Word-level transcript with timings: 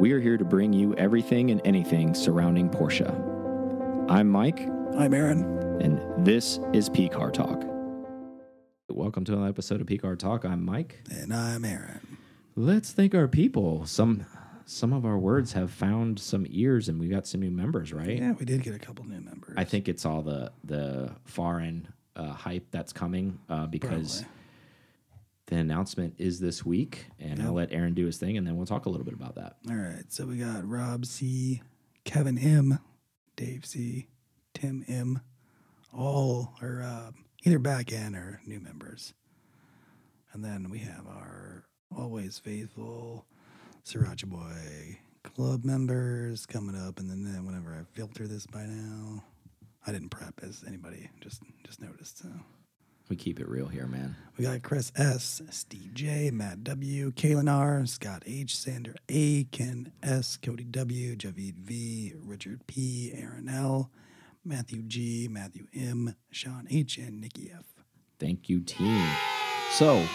We 0.00 0.12
are 0.12 0.20
here 0.20 0.38
to 0.38 0.44
bring 0.46 0.72
you 0.72 0.94
everything 0.94 1.50
and 1.50 1.60
anything 1.62 2.14
surrounding 2.14 2.70
Porsche. 2.70 3.06
I'm 4.08 4.30
Mike, 4.30 4.60
I'm 4.96 5.12
Aaron. 5.12 5.42
and 5.82 6.24
this 6.24 6.58
is 6.72 6.88
P 6.88 7.06
Car 7.08 7.30
Talk. 7.30 7.62
Welcome 8.88 9.24
to 9.26 9.34
another 9.34 9.50
episode 9.50 9.82
of 9.82 9.86
P 9.86 9.98
Car 9.98 10.16
Talk. 10.16 10.46
I'm 10.46 10.64
Mike. 10.64 11.00
And 11.10 11.34
I'm 11.34 11.66
Aaron. 11.66 12.16
Let's 12.56 12.92
thank 12.92 13.14
our 13.14 13.28
people. 13.28 13.84
Some 13.84 14.24
some 14.64 14.94
of 14.94 15.04
our 15.04 15.18
words 15.18 15.52
have 15.52 15.70
found 15.70 16.18
some 16.18 16.46
ears, 16.48 16.88
and 16.88 16.98
we 16.98 17.08
got 17.08 17.26
some 17.26 17.42
new 17.42 17.50
members, 17.50 17.92
right? 17.92 18.18
Yeah, 18.18 18.32
we 18.32 18.46
did 18.46 18.62
get 18.62 18.74
a 18.74 18.78
couple 18.78 19.04
new 19.04 19.20
members. 19.20 19.54
I 19.58 19.64
think 19.64 19.86
it's 19.86 20.06
all 20.06 20.22
the 20.22 20.50
the 20.64 21.12
foreign 21.26 21.88
uh, 22.16 22.32
hype 22.32 22.70
that's 22.70 22.94
coming 22.94 23.38
uh, 23.50 23.66
because 23.66 24.22
Probably. 24.22 24.36
The 25.50 25.56
announcement 25.56 26.14
is 26.18 26.40
this 26.40 26.64
week, 26.64 27.06
and 27.18 27.42
I'll 27.42 27.52
let 27.52 27.72
Aaron 27.72 27.92
do 27.92 28.06
his 28.06 28.16
thing, 28.16 28.36
and 28.36 28.46
then 28.46 28.56
we'll 28.56 28.66
talk 28.66 28.86
a 28.86 28.88
little 28.88 29.04
bit 29.04 29.14
about 29.14 29.34
that. 29.34 29.56
All 29.68 29.76
right, 29.76 30.04
so 30.08 30.26
we 30.26 30.36
got 30.36 30.66
Rob 30.66 31.04
C, 31.04 31.62
Kevin 32.04 32.38
M, 32.38 32.78
Dave 33.36 33.66
C, 33.66 34.08
Tim 34.54 34.84
M. 34.88 35.20
All 35.92 36.54
are 36.62 36.82
uh, 36.82 37.10
either 37.44 37.58
back 37.58 37.92
end 37.92 38.14
or 38.14 38.40
new 38.46 38.60
members. 38.60 39.12
And 40.32 40.44
then 40.44 40.70
we 40.70 40.78
have 40.78 41.06
our 41.06 41.64
always 41.96 42.38
faithful 42.38 43.26
Sriracha 43.84 44.26
Boy 44.26 45.00
club 45.24 45.64
members 45.64 46.46
coming 46.46 46.76
up. 46.76 47.00
And 47.00 47.10
then, 47.10 47.24
then 47.24 47.44
whenever 47.44 47.74
I 47.74 47.82
filter 47.96 48.28
this 48.28 48.46
by 48.46 48.64
now, 48.66 49.24
I 49.86 49.92
didn't 49.92 50.10
prep 50.10 50.40
as 50.42 50.62
anybody 50.66 51.10
just 51.20 51.42
just 51.64 51.80
noticed. 51.80 52.18
So 52.18 52.28
We 53.10 53.16
keep 53.16 53.40
it 53.40 53.48
real 53.48 53.66
here, 53.66 53.88
man. 53.88 54.14
We 54.38 54.44
got 54.44 54.62
Chris 54.62 54.92
S, 54.94 55.42
Steve 55.50 55.92
J, 55.94 56.30
Matt 56.30 56.62
W, 56.62 57.10
Kaylin 57.10 57.52
R, 57.52 57.84
Scott 57.84 58.22
H, 58.24 58.56
Sander 58.56 58.94
A, 59.08 59.44
Ken 59.44 59.90
S, 60.00 60.36
Cody 60.40 60.62
W, 60.62 61.16
Javid 61.16 61.56
V, 61.56 62.14
Richard 62.24 62.64
P, 62.68 63.12
Aaron 63.12 63.48
L, 63.48 63.90
Matthew 64.44 64.82
G, 64.82 65.26
Matthew 65.28 65.66
M, 65.74 66.14
Sean 66.30 66.68
H, 66.70 66.98
and 66.98 67.20
Nikki 67.20 67.50
F. 67.52 67.64
Thank 68.20 68.48
you, 68.48 68.60
team. 68.60 69.04
So, 69.72 70.06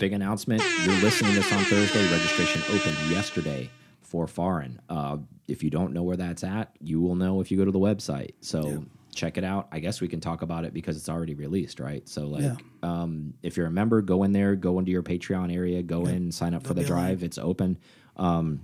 big 0.00 0.14
announcement. 0.14 0.62
You're 0.84 0.94
listening 1.02 1.32
to 1.32 1.40
this 1.40 1.52
on 1.52 1.62
Thursday. 1.64 2.10
Registration 2.10 2.62
opened 2.74 3.10
yesterday 3.10 3.68
for 4.00 4.26
foreign. 4.26 4.80
Uh, 4.88 5.18
if 5.48 5.62
you 5.62 5.68
don't 5.68 5.92
know 5.92 6.02
where 6.02 6.16
that's 6.16 6.44
at, 6.44 6.72
you 6.80 6.98
will 7.02 7.14
know 7.14 7.42
if 7.42 7.50
you 7.50 7.58
go 7.58 7.66
to 7.66 7.70
the 7.72 7.78
website. 7.78 8.30
So, 8.40 8.66
Yeah. 8.66 8.78
Check 9.14 9.38
it 9.38 9.44
out. 9.44 9.68
I 9.72 9.78
guess 9.80 10.00
we 10.00 10.08
can 10.08 10.20
talk 10.20 10.42
about 10.42 10.64
it 10.64 10.72
because 10.72 10.96
it's 10.96 11.08
already 11.08 11.34
released, 11.34 11.80
right? 11.80 12.08
So, 12.08 12.26
like, 12.28 12.42
Yeah. 12.42 12.56
um, 12.82 13.34
if 13.42 13.56
you're 13.56 13.66
a 13.66 13.70
member, 13.70 14.02
go 14.02 14.22
in 14.22 14.32
there, 14.32 14.54
go 14.56 14.78
into 14.78 14.90
your 14.90 15.02
Patreon 15.02 15.52
area, 15.54 15.82
go 15.82 16.06
in, 16.06 16.30
sign 16.32 16.54
up 16.54 16.66
for 16.66 16.74
the 16.74 16.84
drive. 16.84 17.22
It's 17.22 17.38
open. 17.38 17.78
Um, 18.16 18.60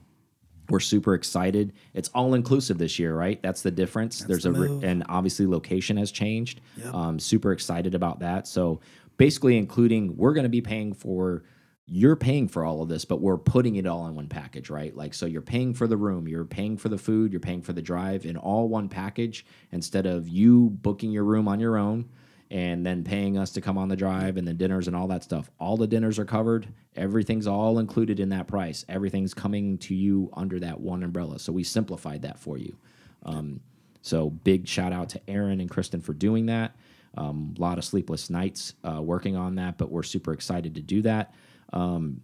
we're 0.71 0.81
super 0.81 1.15
excited. 1.15 1.73
It's 1.93 2.09
all 2.11 2.35
inclusive 2.35 2.79
this 2.79 2.99
year, 2.99 3.15
right? 3.15 3.43
That's 3.43 3.63
the 3.63 3.71
difference. 3.71 4.21
There's 4.21 4.45
the 4.45 4.53
a 4.55 4.79
and 4.87 5.05
obviously 5.09 5.47
location 5.47 5.97
has 5.99 6.11
changed. 6.11 6.61
Yep. 6.79 6.95
Um, 6.95 7.19
super 7.19 7.53
excited 7.53 7.95
about 7.95 8.21
that. 8.21 8.47
So 8.47 8.81
basically, 9.17 9.59
including 9.59 10.17
we're 10.17 10.33
going 10.33 10.45
to 10.45 10.51
be 10.51 10.63
paying 10.63 10.95
for. 10.95 11.45
You're 11.87 12.17
paying 12.17 12.49
for 12.49 12.65
all 12.65 12.81
of 12.83 12.89
this, 12.89 13.05
but 13.05 13.21
we're 13.21 13.37
putting 13.37 13.77
it 13.77 13.87
all 13.87 14.07
in 14.07 14.15
one 14.15 14.29
package, 14.29 14.71
right? 14.71 14.97
Like, 14.97 15.13
so 15.13 15.27
you're 15.27 15.43
paying 15.43 15.75
for 15.75 15.87
the 15.87 15.99
room, 15.99 16.27
you're 16.27 16.47
paying 16.47 16.79
for 16.79 16.89
the 16.89 16.97
food, 16.97 17.31
you're 17.31 17.41
paying 17.41 17.61
for 17.61 17.75
the 17.75 17.83
drive 17.83 18.25
in 18.25 18.39
all 18.39 18.69
one 18.69 18.89
package 18.89 19.45
instead 19.71 20.07
of 20.07 20.27
you 20.27 20.71
booking 20.71 21.13
your 21.13 21.25
room 21.25 21.47
on 21.47 21.61
your 21.61 21.77
own 21.77 22.09
and 22.51 22.87
then 22.87 23.05
paying 23.05 23.37
us 23.37 23.51
to 23.51 23.61
come 23.61 23.77
on 23.77 23.89
the 23.89 23.97
drive 23.97 24.37
and 24.37 24.47
the 24.49 24.55
dinners 24.55 24.87
and 24.87 24.97
all 24.97 25.09
that 25.09 25.23
stuff. 25.23 25.51
All 25.59 25.77
the 25.77 25.87
dinners 25.87 26.19
are 26.19 26.25
covered. 26.25 26.69
Everything's 26.97 27.47
all 27.47 27.79
included 27.79 28.19
in 28.19 28.31
that 28.31 28.47
price. 28.47 28.85
Everything's 28.89 29.35
coming 29.35 29.77
to 29.79 29.95
you 29.95 30.31
under 30.35 30.61
that 30.61 30.81
one 30.81 31.03
umbrella. 31.03 31.39
So 31.39 31.53
we 31.53 31.65
simplified 31.65 32.23
that 32.23 32.39
for 32.39 32.57
you. 32.57 32.77
Um, 33.25 33.61
so 34.03 34.31
big 34.31 34.69
shout 34.69 34.93
out 34.93 35.11
to 35.11 35.21
Aaron 35.29 35.61
and 35.61 35.71
Kristen 35.71 36.01
for 36.01 36.15
doing 36.15 36.47
that. 36.47 36.77
A 37.17 37.33
lot 37.59 37.79
of 37.79 37.85
sleepless 37.85 38.29
nights 38.31 38.75
uh, 38.85 39.01
working 39.01 39.37
on 39.37 39.55
that, 39.57 39.79
but 39.79 39.91
we're 39.91 40.03
super 40.03 40.33
excited 40.33 40.75
to 40.75 40.83
do 40.83 41.03
that. 41.03 41.35
Um, 41.73 42.21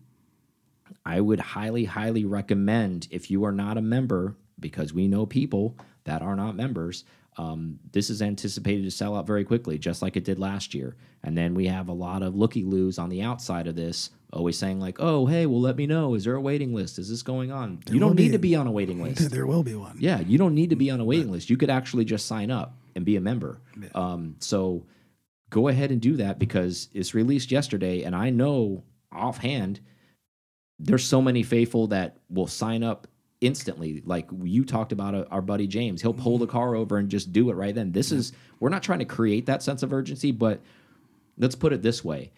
I 1.04 1.20
would 1.20 1.40
highly, 1.40 1.84
highly 1.84 2.24
recommend 2.24 3.08
if 3.10 3.30
you 3.30 3.44
are 3.44 3.52
not 3.52 3.78
a 3.78 3.82
member, 3.82 4.36
because 4.58 4.92
we 4.92 5.08
know 5.08 5.24
people 5.26 5.76
that 6.04 6.22
are 6.22 6.36
not 6.36 6.56
members. 6.56 7.04
Um, 7.38 7.78
this 7.92 8.10
is 8.10 8.20
anticipated 8.20 8.84
to 8.84 8.90
sell 8.90 9.16
out 9.16 9.26
very 9.26 9.44
quickly, 9.44 9.78
just 9.78 10.02
like 10.02 10.16
it 10.16 10.24
did 10.24 10.38
last 10.38 10.74
year. 10.74 10.96
And 11.22 11.38
then 11.38 11.54
we 11.54 11.66
have 11.68 11.88
a 11.88 11.92
lot 11.92 12.22
of 12.22 12.34
looky 12.34 12.64
loos 12.64 12.98
on 12.98 13.08
the 13.08 13.22
outside 13.22 13.66
of 13.66 13.76
this, 13.76 14.10
always 14.32 14.58
saying 14.58 14.80
like, 14.80 14.96
"Oh, 15.00 15.26
hey, 15.26 15.46
well, 15.46 15.60
let 15.60 15.76
me 15.76 15.86
know. 15.86 16.14
Is 16.14 16.24
there 16.24 16.34
a 16.34 16.40
waiting 16.40 16.74
list? 16.74 16.98
Is 16.98 17.08
this 17.08 17.22
going 17.22 17.50
on?" 17.50 17.80
you 17.90 18.00
don't 18.00 18.16
need 18.16 18.28
be. 18.28 18.32
to 18.32 18.38
be 18.38 18.56
on 18.56 18.66
a 18.66 18.70
waiting 18.70 19.02
list. 19.02 19.30
there 19.30 19.46
will 19.46 19.62
be 19.62 19.74
one. 19.74 19.96
Yeah, 19.98 20.20
you 20.20 20.38
don't 20.38 20.54
need 20.54 20.70
to 20.70 20.76
be 20.76 20.90
on 20.90 21.00
a 21.00 21.04
waiting 21.04 21.30
list. 21.30 21.48
You 21.50 21.56
could 21.56 21.70
actually 21.70 22.04
just 22.04 22.26
sign 22.26 22.50
up 22.50 22.74
and 22.94 23.04
be 23.04 23.16
a 23.16 23.20
member. 23.20 23.60
Yeah. 23.80 23.88
Um, 23.94 24.36
so 24.40 24.84
go 25.50 25.68
ahead 25.68 25.90
and 25.90 26.00
do 26.00 26.16
that 26.16 26.38
because 26.38 26.88
it's 26.92 27.14
released 27.14 27.50
yesterday, 27.50 28.02
and 28.02 28.14
I 28.16 28.30
know 28.30 28.82
offhand 29.12 29.80
there's 30.80 31.04
so 31.04 31.20
many 31.20 31.42
faithful 31.42 31.88
that 31.88 32.16
will 32.30 32.46
sign 32.46 32.82
up 32.82 33.06
instantly. 33.40 34.02
Like 34.04 34.28
you 34.42 34.64
talked 34.64 34.92
about 34.92 35.14
uh, 35.14 35.24
our 35.30 35.42
buddy 35.42 35.66
James, 35.66 36.02
he'll 36.02 36.14
pull 36.14 36.38
the 36.38 36.46
car 36.46 36.74
over 36.74 36.96
and 36.96 37.08
just 37.08 37.32
do 37.32 37.50
it 37.50 37.54
right 37.54 37.74
then. 37.74 37.92
This 37.92 38.10
is 38.10 38.32
we're 38.58 38.70
not 38.70 38.82
trying 38.82 38.98
to 38.98 39.04
create 39.04 39.46
that 39.46 39.62
sense 39.62 39.82
of 39.82 39.92
urgency, 39.92 40.32
but 40.32 40.60
let's 41.36 41.54
put 41.54 41.72
it 41.72 41.82
this 41.82 42.04
way. 42.04 42.32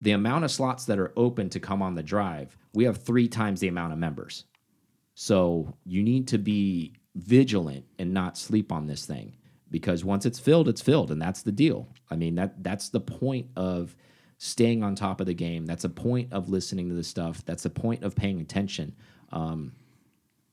The 0.00 0.12
amount 0.12 0.44
of 0.44 0.50
slots 0.50 0.84
that 0.86 0.98
are 0.98 1.12
open 1.16 1.48
to 1.50 1.60
come 1.60 1.80
on 1.80 1.94
the 1.94 2.02
drive, 2.02 2.56
we 2.74 2.84
have 2.84 2.98
three 2.98 3.28
times 3.28 3.60
the 3.60 3.68
amount 3.68 3.92
of 3.92 3.98
members. 3.98 4.44
So 5.14 5.76
you 5.84 6.02
need 6.02 6.28
to 6.28 6.38
be 6.38 6.94
vigilant 7.14 7.84
and 7.98 8.12
not 8.12 8.36
sleep 8.36 8.72
on 8.72 8.86
this 8.86 9.06
thing 9.06 9.36
because 9.70 10.04
once 10.04 10.26
it's 10.26 10.40
filled, 10.40 10.68
it's 10.68 10.80
filled, 10.80 11.12
and 11.12 11.22
that's 11.22 11.42
the 11.42 11.52
deal. 11.52 11.88
I 12.10 12.16
mean 12.16 12.34
that 12.34 12.62
that's 12.64 12.88
the 12.88 13.00
point 13.00 13.46
of 13.56 13.94
staying 14.44 14.82
on 14.82 14.96
top 14.96 15.20
of 15.20 15.26
the 15.26 15.34
game. 15.34 15.66
That's 15.66 15.84
a 15.84 15.88
point 15.88 16.32
of 16.32 16.48
listening 16.48 16.88
to 16.88 16.96
the 16.96 17.04
stuff. 17.04 17.44
That's 17.44 17.64
a 17.64 17.70
point 17.70 18.02
of 18.02 18.16
paying 18.16 18.40
attention. 18.40 18.92
Um, 19.30 19.70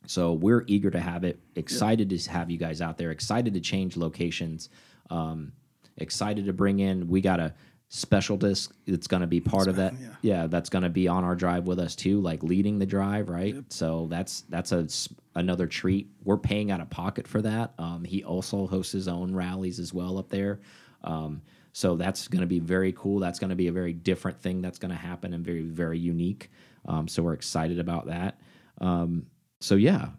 so 0.05 0.33
we're 0.33 0.63
eager 0.67 0.91
to 0.91 0.99
have 0.99 1.23
it. 1.23 1.39
Excited 1.55 2.07
to 2.11 2.29
have 2.29 2.51
you 2.51 2.59
guys 2.59 2.81
out 2.81 2.99
there. 2.99 3.09
Excited 3.09 3.55
to 3.55 3.59
change 3.59 3.97
locations. 3.97 4.69
Um, 5.09 5.53
excited 5.97 6.45
to 6.45 6.53
bring 6.53 6.81
in. 6.81 7.07
We 7.07 7.19
got 7.19 7.39
a 7.39 7.55
special 7.87 8.37
disc 8.37 8.71
that's 8.85 9.07
going 9.07 9.21
to 9.21 9.27
be 9.27 9.39
part 9.39 9.67
of 9.67 9.77
that. 9.77 9.95
yeah. 9.99 10.07
Yeah, 10.21 10.45
that's 10.45 10.69
going 10.69 10.83
to 10.83 10.89
be 10.89 11.07
on 11.07 11.23
our 11.23 11.35
drive 11.35 11.65
with 11.65 11.79
us 11.79 11.95
too, 11.95 12.21
like 12.21 12.43
leading 12.43 12.77
the 12.77 12.85
drive, 12.85 13.27
right? 13.27 13.55
So 13.69 14.05
that's 14.07 14.41
that's 14.49 14.71
a 14.71 14.87
another 15.33 15.65
treat. 15.65 16.11
We're 16.23 16.37
paying 16.37 16.69
out 16.69 16.79
of 16.79 16.91
pocket 16.91 17.27
for 17.27 17.41
that. 17.41 17.73
Um, 17.79 18.03
he 18.03 18.23
also 18.23 18.67
hosts 18.67 18.91
his 18.91 19.07
own 19.07 19.33
rallies 19.33 19.79
as 19.79 19.95
well 19.95 20.19
up 20.19 20.29
there. 20.29 20.59
Um, 21.03 21.41
so 21.73 21.95
that's 21.95 22.27
going 22.27 22.41
to 22.41 22.47
be 22.47 22.59
very 22.59 22.91
cool. 22.93 23.19
That's 23.19 23.39
going 23.39 23.49
to 23.51 23.55
be 23.55 23.67
a 23.67 23.71
very 23.71 23.93
different 23.93 24.41
thing 24.41 24.61
that's 24.61 24.79
going 24.79 24.91
to 24.91 24.97
happen 24.97 25.33
and 25.33 25.45
very 25.45 25.61
very 25.63 25.99
unique. 25.99 26.49
Um, 26.85 27.07
so 27.07 27.23
we're 27.23 27.33
excited 27.33 27.79
about 27.79 28.07
that. 28.07 28.39
Um, 28.81 29.27
so 29.59 29.75
yeah, 29.75 30.09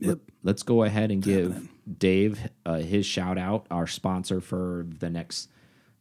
Yep. 0.00 0.18
let's 0.42 0.62
go 0.62 0.82
ahead 0.82 1.10
and 1.10 1.22
give. 1.22 1.68
Dave 1.98 2.40
uh, 2.66 2.76
his 2.78 3.06
shout 3.06 3.38
out, 3.38 3.66
our 3.70 3.86
sponsor 3.86 4.40
for 4.40 4.86
the 4.98 5.08
next 5.08 5.48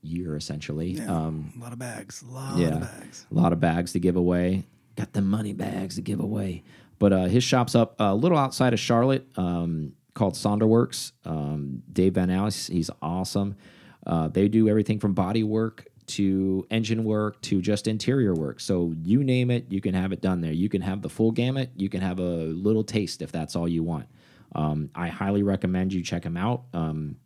year, 0.01 0.35
essentially. 0.35 0.91
Yeah. 0.91 1.11
Um, 1.11 1.53
a 1.55 1.59
lot 1.61 1.73
of 1.73 1.79
bags. 1.79 2.21
A 2.21 2.25
lot 2.31 2.57
yeah. 2.57 2.67
of 2.69 2.81
bags. 2.81 3.25
a 3.31 3.33
lot 3.33 3.53
of 3.53 3.59
bags 3.59 3.93
to 3.93 3.99
give 3.99 4.15
away. 4.15 4.63
Got 4.95 5.13
the 5.13 5.21
money 5.21 5.53
bags 5.53 5.95
to 5.95 6.01
give 6.01 6.19
away. 6.19 6.63
But 6.99 7.13
uh, 7.13 7.23
his 7.25 7.43
shop's 7.43 7.75
up 7.75 7.95
a 7.99 8.15
little 8.15 8.37
outside 8.37 8.73
of 8.73 8.79
Charlotte 8.79 9.27
um, 9.35 9.93
called 10.13 10.33
Sonderworks. 10.35 11.11
Um, 11.25 11.83
Dave 11.91 12.13
Van 12.15 12.29
Alice, 12.29 12.67
he's 12.67 12.89
awesome. 13.01 13.55
Uh, 14.05 14.27
they 14.27 14.47
do 14.47 14.69
everything 14.69 14.99
from 14.99 15.13
body 15.13 15.43
work 15.43 15.87
to 16.07 16.65
engine 16.69 17.03
work 17.03 17.41
to 17.41 17.61
just 17.61 17.87
interior 17.87 18.33
work. 18.33 18.59
So 18.59 18.93
you 19.03 19.23
name 19.23 19.49
it, 19.49 19.65
you 19.69 19.81
can 19.81 19.93
have 19.93 20.11
it 20.11 20.21
done 20.21 20.41
there. 20.41 20.51
You 20.51 20.69
can 20.69 20.81
have 20.81 21.01
the 21.01 21.09
full 21.09 21.31
gamut. 21.31 21.71
You 21.75 21.89
can 21.89 22.01
have 22.01 22.19
a 22.19 22.21
little 22.21 22.83
taste 22.83 23.21
if 23.21 23.31
that's 23.31 23.55
all 23.55 23.67
you 23.67 23.83
want. 23.83 24.07
Um, 24.53 24.89
I 24.93 25.07
highly 25.07 25.43
recommend 25.43 25.93
you 25.93 26.03
check 26.03 26.23
him 26.23 26.37
out. 26.37 26.63
Um, 26.73 27.17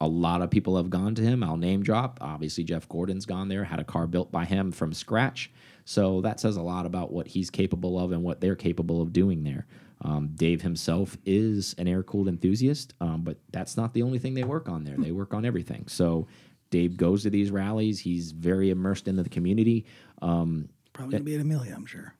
a 0.00 0.06
lot 0.06 0.42
of 0.42 0.50
people 0.50 0.76
have 0.76 0.90
gone 0.90 1.14
to 1.14 1.22
him. 1.22 1.42
I'll 1.42 1.56
name 1.56 1.82
drop. 1.82 2.18
Obviously, 2.20 2.64
Jeff 2.64 2.88
Gordon's 2.88 3.24
gone 3.24 3.48
there, 3.48 3.64
had 3.64 3.80
a 3.80 3.84
car 3.84 4.06
built 4.06 4.30
by 4.30 4.44
him 4.44 4.70
from 4.70 4.92
scratch. 4.92 5.50
So 5.86 6.20
that 6.20 6.38
says 6.38 6.56
a 6.56 6.62
lot 6.62 6.84
about 6.84 7.12
what 7.12 7.28
he's 7.28 7.48
capable 7.48 7.98
of 7.98 8.12
and 8.12 8.22
what 8.22 8.40
they're 8.40 8.56
capable 8.56 9.00
of 9.00 9.12
doing 9.12 9.42
there. 9.42 9.66
Um, 10.02 10.30
Dave 10.34 10.62
himself 10.62 11.16
is 11.24 11.74
an 11.78 11.88
air 11.88 12.02
cooled 12.02 12.28
enthusiast, 12.28 12.94
um, 13.00 13.22
but 13.22 13.38
that's 13.50 13.76
not 13.76 13.94
the 13.94 14.02
only 14.02 14.18
thing 14.18 14.34
they 14.34 14.44
work 14.44 14.68
on 14.68 14.84
there. 14.84 14.96
They 14.98 15.10
work 15.12 15.32
on 15.32 15.44
everything. 15.44 15.86
So 15.88 16.28
Dave 16.70 16.96
goes 16.96 17.22
to 17.22 17.30
these 17.30 17.50
rallies. 17.50 18.00
He's 18.00 18.32
very 18.32 18.70
immersed 18.70 19.08
into 19.08 19.22
the 19.22 19.30
community. 19.30 19.86
Um, 20.20 20.68
Probably 20.92 21.12
gonna 21.12 21.24
be 21.24 21.34
at 21.34 21.40
Amelia, 21.40 21.74
I'm 21.74 21.86
sure. 21.86 22.14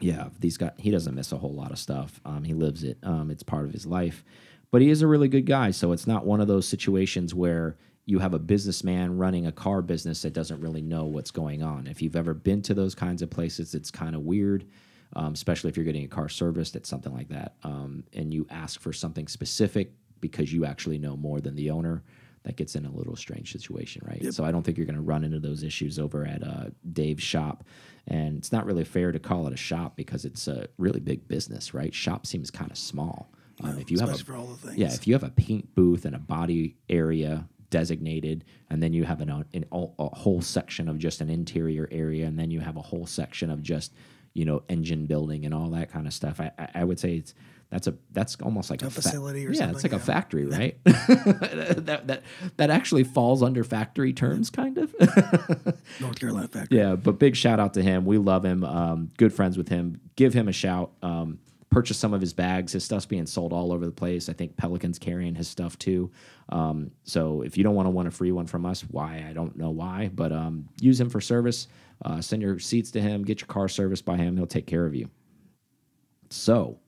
yeah, 0.00 0.28
these 0.40 0.56
got 0.56 0.74
he 0.78 0.90
doesn't 0.90 1.14
miss 1.14 1.32
a 1.32 1.38
whole 1.38 1.54
lot 1.54 1.70
of 1.70 1.78
stuff. 1.78 2.20
Um, 2.24 2.42
he 2.44 2.54
lives 2.54 2.82
it. 2.84 2.98
Um, 3.02 3.30
it's 3.30 3.42
part 3.42 3.64
of 3.66 3.72
his 3.72 3.86
life. 3.86 4.24
But 4.72 4.82
he 4.82 4.90
is 4.90 5.02
a 5.02 5.06
really 5.06 5.28
good 5.28 5.46
guy, 5.46 5.72
so 5.72 5.92
it's 5.92 6.06
not 6.06 6.24
one 6.26 6.40
of 6.40 6.46
those 6.48 6.66
situations 6.66 7.34
where 7.34 7.76
you 8.06 8.20
have 8.20 8.34
a 8.34 8.38
businessman 8.38 9.18
running 9.18 9.46
a 9.46 9.52
car 9.52 9.82
business 9.82 10.22
that 10.22 10.32
doesn't 10.32 10.60
really 10.60 10.80
know 10.80 11.04
what's 11.04 11.30
going 11.30 11.62
on. 11.62 11.86
If 11.86 12.00
you've 12.02 12.16
ever 12.16 12.34
been 12.34 12.62
to 12.62 12.74
those 12.74 12.94
kinds 12.94 13.20
of 13.22 13.30
places, 13.30 13.74
it's 13.74 13.90
kind 13.90 14.14
of 14.14 14.22
weird. 14.22 14.64
Um, 15.14 15.32
especially 15.32 15.70
if 15.70 15.76
you're 15.76 15.84
getting 15.84 16.04
a 16.04 16.08
car 16.08 16.28
serviced 16.28 16.76
at 16.76 16.86
something 16.86 17.12
like 17.12 17.28
that, 17.28 17.54
um, 17.64 18.04
and 18.12 18.32
you 18.32 18.46
ask 18.50 18.80
for 18.80 18.92
something 18.92 19.26
specific 19.28 19.92
because 20.20 20.52
you 20.52 20.64
actually 20.64 20.98
know 20.98 21.16
more 21.16 21.40
than 21.40 21.54
the 21.56 21.70
owner. 21.70 22.02
That 22.44 22.56
gets 22.56 22.74
in 22.74 22.86
a 22.86 22.90
little 22.90 23.16
strange 23.16 23.52
situation, 23.52 24.00
right? 24.06 24.32
So 24.32 24.44
I 24.44 24.50
don't 24.50 24.62
think 24.62 24.78
you're 24.78 24.86
going 24.86 24.96
to 24.96 25.02
run 25.02 25.24
into 25.24 25.40
those 25.40 25.62
issues 25.62 25.98
over 25.98 26.24
at 26.24 26.42
uh, 26.42 26.70
Dave's 26.90 27.22
shop, 27.22 27.64
and 28.06 28.38
it's 28.38 28.50
not 28.50 28.64
really 28.64 28.84
fair 28.84 29.12
to 29.12 29.18
call 29.18 29.46
it 29.46 29.52
a 29.52 29.58
shop 29.58 29.94
because 29.94 30.24
it's 30.24 30.48
a 30.48 30.66
really 30.78 31.00
big 31.00 31.28
business, 31.28 31.74
right? 31.74 31.94
Shop 31.94 32.26
seems 32.26 32.50
kind 32.50 32.70
of 32.70 32.78
small. 32.78 33.30
Um, 33.62 33.78
if 33.78 33.90
you 33.90 33.98
have 33.98 34.08
a 34.08 34.16
for 34.16 34.36
all 34.36 34.46
the 34.46 34.68
things. 34.68 34.78
yeah, 34.78 34.92
if 34.92 35.06
you 35.06 35.12
have 35.12 35.22
a 35.22 35.30
paint 35.30 35.74
booth 35.74 36.06
and 36.06 36.16
a 36.16 36.18
body 36.18 36.76
area 36.88 37.46
designated, 37.68 38.44
and 38.70 38.82
then 38.82 38.92
you 38.92 39.04
have 39.04 39.20
an, 39.20 39.44
an 39.52 39.64
a 39.72 40.08
whole 40.16 40.40
section 40.40 40.88
of 40.88 40.98
just 40.98 41.20
an 41.20 41.30
interior 41.30 41.88
area, 41.90 42.26
and 42.26 42.38
then 42.38 42.50
you 42.50 42.60
have 42.60 42.76
a 42.76 42.82
whole 42.82 43.06
section 43.06 43.50
of 43.50 43.62
just 43.62 43.92
you 44.34 44.44
know 44.44 44.62
engine 44.68 45.06
building 45.06 45.44
and 45.44 45.54
all 45.54 45.70
that 45.70 45.90
kind 45.90 46.06
of 46.06 46.12
stuff. 46.12 46.40
I, 46.40 46.52
I, 46.58 46.68
I 46.76 46.84
would 46.84 46.98
say 46.98 47.16
it's 47.16 47.34
that's 47.70 47.86
a 47.86 47.94
that's 48.12 48.36
almost 48.42 48.68
like 48.68 48.82
a, 48.82 48.90
fa- 48.90 49.02
facility 49.02 49.46
or 49.46 49.52
yeah, 49.52 49.70
it's 49.70 49.82
something, 49.82 49.92
like 49.92 50.00
a 50.00 50.04
factory, 50.04 50.44
right? 50.44 50.76
that 50.84 52.02
that 52.06 52.22
that 52.56 52.70
actually 52.70 53.04
falls 53.04 53.42
under 53.42 53.62
factory 53.62 54.12
terms, 54.12 54.50
kind 54.50 54.76
of. 54.76 54.94
North 56.00 56.18
Carolina 56.18 56.48
factory. 56.48 56.78
Yeah, 56.78 56.96
but 56.96 57.18
big 57.18 57.36
shout 57.36 57.60
out 57.60 57.74
to 57.74 57.82
him. 57.82 58.04
We 58.04 58.18
love 58.18 58.44
him. 58.44 58.64
Um, 58.64 59.10
good 59.16 59.32
friends 59.32 59.56
with 59.56 59.68
him. 59.68 60.00
Give 60.16 60.34
him 60.34 60.48
a 60.48 60.52
shout. 60.52 60.92
Um, 61.02 61.38
purchase 61.70 61.96
some 61.96 62.12
of 62.12 62.20
his 62.20 62.32
bags. 62.32 62.72
His 62.72 62.84
stuff's 62.84 63.06
being 63.06 63.26
sold 63.26 63.52
all 63.52 63.72
over 63.72 63.86
the 63.86 63.92
place. 63.92 64.28
I 64.28 64.32
think 64.32 64.56
Pelican's 64.56 64.98
carrying 64.98 65.36
his 65.36 65.46
stuff 65.46 65.78
too. 65.78 66.10
Um, 66.48 66.90
so 67.04 67.42
if 67.42 67.56
you 67.56 67.62
don't 67.62 67.76
want 67.76 67.86
to 67.86 67.90
want 67.90 68.08
a 68.08 68.10
free 68.10 68.32
one 68.32 68.46
from 68.46 68.66
us, 68.66 68.82
why 68.82 69.24
I 69.28 69.32
don't 69.32 69.56
know 69.56 69.70
why, 69.70 70.10
but 70.12 70.32
um, 70.32 70.68
use 70.80 71.00
him 71.00 71.08
for 71.08 71.20
service. 71.20 71.68
Uh, 72.04 72.20
send 72.20 72.42
your 72.42 72.58
seats 72.58 72.90
to 72.92 73.00
him. 73.00 73.24
Get 73.24 73.40
your 73.40 73.48
car 73.48 73.68
serviced 73.68 74.04
by 74.04 74.16
him. 74.16 74.36
He'll 74.36 74.46
take 74.46 74.66
care 74.66 74.86
of 74.86 74.94
you. 74.94 75.10
So 76.30 76.78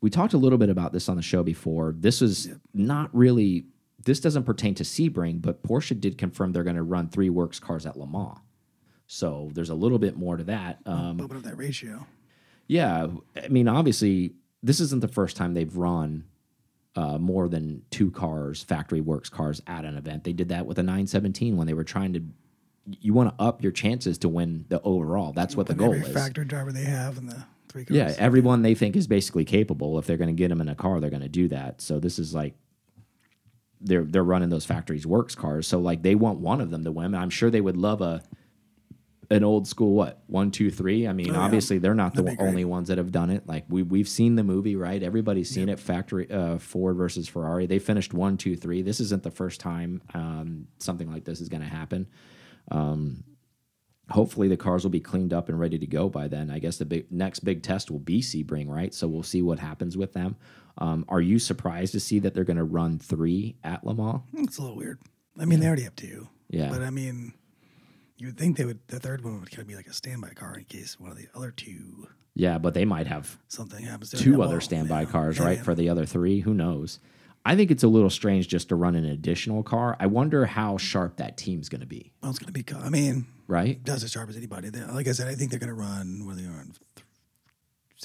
we 0.00 0.10
talked 0.10 0.34
a 0.34 0.38
little 0.38 0.58
bit 0.58 0.68
about 0.68 0.92
this 0.92 1.08
on 1.08 1.16
the 1.16 1.22
show 1.22 1.42
before. 1.42 1.94
This 1.96 2.20
is 2.22 2.50
not 2.74 3.10
really. 3.14 3.66
This 4.04 4.20
doesn't 4.20 4.44
pertain 4.44 4.74
to 4.76 4.84
Sebring, 4.84 5.42
but 5.42 5.62
Porsche 5.64 5.98
did 5.98 6.16
confirm 6.18 6.52
they're 6.52 6.62
going 6.62 6.76
to 6.76 6.82
run 6.82 7.08
three 7.08 7.30
works 7.30 7.58
cars 7.58 7.86
at 7.86 7.98
Le 7.98 8.06
Mans. 8.06 8.38
So 9.08 9.50
there's 9.54 9.70
a 9.70 9.74
little 9.74 9.98
bit 9.98 10.16
more 10.16 10.36
to 10.36 10.44
that. 10.44 10.78
Um, 10.86 11.20
Open 11.20 11.36
up 11.38 11.42
that 11.44 11.56
ratio. 11.56 12.06
yeah, 12.68 13.06
I 13.42 13.48
mean, 13.48 13.66
obviously, 13.66 14.34
this 14.62 14.80
isn't 14.80 15.00
the 15.00 15.08
first 15.08 15.36
time 15.36 15.54
they've 15.54 15.76
run 15.76 16.24
uh, 16.94 17.18
more 17.18 17.48
than 17.48 17.82
two 17.90 18.10
cars, 18.10 18.62
factory 18.62 19.00
works 19.00 19.28
cars, 19.28 19.60
at 19.66 19.84
an 19.84 19.96
event. 19.96 20.24
They 20.24 20.32
did 20.32 20.48
that 20.50 20.66
with 20.66 20.78
a 20.78 20.82
917 20.82 21.56
when 21.56 21.66
they 21.66 21.74
were 21.74 21.84
trying 21.84 22.12
to. 22.12 22.22
You 22.88 23.12
want 23.14 23.36
to 23.36 23.42
up 23.44 23.62
your 23.62 23.72
chances 23.72 24.18
to 24.18 24.28
win 24.28 24.64
the 24.68 24.80
overall. 24.82 25.32
That's 25.32 25.56
what 25.56 25.66
the 25.66 25.74
goal 25.74 25.94
every 25.94 26.06
is. 26.06 26.12
factory 26.14 26.44
driver 26.44 26.70
they 26.72 26.84
have 26.84 27.18
in 27.18 27.26
the 27.26 27.44
three 27.68 27.84
cars. 27.84 27.96
Yeah, 27.96 28.14
everyone 28.18 28.62
they 28.62 28.74
think 28.74 28.94
is 28.96 29.06
basically 29.08 29.44
capable. 29.44 29.98
If 29.98 30.06
they're 30.06 30.16
going 30.16 30.28
to 30.28 30.32
get 30.34 30.48
them 30.48 30.60
in 30.60 30.68
a 30.68 30.74
car, 30.76 31.00
they're 31.00 31.10
going 31.10 31.22
to 31.22 31.28
do 31.28 31.48
that. 31.48 31.80
So 31.80 31.98
this 31.98 32.18
is 32.18 32.34
like 32.34 32.54
they're 33.80 34.04
they're 34.04 34.24
running 34.24 34.48
those 34.50 34.64
factories 34.64 35.06
works 35.06 35.34
cars. 35.34 35.66
So 35.66 35.78
like 35.78 36.02
they 36.02 36.14
want 36.14 36.38
one 36.40 36.60
of 36.60 36.70
them 36.70 36.84
to 36.84 36.92
win. 36.92 37.14
I'm 37.14 37.30
sure 37.30 37.50
they 37.50 37.60
would 37.60 37.76
love 37.76 38.00
a 38.00 38.22
an 39.28 39.42
old 39.42 39.66
school 39.66 39.92
what 39.94 40.22
one 40.28 40.52
two 40.52 40.70
three. 40.70 41.08
I 41.08 41.12
mean, 41.12 41.30
Oh, 41.30 41.34
yeah. 41.34 41.40
obviously 41.40 41.78
they're 41.78 41.94
not 41.94 42.14
the 42.14 42.22
That'd 42.22 42.38
great. 42.38 42.48
only 42.48 42.64
ones 42.64 42.86
that 42.88 42.98
have 42.98 43.10
done 43.10 43.30
it. 43.30 43.46
Like 43.48 43.64
we 43.68 43.82
we've 43.82 44.08
seen 44.08 44.36
the 44.36 44.44
movie, 44.44 44.76
right? 44.76 45.02
Everybody's 45.02 45.50
seen 45.50 45.68
it. 45.68 45.80
Factory 45.80 46.30
uh, 46.30 46.58
Ford 46.58 46.96
versus 46.96 47.26
Ferrari. 47.26 47.66
They 47.66 47.80
finished 47.80 48.14
one 48.14 48.36
two 48.36 48.54
three. 48.56 48.82
This 48.82 49.00
isn't 49.00 49.24
the 49.24 49.32
first 49.32 49.58
time 49.60 50.00
um, 50.14 50.68
something 50.78 51.10
like 51.10 51.24
this 51.24 51.40
is 51.40 51.48
going 51.48 51.62
to 51.62 51.68
happen 51.68 52.06
hopefully 54.10 54.48
the 54.48 54.56
cars 54.56 54.84
will 54.84 54.90
be 54.90 55.00
cleaned 55.00 55.32
up 55.32 55.48
and 55.48 55.58
ready 55.58 55.78
to 55.78 55.86
go 55.86 56.08
by 56.08 56.28
then. 56.28 56.50
I 56.50 56.58
guess 56.58 56.76
the 56.78 56.84
big 56.84 57.10
next 57.10 57.40
big 57.40 57.62
test 57.62 57.90
will 57.90 57.98
be 57.98 58.20
Sebring, 58.20 58.68
right? 58.68 58.94
So 58.94 59.08
we'll 59.08 59.22
see 59.22 59.42
what 59.42 59.58
happens 59.58 59.96
with 59.96 60.12
them. 60.12 60.36
Um, 60.78 61.04
are 61.08 61.20
you 61.20 61.38
surprised 61.38 61.92
to 61.92 62.00
see 62.00 62.18
that 62.20 62.34
they're 62.34 62.44
going 62.44 62.58
to 62.58 62.64
run 62.64 62.98
three 62.98 63.56
at 63.64 63.84
Le 63.84 63.94
Mans? 63.94 64.20
It's 64.34 64.58
a 64.58 64.62
little 64.62 64.76
weird. 64.76 64.98
I 65.38 65.44
mean, 65.44 65.60
they 65.60 65.66
already 65.66 65.82
have 65.82 65.96
two. 65.96 66.28
Yeah. 66.50 66.68
But 66.70 66.82
I 66.82 66.90
mean, 66.90 67.32
you 68.18 68.28
would 68.28 68.38
think 68.38 68.56
they 68.56 68.64
would. 68.64 68.80
The 68.88 69.00
third 69.00 69.24
one 69.24 69.40
would 69.40 69.50
kind 69.50 69.62
of 69.62 69.68
be 69.68 69.74
like 69.76 69.86
a 69.86 69.92
standby 69.92 70.30
car 70.30 70.56
in 70.58 70.64
case 70.64 71.00
one 71.00 71.10
of 71.10 71.16
the 71.16 71.28
other 71.34 71.50
two 71.50 72.08
Yeah, 72.34 72.58
but 72.58 72.74
they 72.74 72.84
might 72.84 73.06
have 73.06 73.38
something 73.48 73.84
happens. 73.84 74.10
two 74.10 74.42
other 74.42 74.60
standby 74.60 75.02
yeah. 75.02 75.06
cars, 75.10 75.38
Yeah, 75.38 75.44
right? 75.46 75.56
yeah. 75.58 75.62
For 75.62 75.74
the 75.74 75.88
other 75.88 76.06
three, 76.06 76.40
who 76.40 76.54
knows? 76.54 76.98
I 77.46 77.54
think 77.56 77.70
it's 77.70 77.82
a 77.84 77.88
little 77.88 78.10
strange 78.10 78.48
just 78.48 78.68
to 78.70 78.74
run 78.76 78.94
an 78.96 79.04
additional 79.04 79.62
car. 79.62 79.96
I 80.00 80.06
wonder 80.06 80.46
how 80.46 80.76
sharp 80.78 81.16
that 81.18 81.36
team's 81.36 81.68
going 81.68 81.80
to 81.80 81.86
be, 81.86 82.12
Well, 82.20 82.30
it's 82.30 82.38
going 82.40 82.52
to 82.52 82.62
be. 82.62 82.64
I 82.74 82.88
mean, 82.90 83.26
right? 83.46 83.82
Does 83.84 84.02
as 84.04 84.10
sharp 84.12 84.28
as 84.28 84.36
anybody. 84.36 84.70
Like 84.70 85.06
I 85.08 85.12
said, 85.12 85.28
I 85.28 85.34
think 85.34 85.50
they're 85.50 85.60
going 85.60 85.68
to 85.68 85.74
run. 85.74 86.26
What 86.26 86.32
are 86.32 86.36
they 86.40 86.46
on? 86.46 86.72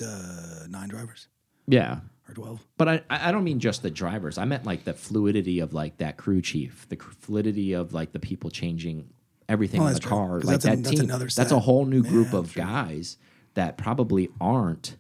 Uh, 0.01 0.67
nine 0.69 0.87
drivers 0.87 1.27
Yeah, 1.67 1.99
or 2.29 2.33
twelve. 2.33 2.65
But 2.77 2.87
I, 2.87 3.01
I 3.09 3.31
don't 3.31 3.43
mean 3.43 3.59
just 3.59 3.83
the 3.83 3.91
drivers. 3.91 4.37
I 4.37 4.45
meant 4.45 4.65
like 4.65 4.85
the 4.85 4.93
fluidity 4.93 5.59
of 5.59 5.73
like 5.73 5.97
that 5.97 6.17
crew 6.17 6.41
chief, 6.41 6.87
the 6.89 6.95
fluidity 6.95 7.73
of 7.73 7.93
like 7.93 8.13
the 8.13 8.19
people 8.19 8.49
changing 8.49 9.09
everything 9.49 9.81
Oh, 9.81 9.87
in 9.87 9.93
the 9.93 9.93
that's 9.99 10.05
true. 10.05 10.09
car. 10.17 10.39
Like 10.39 10.45
that's 10.45 10.65
a- 10.65 10.69
that 10.69 10.83
that's 10.83 10.95
team. 10.95 11.09
another 11.09 11.27
That's 11.35 11.51
a 11.51 11.59
whole 11.59 11.85
new 11.85 12.03
group 12.03 12.31
Yeah, 12.31 12.39
of 12.39 12.53
true. 12.53 12.63
guys 12.63 13.17
that 13.55 13.77
probably 13.77 14.29
aren't 14.39 14.95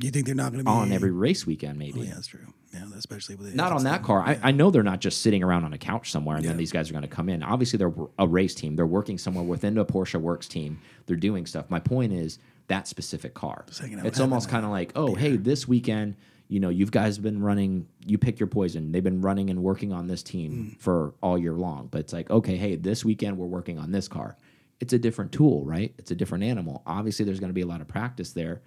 You 0.00 0.10
think 0.10 0.26
they're 0.26 0.34
not 0.34 0.50
going 0.52 0.64
to 0.64 0.70
be 0.70 0.70
on 0.76 0.90
every 0.90 1.12
race 1.12 1.46
weekend. 1.46 1.78
Maybe 1.78 2.00
Oh, 2.00 2.02
yeah, 2.02 2.14
that's 2.14 2.26
true. 2.26 2.46
Yeah, 2.74 2.84
especially 2.96 3.36
with 3.36 3.50
the 3.50 3.56
not 3.56 3.72
on 3.72 3.84
that 3.84 4.02
car. 4.02 4.20
I, 4.20 4.38
I 4.42 4.50
know 4.50 4.70
they're 4.70 4.82
not 4.82 5.00
just 5.00 5.22
sitting 5.22 5.42
around 5.42 5.64
on 5.64 5.72
a 5.72 5.78
couch 5.78 6.10
somewhere 6.10 6.36
and 6.36 6.44
then 6.44 6.56
these 6.56 6.72
guys 6.72 6.90
are 6.90 6.92
going 6.92 7.02
to 7.02 7.08
come 7.08 7.28
in. 7.28 7.42
Obviously, 7.42 7.76
they're 7.78 7.92
a 8.18 8.26
race 8.26 8.54
team. 8.54 8.74
They're 8.76 8.84
working 8.86 9.16
somewhere 9.18 9.44
within 9.44 9.74
the 9.74 9.84
Porsche 9.86 10.20
Works 10.20 10.48
team. 10.48 10.80
They're 11.06 11.16
doing 11.16 11.46
stuff. 11.46 11.70
My 11.70 11.78
point 11.80 12.12
is 12.12 12.38
that 12.66 12.88
specific 12.88 13.32
car. 13.34 13.64
It's 14.08 14.18
almost 14.20 14.48
kind 14.48 14.64
of 14.64 14.70
like, 14.72 14.92
oh, 14.96 15.14
hey, 15.14 15.36
this 15.36 15.68
weekend, 15.68 16.16
you 16.48 16.60
know, 16.60 16.68
you've 16.68 16.90
guys 16.90 17.18
been 17.18 17.40
running. 17.42 17.86
You 18.04 18.18
pick 18.18 18.40
your 18.40 18.46
poison. 18.48 18.90
They've 18.92 19.02
been 19.04 19.20
running 19.20 19.50
and 19.50 19.62
working 19.62 19.92
on 19.92 20.06
this 20.08 20.22
team 20.22 20.74
Mm. 20.74 20.80
for 20.80 21.14
all 21.22 21.38
year 21.38 21.54
long. 21.54 21.88
But 21.90 22.00
it's 22.00 22.12
like, 22.12 22.30
okay, 22.30 22.56
hey, 22.56 22.76
this 22.76 23.04
weekend 23.04 23.38
we're 23.38 23.46
working 23.46 23.78
on 23.78 23.92
this 23.92 24.08
car. 24.08 24.36
It's 24.80 24.92
a 24.92 24.98
different 24.98 25.30
tool, 25.32 25.64
right? 25.64 25.94
It's 25.98 26.10
a 26.10 26.14
different 26.14 26.44
animal. 26.44 26.82
Obviously, 26.86 27.24
there's 27.24 27.38
going 27.40 27.50
to 27.50 27.54
be 27.54 27.60
a 27.62 27.66
lot 27.66 27.80
of 27.80 27.88
practice 27.88 28.32
there. 28.32 28.60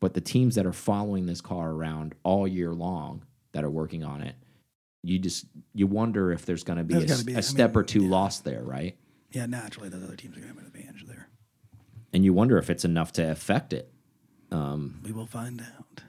But 0.00 0.14
the 0.14 0.20
teams 0.20 0.54
that 0.54 0.64
are 0.64 0.72
following 0.72 1.26
this 1.26 1.40
car 1.40 1.70
around 1.72 2.14
all 2.22 2.46
year 2.46 2.72
long 2.72 3.22
that 3.52 3.64
are 3.64 3.70
working 3.70 4.04
on 4.04 4.20
it, 4.22 4.34
you 5.02 5.18
just 5.18 5.46
you 5.74 5.86
wonder 5.86 6.32
if 6.32 6.44
there's 6.46 6.64
going 6.64 6.78
to 6.78 6.84
be 6.84 6.94
a, 6.94 7.00
There's 7.00 7.22
be- 7.24 7.34
a 7.34 7.38
I 7.38 7.40
step 7.40 7.70
mean, 7.70 7.78
or 7.78 7.82
two 7.84 8.02
yeah. 8.04 8.10
lost 8.10 8.44
there, 8.44 8.62
right? 8.62 8.96
Yeah, 9.32 9.46
naturally, 9.46 9.88
those 9.88 10.02
other 10.02 10.16
teams 10.16 10.36
are 10.36 10.40
going 10.40 10.52
to 10.54 10.60
have 10.60 10.64
an 10.72 10.72
advantage 10.78 11.06
there. 11.06 11.28
And 12.12 12.24
you 12.24 12.32
wonder 12.32 12.56
if 12.58 12.70
it's 12.70 12.84
enough 12.84 13.12
to 13.12 13.30
affect 13.30 13.72
it. 13.72 13.92
We 14.50 15.12
will 15.12 15.26
find 15.26 15.60
out. 15.60 16.02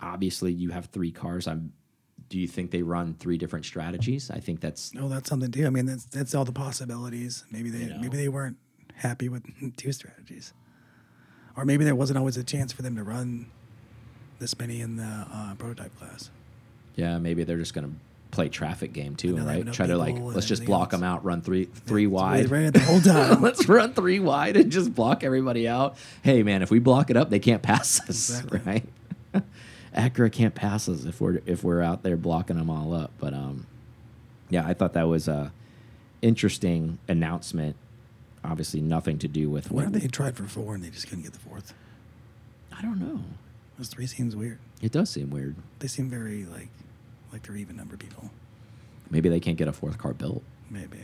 Obviously, 0.00 0.52
you 0.52 0.70
have 0.70 0.86
three 0.86 1.10
cars. 1.12 1.46
I'm. 1.48 1.72
Do 2.28 2.38
you 2.38 2.48
think 2.48 2.70
they 2.70 2.80
run 2.82 3.14
three 3.14 3.36
different 3.36 3.66
strategies? 3.66 4.30
I 4.30 4.40
think 4.40 4.60
that's 4.60 4.94
No, 4.94 5.06
that's 5.08 5.28
something 5.28 5.50
too. 5.50 5.66
I 5.66 5.70
mean, 5.70 5.84
that's 5.86 6.06
that's 6.06 6.34
all 6.34 6.44
the 6.46 6.52
possibilities. 6.52 7.44
Maybe 7.50 7.68
they 7.68 7.80
You 7.80 7.90
know. 7.90 7.98
maybe 8.00 8.16
they 8.16 8.28
weren't 8.28 8.56
happy 8.94 9.28
with 9.28 9.42
two 9.76 9.92
strategies, 9.92 10.54
or 11.56 11.64
maybe 11.66 11.84
there 11.84 11.94
wasn't 11.94 12.18
always 12.18 12.36
a 12.38 12.44
chance 12.44 12.72
for 12.72 12.80
them 12.82 12.96
to 12.96 13.02
run 13.02 13.50
this 14.38 14.58
many 14.58 14.80
in 14.80 14.96
the 14.96 15.26
uh, 15.30 15.54
prototype 15.56 15.94
class. 15.98 16.30
Yeah. 16.96 17.18
Maybe 17.18 17.44
they're 17.44 17.58
just 17.58 17.74
going 17.74 17.88
to 17.90 17.96
play 18.30 18.48
traffic 18.48 18.92
game 18.94 19.14
too, 19.14 19.36
right? 19.36 19.70
Try 19.72 19.86
to 19.86 19.96
like 19.96 20.16
let's 20.18 20.46
just 20.46 20.64
block 20.64 20.92
else. 20.92 21.00
them 21.00 21.04
out, 21.04 21.24
run 21.24 21.42
three 21.42 21.66
three 21.66 22.06
Right, 22.06 22.12
wide. 22.12 22.50
right 22.50 22.64
at 22.64 22.74
the 22.74 22.80
whole 22.80 23.00
time. 23.02 23.42
Let's 23.42 23.68
run 23.68 23.92
three 23.94 24.20
wide 24.20 24.56
and 24.56 24.72
just 24.72 24.94
block 24.94 25.22
everybody 25.22 25.68
out. 25.68 25.96
Hey, 26.22 26.42
man, 26.42 26.62
if 26.62 26.70
we 26.70 26.78
block 26.78 27.10
it 27.10 27.16
up, 27.16 27.28
they 27.30 27.38
can't 27.40 27.62
pass 27.62 28.00
us, 28.00 28.08
Exactly. 28.40 28.60
right? 28.66 28.84
Acura 29.94 30.32
can't 30.32 30.54
pass 30.54 30.88
us 30.88 31.04
if 31.04 31.20
we're 31.20 31.40
if 31.44 31.62
we're 31.62 31.82
out 31.82 32.02
there 32.02 32.16
blocking 32.16 32.56
them 32.56 32.70
all 32.70 32.94
up. 32.94 33.10
But 33.18 33.34
um, 33.34 33.66
yeah, 34.48 34.66
I 34.66 34.72
thought 34.72 34.94
that 34.94 35.06
was 35.08 35.28
a 35.28 35.52
interesting 36.22 36.98
announcement. 37.08 37.76
Obviously, 38.44 38.80
nothing 38.80 39.18
to 39.18 39.28
do 39.28 39.50
with 39.50 39.70
What 39.70 39.84
what 39.84 39.92
they 39.92 40.06
tried 40.08 40.36
for 40.36 40.44
four 40.44 40.74
and 40.74 40.82
they 40.82 40.88
just 40.88 41.08
couldn't 41.08 41.24
get 41.24 41.34
the 41.34 41.38
fourth? 41.38 41.74
I 42.76 42.80
don't 42.80 42.98
know. 42.98 43.20
Those 43.78 43.88
three 43.88 44.06
seems 44.06 44.34
weird. 44.34 44.58
It 44.80 44.92
does 44.92 45.10
seem 45.10 45.28
weird. 45.30 45.56
They 45.80 45.88
seem 45.88 46.08
very 46.08 46.44
like 46.46 46.68
like 47.32 47.42
they're 47.46 47.56
even 47.56 47.76
number 47.76 47.96
people. 47.96 48.30
Maybe 49.10 49.28
they 49.28 49.40
can't 49.40 49.56
get 49.56 49.68
a 49.68 49.72
fourth 49.72 49.98
car 49.98 50.12
built. 50.14 50.42
Maybe 50.70 50.98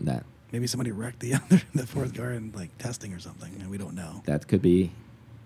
That 0.00 0.24
maybe 0.52 0.66
somebody 0.66 0.90
wrecked 0.92 1.20
the 1.20 1.34
other 1.34 1.62
the 1.74 1.86
fourth 1.86 2.14
car 2.14 2.32
in 2.32 2.52
like 2.54 2.76
testing 2.78 3.12
or 3.12 3.18
something, 3.18 3.54
and 3.60 3.70
we 3.70 3.78
don't 3.78 3.94
know. 3.94 4.22
that 4.26 4.46
could 4.48 4.62
be, 4.62 4.92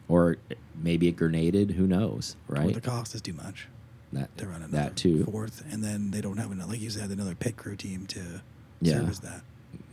or 0.09 0.37
maybe 0.81 1.09
it 1.09 1.17
grenaded. 1.17 1.73
Who 1.73 1.87
knows, 1.87 2.37
right? 2.49 2.73
the 2.75 2.81
cost 2.81 3.15
is 3.15 3.23
too 3.23 3.33
much. 3.33 3.67
That 4.13 4.37
to 4.39 4.47
run 4.47 4.57
another 4.63 4.73
that 4.73 4.97
too. 4.97 5.25
fourth, 5.25 5.65
and 5.71 5.85
then 5.85 6.11
they 6.11 6.21
don't 6.21 6.37
have 6.39 6.51
another, 6.51 6.73
like 6.73 6.81
you 6.81 6.91
said, 6.91 7.11
another 7.11 7.35
pit 7.37 7.57
crew 7.57 7.77
team 7.77 8.07
to 8.09 8.43
Yeah. 8.81 8.95
service 8.99 9.21
that. 9.21 9.43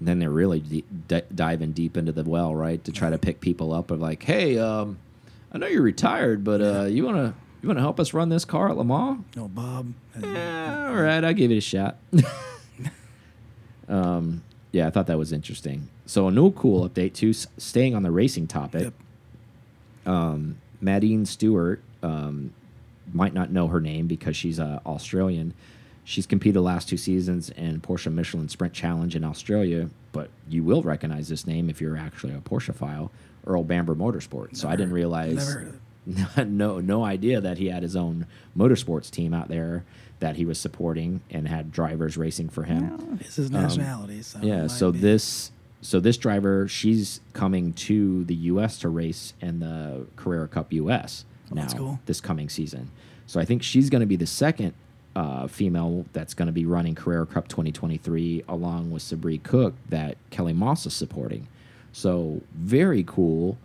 then 0.01 0.17
they're 0.19 0.29
really 0.31 0.59
de 0.59 1.21
diving 1.33 1.71
deep 1.71 1.97
into 1.97 2.11
the 2.11 2.23
well, 2.23 2.55
right? 2.55 2.83
To 2.85 2.91
try 2.91 3.09
to 3.11 3.17
pick 3.19 3.41
people 3.41 3.71
up 3.73 3.91
of 3.91 3.99
like, 4.01 4.23
hey, 4.23 4.57
um, 4.57 4.97
I 5.51 5.57
know 5.59 5.67
you're 5.67 5.81
retired, 5.83 6.43
but 6.43 6.61
uh, 6.61 6.85
you 6.85 7.05
wanna 7.05 7.35
you 7.61 7.67
wanna 7.67 7.81
help 7.81 7.99
us 7.99 8.13
run 8.13 8.29
this 8.29 8.45
car 8.45 8.69
at 8.69 8.77
Le 8.77 8.83
Mans? 8.83 9.23
No, 9.35 9.47
Bob. 9.47 9.93
Yeah, 10.19 10.87
all 10.89 11.01
right, 11.01 11.23
I'll 11.23 11.33
give 11.33 11.51
it 11.51 11.57
a 11.57 11.61
shot. 11.61 11.97
um, 13.89 14.43
yeah, 14.71 14.87
I 14.87 14.89
thought 14.89 15.07
that 15.07 15.17
was 15.17 15.31
interesting. 15.31 15.89
So 16.05 16.27
a 16.27 16.31
new 16.31 16.51
cool 16.51 16.87
update 16.87 17.13
too, 17.13 17.33
staying 17.33 17.95
on 17.95 18.03
the 18.03 18.11
racing 18.11 18.47
topic. 18.47 18.83
Yep. 18.83 18.93
Um, 20.05 20.57
Madeline 20.79 21.25
Stewart 21.25 21.81
um, 22.03 22.53
might 23.13 23.33
not 23.33 23.51
know 23.51 23.67
her 23.67 23.81
name 23.81 24.07
because 24.07 24.35
she's 24.35 24.59
uh, 24.59 24.79
Australian. 24.85 25.53
She's 26.03 26.25
competed 26.25 26.55
the 26.55 26.61
last 26.61 26.87
two 26.87 26.95
seasons 26.97 27.49
in 27.49 27.81
Porsche 27.81 28.11
Michelin 28.11 28.47
Sprint 28.47 28.73
Challenge 28.73 29.15
in 29.15 29.23
Australia, 29.25 29.89
but 30.13 30.29
you 30.47 30.63
will 30.63 30.81
recognize 30.81 31.27
this 31.27 31.45
name 31.45 31.69
if 31.69 31.81
you're 31.81 31.97
actually 31.97 32.33
a 32.33 32.39
Porschephile, 32.39 33.09
Earl 33.45 33.63
Bamber 33.63 33.95
Motorsport. 33.95 34.55
so 34.55 34.69
I 34.69 34.75
didn't 34.77 34.93
realize, 34.93 35.57
Never 36.07 36.21
heard 36.31 36.41
of 36.41 36.47
it. 36.47 36.51
no, 36.51 36.79
no 36.79 37.03
idea 37.03 37.41
that 37.41 37.57
he 37.57 37.67
had 37.67 37.83
his 37.83 37.95
own 37.95 38.25
motorsports 38.57 39.11
team 39.11 39.33
out 39.33 39.47
there 39.49 39.83
that 40.19 40.35
he 40.35 40.45
was 40.45 40.59
supporting 40.59 41.21
and 41.29 41.47
had 41.47 41.71
drivers 41.71 42.17
racing 42.17 42.49
for 42.49 42.63
him. 42.63 42.97
Well, 42.97 43.17
It's 43.19 43.35
his 43.35 43.51
nationality. 43.51 44.21
so 44.23 44.39
Um, 44.39 44.45
Yeah, 44.45 44.67
so 44.67 44.91
be. 44.91 44.99
this 44.99 45.51
so 45.81 45.99
this 45.99 46.17
driver, 46.17 46.67
she's 46.67 47.21
coming 47.33 47.71
to 47.73 48.23
the 48.23 48.33
U.S. 48.35 48.79
to 48.79 48.89
race 48.89 49.33
in 49.41 49.59
the 49.59 50.07
Carrera 50.15 50.47
Cup 50.47 50.73
U.S. 50.73 51.23
now 51.51 51.61
that's 51.61 51.73
cool. 51.75 51.99
this 52.07 52.19
coming 52.19 52.49
season. 52.49 52.89
So 53.27 53.39
I 53.39 53.45
think 53.45 53.61
she's 53.61 53.89
going 53.91 53.99
to 54.01 54.07
be 54.07 54.15
the 54.15 54.25
second 54.25 54.73
uh, 55.15 55.47
female 55.47 56.05
that's 56.13 56.33
going 56.33 56.47
to 56.47 56.51
be 56.51 56.65
running 56.65 56.95
Carrera 56.95 57.25
Cup 57.27 57.47
2023 57.47 58.43
along 58.47 58.89
with 58.91 59.03
Sabré 59.03 59.41
Cook 59.43 59.75
that 59.89 60.17
Kelly 60.31 60.53
Moss 60.53 60.85
is 60.87 60.93
supporting. 60.93 61.47
So 61.91 62.41
very 62.55 63.03
cool. 63.03 63.57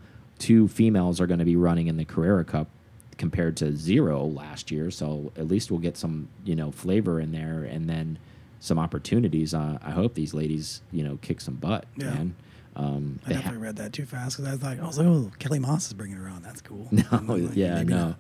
Two 0.43 0.67
females 0.69 1.21
are 1.21 1.27
going 1.27 1.39
to 1.39 1.45
be 1.45 1.55
running 1.57 1.87
in 1.87 1.97
the 1.97 2.05
Carrera 2.05 2.45
Cup 2.45 2.67
compared 3.17 3.57
to 3.59 3.77
zero 3.77 4.25
last 4.25 4.71
year. 4.73 4.91
So 4.91 5.31
at 5.37 5.47
least 5.47 5.71
we'll 5.71 5.79
get 5.81 5.97
some 5.97 6.29
you 6.45 6.57
know 6.57 6.73
flavor 6.73 7.21
in 7.21 7.31
there 7.31 7.63
and 7.65 7.89
then 7.89 8.19
some 8.59 8.79
opportunities. 8.79 9.55
Uh, 9.55 9.79
I 9.83 9.91
hope 9.93 10.15
these 10.15 10.35
ladies 10.35 10.83
you 10.91 11.05
know 11.05 11.19
kick 11.23 11.41
some 11.41 11.55
butt, 11.55 11.85
Yeah. 11.97 12.07
man. 12.15 12.35
Um, 12.75 13.19
I 13.27 13.35
definitely 13.35 13.61
read 13.61 13.77
that 13.77 13.93
too 13.93 14.07
fast 14.07 14.37
because 14.39 14.49
I 14.51 14.55
was 14.55 14.63
like, 14.63 14.81
I 14.81 14.87
was 14.87 14.99
like, 14.99 15.07
oh, 15.07 15.31
Kelly 15.39 15.59
Moss 15.59 15.87
is 15.87 15.93
bringing 15.93 16.17
her 16.17 16.29
on. 16.29 16.43
That's 16.43 16.61
cool. 16.63 16.89
No, 16.93 17.35
like, 17.35 17.55
yeah, 17.55 17.83
no. 17.83 18.15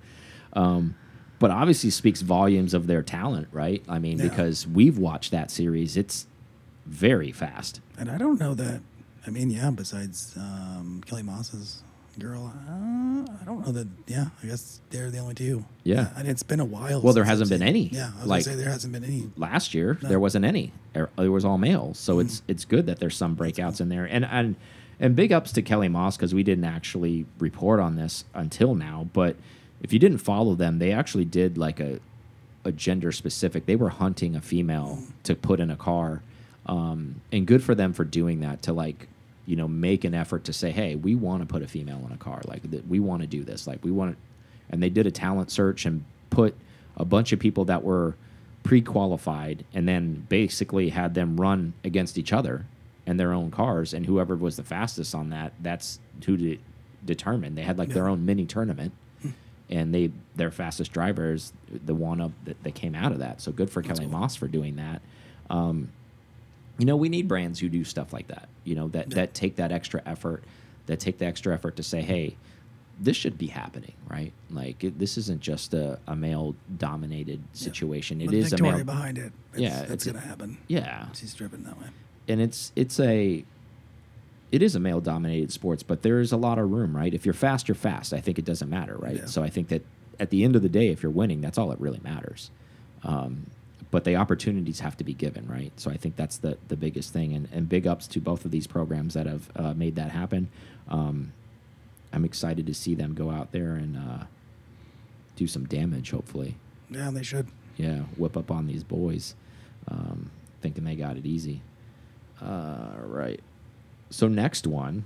Um, 0.52 0.95
but 1.38 1.50
obviously 1.50 1.88
speaks 1.91 2.21
volumes 2.21 2.75
of 2.75 2.87
their 2.87 3.02
talent, 3.02 3.49
right? 3.50 3.83
I 3.88 3.99
mean, 3.99 4.19
Yeah. 4.19 4.29
because 4.29 4.67
we've 4.69 4.99
watched 4.99 5.31
that 5.33 5.50
series, 5.50 5.97
it's 5.97 6.26
very 6.87 7.33
fast. 7.33 7.81
And 7.99 8.11
I 8.11 8.19
don't 8.19 8.38
know 8.38 8.52
that. 8.55 8.83
I 9.26 9.31
mean, 9.31 9.50
yeah. 9.50 9.71
Besides 9.71 10.35
um, 10.37 11.02
Kelly 11.07 11.23
Moss's 11.23 11.83
girl, 12.19 12.52
uh, 12.69 12.73
I 13.40 13.45
don't 13.45 13.64
know 13.66 13.73
that. 13.73 13.88
Yeah, 14.07 14.26
I 14.42 14.47
guess 14.47 14.81
they're 14.90 15.11
the 15.11 15.19
only 15.19 15.35
two. 15.35 15.64
Yeah. 15.85 16.11
and 16.16 16.28
it's 16.28 16.42
been 16.42 16.61
a 16.61 16.64
while. 16.64 17.00
Well, 17.00 17.12
there 17.14 17.23
I've 17.25 17.28
hasn't 17.31 17.50
been 17.50 17.61
seen- 17.61 17.69
any. 17.69 17.88
Yeah, 17.88 18.11
I 18.16 18.21
was 18.21 18.26
Like- 18.28 18.45
gonna 18.45 18.57
say 18.57 18.62
there 18.62 18.71
hasn't 18.73 18.92
been 18.92 19.04
any. 19.04 19.31
Last 19.37 19.75
year, 19.75 19.99
No. 20.02 20.09
there 20.09 20.21
wasn't 20.21 20.45
any. 20.45 20.73
Er- 20.95 21.11
It 21.19 21.28
was 21.28 21.45
all 21.45 21.59
males, 21.59 21.99
so 21.99 22.16
Mm. 22.16 22.21
it's 22.23 22.42
it's 22.49 22.64
good 22.64 22.87
that 22.87 22.99
there's 23.00 23.16
some 23.16 23.35
breakouts 23.37 23.81
in 23.81 23.88
there. 23.88 24.04
And 24.04 24.25
and 24.25 24.57
and 25.00 25.16
big 25.16 25.33
ups 25.33 25.50
to 25.52 25.62
Kelly 25.62 25.88
Moss 25.88 26.16
because 26.16 26.35
we 26.35 26.42
didn't 26.42 26.64
actually 26.64 27.26
report 27.38 27.81
on 27.81 27.97
this 27.97 28.25
until 28.35 28.75
now. 28.75 29.09
But 29.12 29.37
if 29.83 29.92
you 29.92 29.99
didn't 29.99 30.19
follow 30.19 30.54
them, 30.54 30.78
they 30.78 30.92
actually 30.92 31.25
did 31.25 31.57
like 31.59 31.81
a 31.81 31.99
a 32.64 32.71
gender 32.71 33.11
specific. 33.11 33.66
They 33.66 33.75
were 33.75 33.88
hunting 33.88 34.37
a 34.37 34.40
female 34.40 35.00
to 35.25 35.35
put 35.35 35.59
in 35.59 35.69
a 35.71 35.76
car, 35.76 36.23
um, 36.66 37.16
and 37.33 37.45
good 37.47 37.62
for 37.64 37.75
them 37.75 37.92
for 37.92 38.04
doing 38.04 38.38
that. 38.40 38.62
To 38.62 38.73
like, 38.73 39.09
you 39.47 39.57
know, 39.57 39.69
make 39.69 40.05
an 40.05 40.15
effort 40.15 40.45
to 40.45 40.53
say, 40.53 40.71
hey, 40.71 40.95
we 40.95 41.15
want 41.15 41.43
to 41.43 41.47
put 41.47 41.63
a 41.63 41.69
female 41.69 42.03
in 42.07 42.13
a 42.13 42.17
car. 42.17 42.41
Like, 42.45 42.63
we 42.89 43.01
want 43.01 43.23
to 43.23 43.27
do 43.27 43.43
this. 43.45 43.67
Like, 43.67 43.85
we 43.85 43.91
want 43.91 44.13
to. 44.13 44.19
And 44.71 44.83
they 44.83 44.89
did 44.89 45.07
a 45.07 45.11
talent 45.11 45.51
search 45.51 45.85
and 45.85 46.05
put 46.31 46.55
a 46.97 47.05
bunch 47.05 47.33
of 47.33 47.39
people 47.39 47.65
that 47.67 47.83
were 47.83 48.15
pre-qualified, 48.63 49.65
and 49.75 49.89
then 49.89 50.27
basically 50.29 50.91
had 50.91 51.15
them 51.15 51.41
run 51.41 51.73
against 51.83 52.17
each 52.17 52.33
other 52.33 52.65
in 53.07 53.17
their 53.17 53.33
own 53.33 53.51
cars, 53.51 53.93
and 53.93 54.07
whoever 54.07 54.37
was 54.37 54.57
the 54.57 54.63
fastest 54.63 55.15
on 55.15 55.31
that, 55.31 55.53
that's 55.61 55.99
who 56.25 56.37
de 56.37 56.61
determined. 57.05 57.59
They 57.59 57.63
had 57.63 57.79
like 57.79 57.89
their 57.89 58.09
own 58.09 58.25
mini 58.25 58.47
tournament 58.47 58.93
and 59.73 59.95
they 59.95 60.11
their 60.37 60.51
fastest 60.51 60.93
driver 60.93 61.33
is 61.33 61.53
the 61.85 61.95
one 61.95 62.21
of 62.21 62.33
that, 62.45 62.63
that 62.63 62.75
came 62.75 62.95
out 62.95 63.11
of 63.11 63.19
that. 63.21 63.41
So 63.41 63.51
good 63.51 63.71
for 63.71 63.83
Kelly 63.83 64.07
Moss 64.07 64.37
for 64.37 64.47
doing 64.47 64.77
that. 64.77 65.01
Um, 65.49 65.91
you 66.79 66.87
know, 66.87 66.97
we 66.97 67.09
need 67.09 67.29
brands 67.29 67.61
who 67.61 67.69
do 67.69 67.85
stuff 67.85 68.12
like 68.12 68.29
that. 68.29 68.49
You 68.64 68.75
know, 68.75 68.88
that 68.88 69.11
that 69.11 69.35
take 69.35 69.57
that 69.57 69.73
extra 69.73 70.02
effort, 70.07 70.45
that 70.87 71.00
take 71.00 71.19
the 71.19 71.26
extra 71.26 71.52
effort 71.55 71.76
to 71.76 71.83
say, 71.83 72.02
hey, 72.02 72.37
this 73.00 73.17
should 73.17 73.37
be 73.38 73.49
happening, 73.49 73.95
right? 74.09 74.33
Like 74.50 74.85
it, 74.85 74.99
this 74.99 75.19
isn't 75.19 75.41
just 75.41 75.75
a, 75.75 75.99
a 76.07 76.14
male 76.14 76.55
dominated 76.79 77.43
situation. 77.52 78.21
It 78.21 78.26
With 78.26 78.35
is 78.35 78.52
a 78.52 78.62
male. 78.62 78.85
behind 78.85 79.19
it. 79.19 79.33
It's, 79.52 79.61
Yeah, 79.61 79.83
it's, 79.88 80.05
gonna 80.05 80.21
happen. 80.21 80.59
Yeah, 80.69 81.07
She's 81.12 81.35
driven 81.35 81.64
that 81.64 81.79
way. 81.81 81.87
and 82.29 82.41
it's 82.41 82.73
it's 82.76 82.99
a 83.00 83.45
it 84.50 84.62
is 84.62 84.75
a 84.75 84.81
male 84.81 85.00
dominated 85.00 85.50
sports, 85.50 85.83
but 85.83 86.02
there 86.02 86.21
is 86.21 86.31
a 86.31 86.37
lot 86.37 86.59
of 86.59 86.71
room, 86.71 86.95
right? 86.95 87.12
If 87.14 87.25
you're 87.25 87.33
fast, 87.33 87.69
you're 87.69 87.75
fast. 87.75 88.12
I 88.12 88.21
think 88.21 88.38
it 88.38 88.45
doesn't 88.45 88.69
matter, 88.69 88.97
right? 88.99 89.17
Yeah. 89.17 89.26
So 89.26 89.43
I 89.43 89.49
think 89.49 89.69
that 89.69 89.83
at 90.21 90.29
the 90.31 90.45
end 90.45 90.55
of 90.57 90.62
the 90.62 90.69
day, 90.69 90.88
if 90.88 91.02
you're 91.02 91.11
winning, 91.11 91.41
that's 91.41 91.57
all 91.57 91.69
that 91.69 91.81
really 91.81 92.00
matters. 92.05 92.50
Um, 93.02 93.47
but 93.93 94.03
the 94.05 94.17
opportunities 94.17 94.81
have 94.81 94.97
to 94.97 95.05
be 95.05 95.15
given, 95.15 95.47
right? 95.47 95.71
So 95.79 95.91
I 95.93 95.97
think 95.97 96.17
that's 96.17 96.39
the 96.39 96.59
the 96.69 96.77
biggest 96.77 97.13
thing. 97.13 97.33
And, 97.35 97.49
and 97.53 97.69
big 97.69 97.87
ups 97.87 98.07
to 98.09 98.21
both 98.21 98.45
of 98.45 98.51
these 98.51 98.67
programs 98.67 99.15
that 99.15 99.27
have 99.27 99.49
uh, 99.55 99.75
made 99.75 99.95
that 99.97 100.11
happen. 100.11 100.49
Um, 100.89 101.33
I'm 102.13 102.25
excited 102.25 102.67
to 102.67 102.75
see 102.75 102.95
them 102.97 103.15
go 103.15 103.31
out 103.31 103.53
there 103.53 103.75
and 103.75 103.97
uh, 103.97 104.25
do 105.37 105.47
some 105.47 105.67
damage. 105.67 106.11
Hopefully, 106.11 106.57
Yeah, 106.91 107.11
they 107.13 107.23
should. 107.23 107.47
yeah, 107.77 108.01
whip 108.17 108.37
up 108.37 108.51
on 108.51 108.67
these 108.67 108.83
boys, 108.85 109.35
um, 109.89 110.31
thinking 110.61 110.85
they 110.85 110.97
got 110.97 111.17
it 111.17 111.25
easy. 111.25 111.63
Uh, 112.41 112.97
right. 112.99 113.41
So 114.11 114.27
next 114.29 114.67
one. 114.67 115.05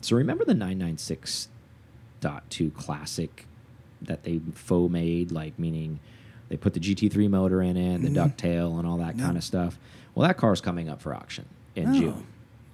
So 0.00 0.16
remember 0.16 0.44
the 0.44 0.54
996.2 0.54 2.74
classic 2.74 3.46
that 4.02 4.24
they 4.24 4.40
faux 4.54 4.90
made, 4.92 5.30
like 5.32 5.58
meaning 5.58 6.00
they 6.48 6.56
put 6.56 6.74
the 6.74 6.80
GT3 6.80 7.28
motor 7.28 7.62
in 7.62 7.76
it, 7.76 8.02
the 8.02 8.08
Mhm. 8.08 8.14
ducktail, 8.36 8.78
and 8.78 8.86
all 8.86 8.98
that 8.98 9.16
Yeah. 9.16 9.24
kind 9.24 9.36
of 9.36 9.44
stuff. 9.44 9.78
Well, 10.14 10.26
that 10.26 10.36
car's 10.36 10.60
coming 10.60 10.88
up 10.88 11.00
for 11.02 11.14
auction 11.14 11.44
in 11.74 11.88
Oh. 11.90 11.98
June. 11.98 12.24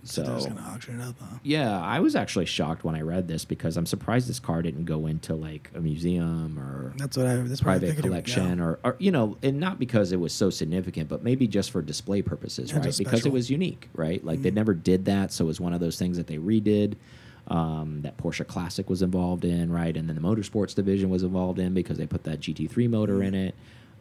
So, 0.05 0.25
So 0.41 0.49
gonna 0.49 0.61
auction 0.63 1.01
it 1.01 1.05
up, 1.05 1.15
huh? 1.21 1.39
yeah, 1.45 1.81
I 1.81 2.01
was 2.01 2.17
actually 2.17 2.47
shocked 2.47 2.83
when 2.83 2.97
I 2.97 3.03
read 3.03 3.29
this 3.29 3.45
because 3.45 3.77
I'm 3.77 3.87
surprised 3.87 4.29
this 4.29 4.41
car 4.41 4.61
didn't 4.61 4.85
go 4.85 5.07
into 5.07 5.33
like 5.37 5.71
a 5.77 5.81
museum 5.81 6.59
or 6.59 6.93
That's 6.99 7.17
what 7.17 7.27
I. 7.27 7.37
That's 7.37 7.63
what 7.63 7.71
I 7.77 7.79
private 7.79 7.99
collection 7.99 8.59
or, 8.59 8.81
or 8.83 8.97
you 8.99 9.13
know 9.13 9.37
and 9.45 9.61
not 9.61 9.79
because 9.79 10.11
it 10.11 10.19
was 10.19 10.33
so 10.33 10.51
significant 10.51 11.09
but 11.09 11.23
maybe 11.23 11.47
just 11.47 11.71
for 11.71 11.83
display 11.83 12.21
purposes 12.21 12.71
Yeah, 12.73 12.79
right 12.81 12.99
because 12.99 13.25
it 13.27 13.31
was 13.33 13.49
unique 13.49 13.91
right 13.95 14.25
like 14.25 14.43
they 14.43 14.51
Mhm. 14.51 14.55
never 14.55 14.75
did 14.75 15.05
that 15.05 15.31
so 15.31 15.45
it 15.45 15.47
was 15.49 15.61
one 15.61 15.73
of 15.73 15.79
those 15.79 15.97
things 16.01 16.17
that 16.17 16.27
they 16.27 16.37
redid 16.39 16.95
um, 17.49 18.01
that 18.03 18.17
Porsche 18.17 18.47
Classic 18.47 18.89
was 18.89 19.03
involved 19.03 19.45
in 19.45 19.71
right 19.73 19.97
and 19.97 20.09
then 20.09 20.17
the 20.17 20.23
motorsports 20.23 20.75
division 20.75 21.11
was 21.11 21.23
involved 21.23 21.59
in 21.59 21.75
because 21.75 21.99
they 21.99 22.07
put 22.07 22.25
that 22.25 22.41
GT3 22.41 22.89
motor 22.89 23.23
in 23.23 23.35
it 23.35 23.55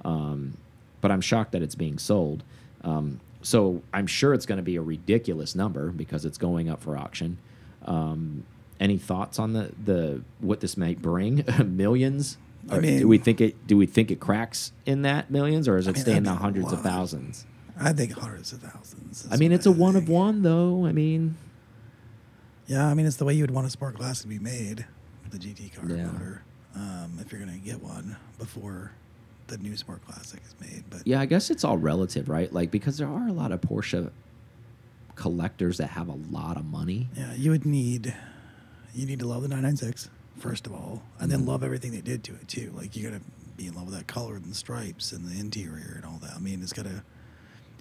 um, 0.05 0.57
but 1.01 1.11
I'm 1.11 1.21
shocked 1.21 1.51
that 1.53 1.61
it's 1.61 1.75
being 1.75 1.97
sold 1.97 2.43
um, 2.83 3.19
so 3.41 3.81
I'm 3.93 4.07
sure 4.07 4.33
it's 4.33 4.45
going 4.45 4.57
to 4.57 4.63
be 4.63 4.75
a 4.75 4.81
ridiculous 4.81 5.55
number 5.55 5.89
because 5.89 6.25
it's 6.25 6.37
going 6.37 6.69
up 6.69 6.81
for 6.81 6.95
auction 6.97 7.37
um, 7.85 8.43
any 8.79 8.97
thoughts 8.97 9.39
on 9.39 9.53
the 9.53 9.71
the 9.83 10.21
what 10.39 10.59
this 10.59 10.77
might 10.77 11.01
bring 11.01 11.43
millions 11.65 12.37
I 12.69 12.79
mean- 12.79 12.99
do 12.99 13.07
we 13.07 13.17
think 13.17 13.41
it? 13.41 13.67
Do 13.67 13.77
we 13.77 13.85
think 13.85 14.11
it 14.11 14.19
cracks 14.19 14.71
in 14.85 15.01
that 15.03 15.31
millions, 15.31 15.67
or 15.67 15.77
is 15.77 15.87
it 15.87 15.91
I 15.91 15.93
mean, 15.93 16.01
staying 16.01 16.17
in 16.17 16.23
the 16.23 16.33
hundreds 16.35 16.71
of 16.71 16.81
thousands? 16.81 17.45
I 17.79 17.93
think 17.93 18.11
hundreds 18.11 18.53
of 18.53 18.59
thousands. 18.61 19.27
I 19.31 19.37
mean, 19.37 19.51
it's 19.51 19.65
a 19.65 19.71
one 19.71 19.95
of 19.95 20.07
one, 20.07 20.43
though. 20.43 20.85
I 20.85 20.91
mean, 20.91 21.37
Yeah, 22.71 22.87
I 22.87 22.93
mean, 22.93 23.05
it's 23.05 23.17
the 23.17 23.25
way 23.25 23.33
you 23.33 23.43
would 23.43 23.51
want 23.51 23.67
a 23.67 23.69
sport 23.69 23.95
class 23.95 24.21
to 24.21 24.27
be 24.29 24.39
made, 24.39 24.85
with 25.23 25.33
the 25.33 25.37
GT 25.39 25.73
car 25.75 25.85
Yeah. 25.89 26.05
motor. 26.05 26.41
Um, 26.73 27.17
if 27.19 27.29
you're 27.31 27.41
gonna 27.41 27.57
get 27.57 27.83
one 27.83 28.15
before 28.39 28.91
the 29.47 29.57
new 29.57 29.75
sport 29.75 30.05
classic 30.05 30.39
is 30.47 30.55
made, 30.65 30.85
but 30.89 31.01
yeah, 31.05 31.19
I 31.19 31.25
guess 31.25 31.49
it's 31.49 31.65
all 31.65 31.77
relative, 31.77 32.29
right? 32.29 32.51
Like 32.53 32.71
because 32.71 32.97
there 32.97 33.09
are 33.09 33.27
a 33.27 33.33
lot 33.33 33.51
of 33.51 33.59
Porsche 33.59 34.09
collectors 35.15 35.77
that 35.79 35.87
have 35.87 36.07
a 36.07 36.17
lot 36.31 36.55
of 36.55 36.65
money. 36.65 37.09
yeah, 37.15 37.33
you 37.33 37.51
would 37.51 37.65
need 37.65 38.15
you 38.93 39.05
need 39.05 39.19
to 39.19 39.25
love 39.27 39.41
the 39.41 39.47
996 39.49 40.09
first 40.37 40.65
of 40.65 40.71
all, 40.73 41.03
and 41.19 41.29
Mm-hmm. 41.29 41.39
then 41.41 41.45
love 41.45 41.63
everything 41.63 41.91
they 41.91 41.99
did 42.01 42.23
to 42.25 42.33
it 42.35 42.47
too. 42.47 42.71
Like 42.75 42.95
you 42.95 43.03
gotta 43.09 43.21
be 43.57 43.67
in 43.67 43.73
love 43.75 43.85
with 43.87 43.95
that 43.95 44.07
color 44.07 44.35
and 44.35 44.45
the 44.45 44.55
stripes 44.55 45.11
and 45.11 45.27
the 45.27 45.37
interior 45.37 45.95
and 45.97 46.05
all 46.05 46.19
that. 46.21 46.35
I 46.35 46.39
mean, 46.39 46.61
it's 46.63 46.71
gotta 46.73 47.03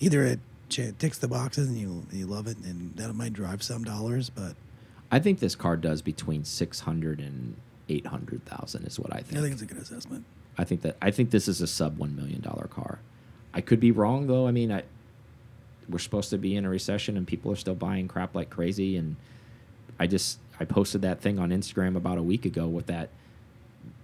either 0.00 0.24
it 0.24 0.40
ch- 0.68 0.92
ticks 0.98 1.18
the 1.18 1.28
boxes 1.28 1.68
and 1.68 1.78
you 1.78 2.06
you 2.10 2.26
love 2.26 2.48
it, 2.48 2.58
and 2.64 2.96
that 2.96 3.14
might 3.14 3.32
drive 3.34 3.62
some 3.62 3.84
dollars, 3.84 4.30
but 4.30 4.56
I 5.10 5.18
think 5.18 5.40
this 5.40 5.54
car 5.54 5.76
does 5.76 6.02
between 6.02 6.44
six 6.44 6.80
hundred 6.80 7.20
and 7.20 7.56
eight 7.88 8.06
hundred 8.06 8.44
thousand 8.46 8.86
is 8.86 8.98
what 8.98 9.14
I 9.14 9.20
think. 9.20 9.38
I 9.38 9.42
think 9.42 9.52
it's 9.52 9.62
a 9.62 9.66
good 9.66 9.78
assessment. 9.78 10.24
I 10.56 10.64
think 10.64 10.82
that 10.82 10.96
I 11.02 11.10
think 11.10 11.30
this 11.30 11.48
is 11.48 11.60
a 11.60 11.66
sub 11.66 11.98
one 11.98 12.14
million 12.14 12.40
dollar 12.40 12.68
car. 12.68 13.00
I 13.52 13.60
could 13.60 13.80
be 13.80 13.90
wrong 13.90 14.26
though. 14.26 14.46
I 14.46 14.52
mean, 14.52 14.70
I 14.70 14.84
we're 15.88 15.98
supposed 15.98 16.30
to 16.30 16.38
be 16.38 16.54
in 16.54 16.64
a 16.64 16.68
recession 16.70 17.16
and 17.16 17.26
people 17.26 17.50
are 17.50 17.56
still 17.56 17.74
buying 17.74 18.06
crap 18.06 18.34
like 18.34 18.50
crazy. 18.50 18.96
And 18.96 19.16
I 19.98 20.06
just 20.06 20.38
I 20.60 20.64
posted 20.64 21.02
that 21.02 21.20
thing 21.20 21.38
on 21.38 21.50
Instagram 21.50 21.96
about 21.96 22.18
a 22.18 22.22
week 22.22 22.44
ago 22.44 22.68
with 22.68 22.86
that 22.86 23.08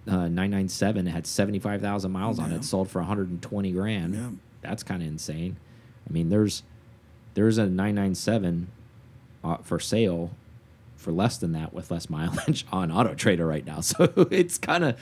uh, 0.07 0.27
997. 0.27 1.07
It 1.07 1.11
had 1.11 1.25
seventy 1.27 1.59
five 1.59 1.81
thousand 1.81 2.11
miles 2.11 2.39
on 2.39 2.51
it, 2.51 2.65
sold 2.65 2.89
for 2.89 2.99
one 2.99 3.07
hundred 3.07 3.29
and 3.29 3.41
twenty 3.41 3.71
grand. 3.71 4.13
Yeah. 4.15 4.29
That's 4.61 4.83
kind 4.83 5.01
of 5.01 5.07
insane. 5.07 5.57
I 6.09 6.13
mean, 6.13 6.29
there's 6.29 6.63
there's 7.35 7.57
a 7.59 7.67
997 7.67 8.67
uh, 9.43 9.57
for 9.57 9.79
sale 9.79 10.31
for 11.07 11.13
less 11.13 11.37
than 11.37 11.53
that 11.53 11.73
with 11.73 11.89
less 11.89 12.09
mileage 12.09 12.65
on 12.73 12.91
Auto 12.91 13.13
Trader 13.15 13.47
right 13.47 13.65
now. 13.65 13.79
So 13.81 14.11
it's 14.29 14.57
kind 14.57 14.83
of 14.83 14.97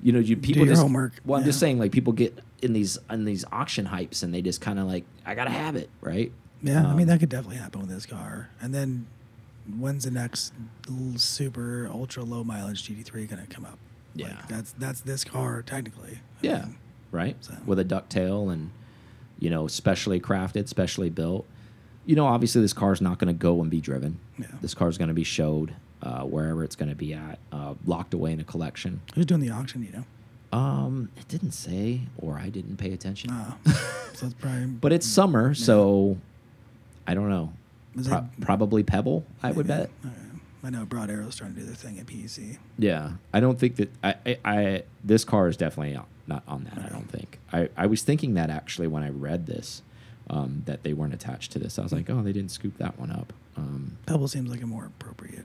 you 0.00 0.12
know 0.12 0.20
you 0.20 0.36
people 0.36 0.64
your 0.64 0.72
just 0.72 0.82
homework, 0.82 1.14
well 1.24 1.40
I'm 1.40 1.44
just 1.44 1.58
saying 1.58 1.80
like 1.80 1.90
people 1.90 2.12
get 2.12 2.38
in 2.60 2.72
these 2.74 2.96
in 3.10 3.24
these 3.24 3.44
auction 3.50 3.86
hypes 3.86 4.22
and 4.22 4.32
they 4.32 4.40
just 4.40 4.60
kind 4.60 4.78
of 4.78 4.86
like 4.86 5.04
I 5.26 5.34
gotta 5.34 5.50
have 5.50 5.74
it 5.74 5.90
right. 6.00 6.30
Yeah, 6.62 6.86
I 6.86 6.90
Um, 6.90 6.96
mean 6.96 7.08
that 7.08 7.18
could 7.18 7.28
definitely 7.28 7.56
happen 7.56 7.80
with 7.80 7.90
this 7.90 8.06
car. 8.06 8.50
And 8.60 8.72
then 8.72 9.08
when's 9.78 10.04
the 10.04 10.12
next 10.12 10.52
super 11.16 11.88
ultra 11.92 12.22
low 12.22 12.44
mileage 12.44 12.86
GT3 12.88 13.28
going 13.28 13.44
to 13.44 13.52
come 13.52 13.64
up? 13.64 13.78
Yeah. 14.14 14.28
like, 14.28 14.48
that's 14.48 14.72
that's 14.78 15.00
this 15.00 15.24
car 15.24 15.62
technically. 15.62 16.20
I 16.42 16.46
Yeah, 16.46 16.58
mean, 16.66 16.76
right. 17.10 17.36
So- 17.40 17.56
With 17.66 17.80
a 17.80 17.84
ducktail 17.84 18.52
and 18.52 18.70
you 19.40 19.50
know 19.50 19.66
specially 19.66 20.20
crafted, 20.20 20.68
specially 20.68 21.10
built. 21.10 21.46
You 22.06 22.16
know, 22.16 22.26
obviously 22.26 22.60
this 22.62 22.72
car 22.72 22.92
is 22.92 23.00
not 23.00 23.18
going 23.18 23.28
to 23.28 23.38
go 23.38 23.60
and 23.60 23.70
be 23.70 23.80
driven. 23.80 24.18
Yeah. 24.38 24.46
This 24.60 24.74
car 24.74 24.88
is 24.88 24.98
going 24.98 25.08
to 25.08 25.14
be 25.14 25.24
showed 25.24 25.74
uh, 26.02 26.22
wherever 26.22 26.64
it's 26.64 26.74
going 26.76 26.88
to 26.88 26.94
be 26.96 27.14
at, 27.14 27.38
uh, 27.52 27.74
locked 27.86 28.12
away 28.12 28.32
in 28.32 28.40
a 28.40 28.44
collection. 28.44 29.00
Who's 29.14 29.26
doing 29.26 29.40
the 29.40 29.50
auction? 29.50 29.82
You 29.84 29.92
know. 29.92 30.04
Um, 30.58 31.10
it 31.16 31.28
didn't 31.28 31.52
say, 31.52 32.00
or 32.18 32.38
I 32.38 32.48
didn't 32.50 32.76
pay 32.76 32.92
attention. 32.92 33.30
Oh, 33.32 33.54
so 34.14 34.26
it's 34.26 34.34
probably. 34.34 34.66
But 34.66 34.92
it's 34.92 35.06
summer, 35.06 35.54
so 35.54 36.18
I 37.06 37.14
don't 37.14 37.30
know. 37.30 37.52
Is 37.96 38.08
Pro- 38.08 38.18
it- 38.18 38.24
probably 38.40 38.82
Pebble, 38.82 39.24
I 39.42 39.52
would 39.52 39.66
bet. 39.66 39.90
right. 40.04 40.12
I 40.64 40.70
know 40.70 40.84
Broad 40.84 41.10
Arrow's 41.10 41.36
trying 41.36 41.54
to 41.54 41.60
do 41.60 41.66
their 41.66 41.74
thing 41.74 41.98
at 41.98 42.06
PEC. 42.06 42.56
Yeah, 42.78 43.12
I 43.32 43.40
don't 43.40 43.58
think 43.58 43.76
that 43.76 43.90
I, 44.04 44.14
I, 44.26 44.38
I 44.44 44.82
this 45.02 45.24
car 45.24 45.48
is 45.48 45.56
definitely 45.56 45.94
not- 45.94 46.06
not 46.28 46.42
on 46.46 46.64
that. 46.64 46.78
I 46.84 46.88
don't 46.88 47.10
think. 47.10 47.38
I, 47.52 47.68
I 47.76 47.86
was 47.86 48.02
thinking 48.02 48.34
that 48.34 48.48
actually 48.50 48.86
when 48.88 49.02
I 49.02 49.08
read 49.08 49.46
this, 49.46 49.82
um, 50.30 50.62
that 50.66 50.82
they 50.82 50.92
weren't 50.92 51.14
attached 51.14 51.52
to 51.52 51.58
this. 51.58 51.78
I 51.78 51.82
was 51.82 51.92
like, 51.92 52.08
oh, 52.10 52.22
they 52.22 52.32
didn't 52.32 52.50
scoop 52.52 52.78
that 52.78 52.98
one 52.98 53.10
up. 53.10 53.32
Um, 53.56 53.96
Pebble 54.06 54.28
seems 54.28 54.50
like 54.50 54.62
a 54.62 54.66
more 54.66 54.86
appropriate. 54.86 55.44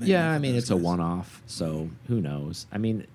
yeah, 0.00 0.30
I 0.30 0.38
mean 0.38 0.54
it's 0.54 0.70
a 0.70 0.76
one-off, 0.76 1.42
so 1.46 1.90
who 2.08 2.20
knows? 2.20 2.66
I 2.72 2.78
mean, 2.78 3.06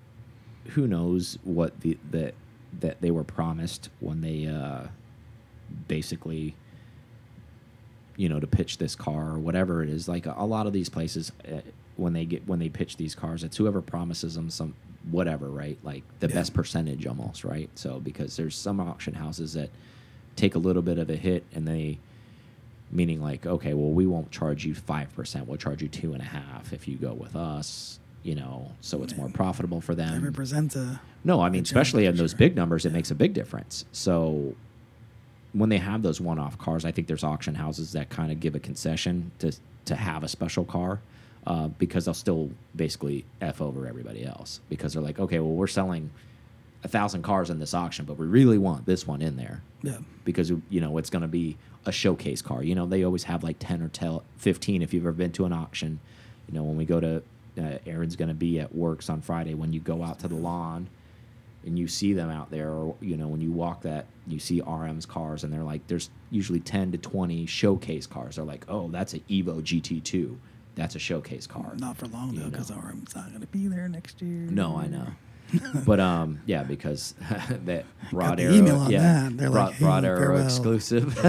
who 0.70 0.86
knows 0.86 1.38
what 1.44 1.80
the 1.80 1.96
that 2.10 2.34
that 2.80 3.00
they 3.00 3.10
were 3.10 3.24
promised 3.24 3.88
when 4.00 4.20
they 4.20 4.46
uh, 4.46 4.88
basically, 5.88 6.54
you 8.16 8.28
know, 8.28 8.40
to 8.40 8.46
pitch 8.46 8.78
this 8.78 8.94
car 8.94 9.30
or 9.30 9.38
whatever 9.38 9.82
it 9.82 9.88
is. 9.88 10.08
Like 10.08 10.26
a, 10.26 10.34
a 10.36 10.46
lot 10.46 10.66
of 10.66 10.72
these 10.72 10.88
places, 10.88 11.32
uh, 11.50 11.60
when 11.96 12.12
they 12.12 12.24
get 12.24 12.46
when 12.46 12.58
they 12.58 12.68
pitch 12.68 12.96
these 12.96 13.14
cars, 13.14 13.44
it's 13.44 13.56
whoever 13.56 13.80
promises 13.80 14.34
them 14.34 14.50
some 14.50 14.74
whatever, 15.10 15.48
right? 15.48 15.78
Like 15.82 16.02
the 16.20 16.28
Yeah. 16.28 16.34
best 16.34 16.52
percentage 16.54 17.06
almost, 17.06 17.44
right? 17.44 17.70
So 17.76 18.00
because 18.00 18.36
there's 18.36 18.56
some 18.56 18.80
auction 18.80 19.14
houses 19.14 19.54
that 19.54 19.70
take 20.36 20.54
a 20.54 20.58
little 20.58 20.82
bit 20.82 20.98
of 20.98 21.10
a 21.10 21.16
hit 21.16 21.44
and 21.54 21.66
they 21.66 21.98
meaning 22.92 23.20
like 23.20 23.44
okay 23.46 23.74
well 23.74 23.90
we 23.90 24.06
won't 24.06 24.30
charge 24.30 24.64
you 24.64 24.74
5% 24.74 25.46
we'll 25.46 25.56
charge 25.56 25.82
you 25.82 25.88
two 25.88 26.12
and 26.12 26.22
a 26.22 26.26
half 26.26 26.72
if 26.72 26.86
you 26.86 26.96
go 26.96 27.12
with 27.14 27.34
us 27.34 27.98
you 28.22 28.34
know 28.34 28.70
so 28.80 29.02
it's 29.02 29.16
more 29.16 29.28
profitable 29.28 29.80
for 29.80 29.94
them 29.94 30.22
represents 30.22 30.76
a. 30.76 31.00
no 31.24 31.40
i 31.40 31.48
mean 31.48 31.62
especially 31.62 32.06
in 32.06 32.16
those 32.16 32.34
big 32.34 32.54
numbers 32.54 32.84
it 32.84 32.90
Yeah. 32.90 32.94
makes 32.94 33.10
a 33.10 33.14
big 33.14 33.32
difference 33.34 33.84
so 33.92 34.54
when 35.52 35.68
they 35.68 35.78
have 35.78 36.02
those 36.02 36.20
one-off 36.20 36.58
cars 36.58 36.84
i 36.84 36.90
think 36.92 37.06
there's 37.08 37.24
auction 37.24 37.54
houses 37.54 37.92
that 37.92 38.08
kind 38.10 38.30
of 38.30 38.38
give 38.40 38.54
a 38.54 38.60
concession 38.60 39.30
to 39.40 39.52
to 39.84 39.94
have 39.96 40.22
a 40.22 40.28
special 40.28 40.64
car 40.64 41.00
uh, 41.46 41.68
because 41.78 42.04
they'll 42.04 42.14
still 42.14 42.50
basically 42.74 43.24
f 43.40 43.60
over 43.62 43.86
everybody 43.86 44.24
else 44.24 44.60
because 44.68 44.92
they're 44.92 45.02
like 45.02 45.18
okay 45.18 45.38
well 45.40 45.52
we're 45.52 45.66
selling 45.68 46.10
a 46.86 46.88
thousand 46.88 47.22
cars 47.22 47.50
in 47.50 47.58
this 47.58 47.74
auction 47.74 48.04
but 48.04 48.16
we 48.16 48.26
really 48.26 48.58
want 48.58 48.86
this 48.86 49.06
one 49.06 49.20
in 49.20 49.36
there 49.36 49.60
Yeah. 49.82 49.98
because 50.24 50.50
you 50.50 50.80
know 50.80 50.96
it's 50.98 51.10
going 51.10 51.22
to 51.22 51.28
be 51.28 51.56
a 51.84 51.92
showcase 51.92 52.42
car. 52.42 52.62
You 52.62 52.74
know 52.74 52.86
they 52.86 53.04
always 53.04 53.24
have 53.24 53.44
like 53.44 53.56
ten 53.58 53.82
or 53.82 53.88
10, 53.88 54.20
15 54.38 54.82
if 54.82 54.94
you've 54.94 55.04
ever 55.04 55.12
been 55.12 55.32
to 55.32 55.44
an 55.44 55.52
auction. 55.52 56.00
You 56.48 56.54
know 56.54 56.62
when 56.64 56.76
we 56.76 56.84
go 56.84 57.00
to 57.00 57.22
uh, 57.58 57.78
Aaron's 57.86 58.16
going 58.16 58.28
to 58.28 58.34
be 58.34 58.58
at 58.60 58.74
Works 58.74 59.08
on 59.10 59.20
Friday. 59.20 59.54
When 59.54 59.72
you 59.72 59.80
go 59.80 60.02
out 60.02 60.18
to 60.20 60.28
the 60.28 60.34
lawn 60.34 60.88
and 61.64 61.78
you 61.78 61.88
see 61.88 62.12
them 62.12 62.28
out 62.30 62.50
there, 62.50 62.70
or 62.70 62.94
you 63.00 63.16
know 63.16 63.28
when 63.28 63.40
you 63.40 63.50
walk 63.52 63.82
that 63.82 64.06
you 64.26 64.38
see 64.38 64.60
RM's 64.60 65.06
cars 65.06 65.42
and 65.44 65.52
they're 65.52 65.62
like 65.64 65.86
there's 65.86 66.10
usually 66.30 66.60
ten 66.60 66.90
to 66.92 66.98
twenty 66.98 67.46
showcase 67.46 68.06
cars. 68.06 68.36
They're 68.36 68.44
like 68.44 68.64
oh 68.68 68.88
that's 68.88 69.12
an 69.14 69.22
Evo 69.30 69.60
GT2. 69.62 70.36
That's 70.74 70.94
a 70.94 70.98
showcase 70.98 71.46
car. 71.46 71.72
Not 71.78 71.96
for 71.96 72.06
long 72.08 72.34
though, 72.34 72.50
because. 72.50 72.70
RM's 72.70 73.14
not 73.16 73.28
going 73.28 73.40
to 73.40 73.46
be 73.46 73.66
there 73.68 73.88
next 73.88 74.20
year. 74.20 74.46
No, 74.50 74.76
I 74.76 74.86
know. 74.88 75.06
but 75.86 76.00
um, 76.00 76.40
yeah, 76.46 76.62
because 76.62 77.14
that 77.64 77.84
Broad 78.10 78.40
Arrow, 78.40 78.52
email 78.52 78.78
on 78.78 78.90
yeah, 78.90 79.28
that. 79.28 79.36
They're 79.36 79.50
Broad, 79.50 79.66
like, 79.66 79.74
"Hey, 79.74 79.84
Broad 79.84 80.04
Arrow 80.04 80.18
farewell." 80.18 80.44
exclusive 80.44 81.18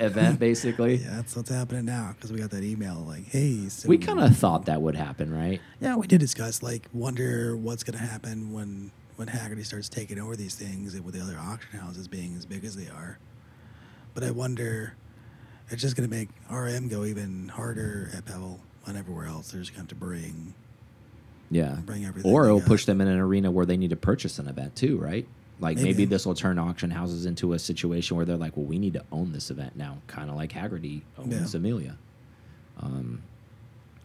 event, 0.00 0.38
basically. 0.38 0.96
Yeah, 0.96 1.16
that's 1.16 1.36
what's 1.36 1.50
happening 1.50 1.84
now 1.84 2.12
because 2.14 2.32
we 2.32 2.38
got 2.38 2.50
that 2.50 2.62
email 2.62 3.04
like, 3.06 3.26
hey, 3.26 3.68
so 3.68 3.88
We 3.88 3.98
kind 3.98 4.20
of 4.20 4.36
thought 4.36 4.66
that 4.66 4.80
would 4.80 4.94
happen, 4.94 5.34
right? 5.34 5.60
Yeah, 5.80 5.96
we 5.96 6.06
did 6.06 6.20
discuss 6.20 6.62
like 6.62 6.88
wonder 6.92 7.56
what's 7.56 7.82
going 7.82 7.98
to 7.98 8.04
happen 8.04 8.52
when 8.52 8.90
when 9.16 9.28
Hagerty 9.28 9.66
starts 9.66 9.88
taking 9.88 10.20
over 10.20 10.36
these 10.36 10.54
things 10.54 10.94
and 10.94 11.04
with 11.04 11.14
the 11.14 11.20
other 11.20 11.36
auction 11.38 11.78
houses 11.80 12.06
being 12.06 12.36
as 12.36 12.46
big 12.46 12.64
as 12.64 12.76
they 12.76 12.88
are. 12.88 13.18
But 14.14 14.22
I 14.22 14.30
wonder, 14.30 14.94
it's 15.70 15.82
just 15.82 15.96
going 15.96 16.08
to 16.08 16.14
make 16.14 16.28
RM 16.48 16.88
go 16.88 17.04
even 17.04 17.48
harder 17.48 18.10
at 18.16 18.24
Pebble 18.26 18.60
and 18.86 18.96
everywhere 18.96 19.26
else. 19.26 19.50
They're 19.50 19.60
just 19.60 19.72
going 19.72 19.86
to 19.86 19.92
have 19.92 20.00
to 20.00 20.04
bring 20.06 20.54
Yeah. 21.50 21.76
bring 21.84 22.04
everything. 22.04 22.30
Or 22.30 22.46
it'll 22.46 22.60
push 22.60 22.84
them 22.84 23.00
in 23.00 23.08
an 23.08 23.18
arena 23.18 23.50
where 23.50 23.64
they 23.66 23.76
need 23.76 23.90
to 23.90 23.96
purchase 23.96 24.38
an 24.38 24.48
event 24.48 24.76
too, 24.76 24.98
right? 24.98 25.26
Like 25.60 25.76
maybe, 25.76 25.88
Maybe. 25.88 26.04
this 26.04 26.24
will 26.24 26.34
turn 26.34 26.58
auction 26.58 26.90
houses 26.90 27.26
into 27.26 27.52
a 27.52 27.58
situation 27.58 28.16
where 28.16 28.24
they're 28.24 28.36
like, 28.36 28.56
well, 28.56 28.66
we 28.66 28.78
need 28.78 28.92
to 28.92 29.04
own 29.10 29.32
this 29.32 29.50
event 29.50 29.74
now, 29.76 29.98
kind 30.06 30.30
of 30.30 30.36
like 30.36 30.52
Hagerty 30.52 31.02
owns 31.18 31.52
Yeah. 31.54 31.58
Amelia. 31.58 31.96
Um, 32.80 33.22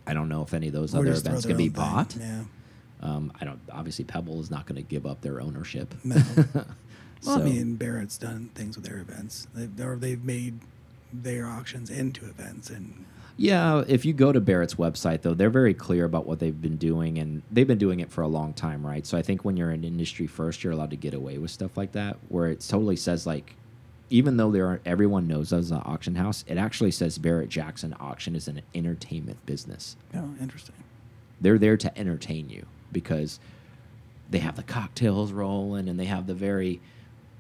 I 0.08 0.14
don't 0.14 0.30
know 0.30 0.42
if 0.42 0.54
any 0.54 0.68
of 0.68 0.74
those 0.74 0.96
Or 0.96 1.00
other 1.00 1.12
events 1.14 1.46
can 1.46 1.56
be 1.58 1.66
thing. 1.66 1.74
bought. 1.74 2.16
Yeah. 2.20 2.44
Um, 3.02 3.32
I 3.40 3.46
don't. 3.46 3.60
Obviously, 3.72 4.06
Pebble 4.06 4.40
is 4.40 4.50
not 4.50 4.66
going 4.66 4.78
to 4.78 4.82
give 4.82 5.06
up 5.06 5.22
their 5.22 5.42
ownership. 5.42 5.94
No. 6.04 6.16
Well, 7.26 7.38
So- 7.38 7.42
I 7.42 7.46
mean, 7.46 7.76
Barrett's 7.76 8.18
done 8.18 8.50
things 8.54 8.76
with 8.76 8.84
their 8.86 8.98
events. 9.00 9.48
They've, 9.54 9.80
or 9.80 9.96
they've 9.96 10.22
made 10.22 10.60
their 11.14 11.48
auctions 11.48 11.90
into 11.90 12.26
events, 12.26 12.70
and 12.70 13.06
Yeah, 13.36 13.84
if 13.88 14.06
you 14.06 14.14
go 14.14 14.32
to 14.32 14.40
Barrett's 14.40 14.76
website, 14.76 15.24
though, 15.24 15.34
they're 15.34 15.50
very 15.50 15.74
clear 15.74 16.06
about 16.06 16.28
what 16.28 16.40
they've 16.40 16.62
been 16.62 16.78
doing, 16.78 17.18
and 17.18 17.42
they've 17.52 17.68
been 17.68 17.80
doing 17.80 18.00
it 18.00 18.12
for 18.12 18.22
a 18.22 18.28
long 18.28 18.54
time, 18.54 18.86
right? 18.86 19.06
So 19.06 19.18
I 19.18 19.24
think 19.24 19.44
when 19.44 19.58
you're 19.58 19.72
in 19.72 19.84
industry 19.84 20.28
first, 20.28 20.64
you're 20.64 20.74
allowed 20.74 20.92
to 20.92 20.96
get 20.96 21.14
away 21.16 21.40
with 21.40 21.50
stuff 21.50 21.76
like 21.76 21.94
that, 21.94 22.18
where 22.30 22.48
it 22.48 22.62
totally 22.62 22.96
says 22.96 23.26
like, 23.26 23.56
even 24.12 24.38
though 24.38 24.52
there 24.52 24.68
are 24.68 24.80
everyone 24.86 25.28
knows 25.28 25.52
as 25.52 25.72
an 25.72 25.82
auction 25.84 26.14
house, 26.16 26.46
it 26.48 26.58
actually 26.58 26.92
says 26.92 27.18
Barrett 27.18 27.50
Jackson 27.50 27.96
Auction 28.00 28.36
is 28.36 28.48
an 28.48 28.62
entertainment 28.76 29.44
business. 29.48 29.96
oh, 30.16 30.30
interesting. 30.40 30.76
They're 31.42 31.58
there 31.58 31.78
to 31.78 31.98
entertain 31.98 32.50
you 32.50 32.68
because 32.92 33.40
they 34.30 34.38
have 34.38 34.56
the 34.56 34.64
cocktails 34.64 35.32
rolling 35.32 35.90
and 35.90 36.00
they 36.00 36.06
have 36.06 36.28
the 36.28 36.36
very, 36.36 36.80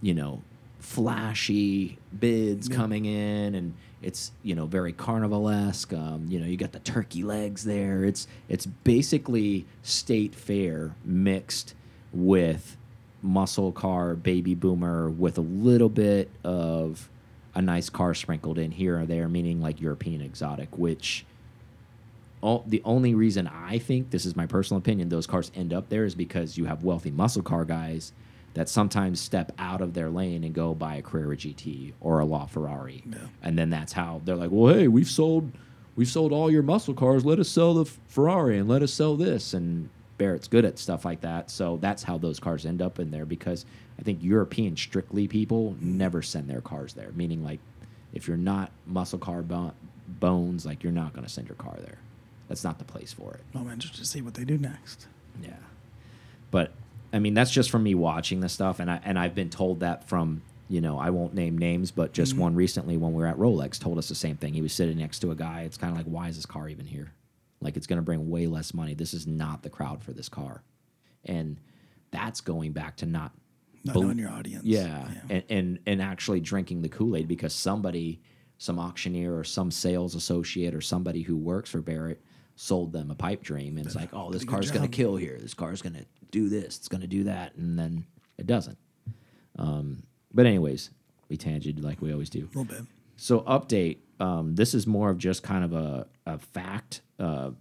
you 0.02 0.16
know, 0.16 0.42
flashy 0.80 1.98
bids 2.20 2.68
Yeah. 2.70 2.76
coming 2.76 3.06
in 3.06 3.54
and 3.56 3.74
it's 4.04 4.32
you 4.44 4.56
know 4.56 4.66
very 4.66 4.94
carnivalesque. 4.94 5.98
Um, 5.98 6.28
you 6.28 6.40
know, 6.40 6.46
you 6.46 6.58
got 6.58 6.72
the 6.72 6.80
turkey 6.80 7.24
legs 7.24 7.64
there. 7.64 8.04
It's 8.04 8.28
it's 8.50 8.66
basically 8.66 9.66
state 9.82 10.36
fair 10.36 10.96
mixed 11.04 11.74
with 12.12 12.78
muscle 13.22 13.72
car, 13.72 14.16
baby 14.16 14.54
boomer, 14.54 15.10
with 15.10 15.38
a 15.38 15.42
little 15.42 15.90
bit 15.90 16.30
of 16.44 17.10
a 17.56 17.62
nice 17.62 17.90
car 17.90 18.14
sprinkled 18.14 18.58
in 18.58 18.72
here 18.72 19.00
or 19.00 19.06
there, 19.06 19.30
meaning 19.30 19.62
like 19.62 19.80
European 19.80 20.22
exotic, 20.22 20.78
which 20.78 21.26
all, 22.42 22.64
the 22.68 22.82
only 22.84 23.16
reason 23.16 23.48
I 23.48 23.80
think 23.80 24.10
this 24.10 24.26
is 24.26 24.36
my 24.36 24.46
personal 24.46 24.80
opinion 24.80 25.10
those 25.10 25.26
cars 25.26 25.52
end 25.56 25.74
up 25.74 25.88
there 25.90 26.04
is 26.04 26.14
because 26.14 26.58
you 26.58 26.66
have 26.66 26.84
wealthy 26.84 27.10
muscle 27.10 27.42
car 27.42 27.64
guys 27.64 28.12
that 28.54 28.70
sometimes 28.70 29.20
step 29.20 29.52
out 29.58 29.82
of 29.82 29.94
their 29.94 30.10
lane 30.10 30.44
and 30.44 30.54
go 30.54 30.74
buy 30.76 30.96
a 30.96 31.02
Carrera 31.02 31.36
GT 31.36 31.94
or 32.02 32.20
a 32.20 32.26
La 32.26 32.46
Ferrari, 32.46 33.04
Yeah. 33.10 33.18
and 33.42 33.58
then 33.58 33.70
that's 33.70 33.94
how 33.94 34.22
they're 34.26 34.36
like, 34.36 34.52
well, 34.52 34.74
hey, 34.74 34.88
we've 34.88 35.10
sold 35.10 35.52
we've 35.96 36.08
sold 36.10 36.32
all 36.32 36.50
your 36.52 36.64
muscle 36.64 36.94
cars. 36.96 37.24
Let 37.26 37.38
us 37.40 37.50
sell 37.50 37.74
the 37.76 37.86
Ferrari 38.08 38.58
and 38.58 38.68
let 38.68 38.82
us 38.82 38.92
sell 38.92 39.16
this. 39.16 39.54
And 39.54 39.90
Barrett's 40.18 40.48
good 40.48 40.66
at 40.66 40.80
stuff 40.80 41.06
like 41.06 41.22
that, 41.22 41.50
so 41.52 41.78
that's 41.78 42.04
how 42.04 42.18
those 42.18 42.40
cars 42.40 42.66
end 42.66 42.82
up 42.82 43.00
in 43.00 43.12
there 43.12 43.26
because 43.26 43.66
I 44.00 44.02
think 44.04 44.24
European 44.24 44.76
strictly 44.78 45.28
people 45.28 45.76
never 45.80 46.22
send 46.22 46.50
their 46.50 46.62
cars 46.62 46.94
there. 46.94 47.12
Meaning 47.16 47.44
like 47.44 47.60
if 48.14 48.28
you're 48.28 48.38
not 48.38 48.72
muscle 48.88 49.20
car 49.20 49.42
bo 49.42 49.74
bones, 50.08 50.66
like 50.66 50.84
you're 50.84 50.92
not 50.92 51.14
going 51.14 51.26
to 51.26 51.32
send 51.32 51.48
your 51.48 51.56
car 51.56 51.76
there. 51.80 51.98
That's 52.48 52.64
not 52.64 52.78
the 52.78 52.86
place 52.86 53.12
for 53.14 53.34
it. 53.34 53.42
I'm 53.56 53.70
interested 53.72 54.00
to 54.02 54.06
see 54.06 54.22
what 54.22 54.34
they 54.36 54.44
do 54.44 54.58
next. 54.58 55.08
Yeah. 55.42 55.56
But 56.52 56.72
I 57.14 57.20
mean, 57.20 57.36
that's 57.36 57.52
just 57.52 57.70
from 57.70 57.84
me 57.84 57.94
watching 57.96 58.40
this 58.40 58.52
stuff, 58.54 58.80
and 58.80 58.90
I 58.90 59.00
and 59.06 59.18
I've 59.20 59.36
been 59.36 59.50
told 59.52 59.82
that 59.82 60.10
from 60.10 60.42
you 60.68 60.82
know 60.82 60.98
I 60.98 61.12
won't 61.12 61.34
name 61.36 61.58
names, 61.58 61.92
but 61.92 62.12
just 62.12 62.36
Mhm. 62.36 62.40
one 62.40 62.56
recently 62.56 62.98
when 62.98 63.14
we 63.14 63.22
were 63.22 63.28
at 63.28 63.38
Rolex 63.38 63.78
told 63.80 63.98
us 64.00 64.10
the 64.10 64.16
same 64.16 64.36
thing. 64.36 64.54
He 64.54 64.62
was 64.62 64.74
sitting 64.74 64.98
next 64.98 65.20
to 65.20 65.32
a 65.32 65.36
guy. 65.36 65.62
It's 65.62 65.78
kind 65.78 65.92
of 65.92 65.98
like, 65.98 66.08
why 66.08 66.28
is 66.30 66.36
this 66.36 66.46
car 66.48 66.68
even 66.68 66.86
here? 66.88 67.14
Like 67.62 67.78
it's 67.78 67.88
going 67.88 67.98
to 67.98 68.04
bring 68.04 68.30
way 68.30 68.48
less 68.48 68.74
money. 68.74 68.94
This 68.96 69.14
is 69.14 69.28
not 69.28 69.62
the 69.62 69.70
crowd 69.70 70.02
for 70.02 70.12
this 70.12 70.28
car, 70.28 70.64
and 71.24 71.58
that's 72.12 72.42
going 72.42 72.72
back 72.74 72.98
to 72.98 73.06
not 73.06 73.32
Not 73.86 73.96
knowing 73.96 74.18
your 74.18 74.30
audience. 74.32 74.66
yeah, 74.66 75.08
And, 75.30 75.44
and 75.50 75.80
and 75.86 76.02
actually 76.02 76.40
drinking 76.42 76.82
the 76.82 76.90
Kool 76.90 77.16
Aid 77.16 77.28
because 77.28 77.54
somebody, 77.54 78.22
some 78.58 78.80
auctioneer 78.80 79.38
or 79.38 79.44
some 79.44 79.70
sales 79.72 80.16
associate 80.16 80.74
or 80.74 80.82
somebody 80.82 81.22
who 81.22 81.38
works 81.38 81.70
for 81.70 81.82
Barrett 81.82 82.22
sold 82.64 82.94
them 82.94 83.12
a 83.12 83.16
pipe 83.16 83.44
dream, 83.44 83.78
and 83.78 83.86
it's 83.86 83.96
like, 83.96 84.10
oh, 84.14 84.32
this 84.32 84.46
car's 84.46 84.72
gonna 84.72 84.88
kill 84.88 85.18
here. 85.18 85.38
This 85.40 85.54
car's 85.54 85.82
gonna 85.82 86.06
do 86.32 86.48
this. 86.48 86.78
It's 86.78 86.88
gonna 86.88 87.08
do 87.08 87.26
that, 87.26 87.56
and 87.56 87.78
then 87.78 88.06
it 88.38 88.48
doesn't. 88.48 88.78
Um, 89.60 90.04
but 90.34 90.46
anyways, 90.46 90.90
we 91.28 91.38
tangented 91.38 91.84
like 91.84 92.02
we 92.02 92.14
always 92.14 92.30
do. 92.30 92.46
A 92.46 92.58
little 92.58 92.64
bit. 92.64 92.82
So 93.18 93.42
update. 93.42 93.98
Um, 94.20 94.56
this 94.56 94.74
is 94.74 94.88
more 94.88 95.10
of 95.10 95.18
just 95.18 95.44
kind 95.44 95.66
of 95.66 95.74
a, 95.74 96.08
a 96.26 96.40
fact. 96.40 97.02
Uh, 97.20 97.52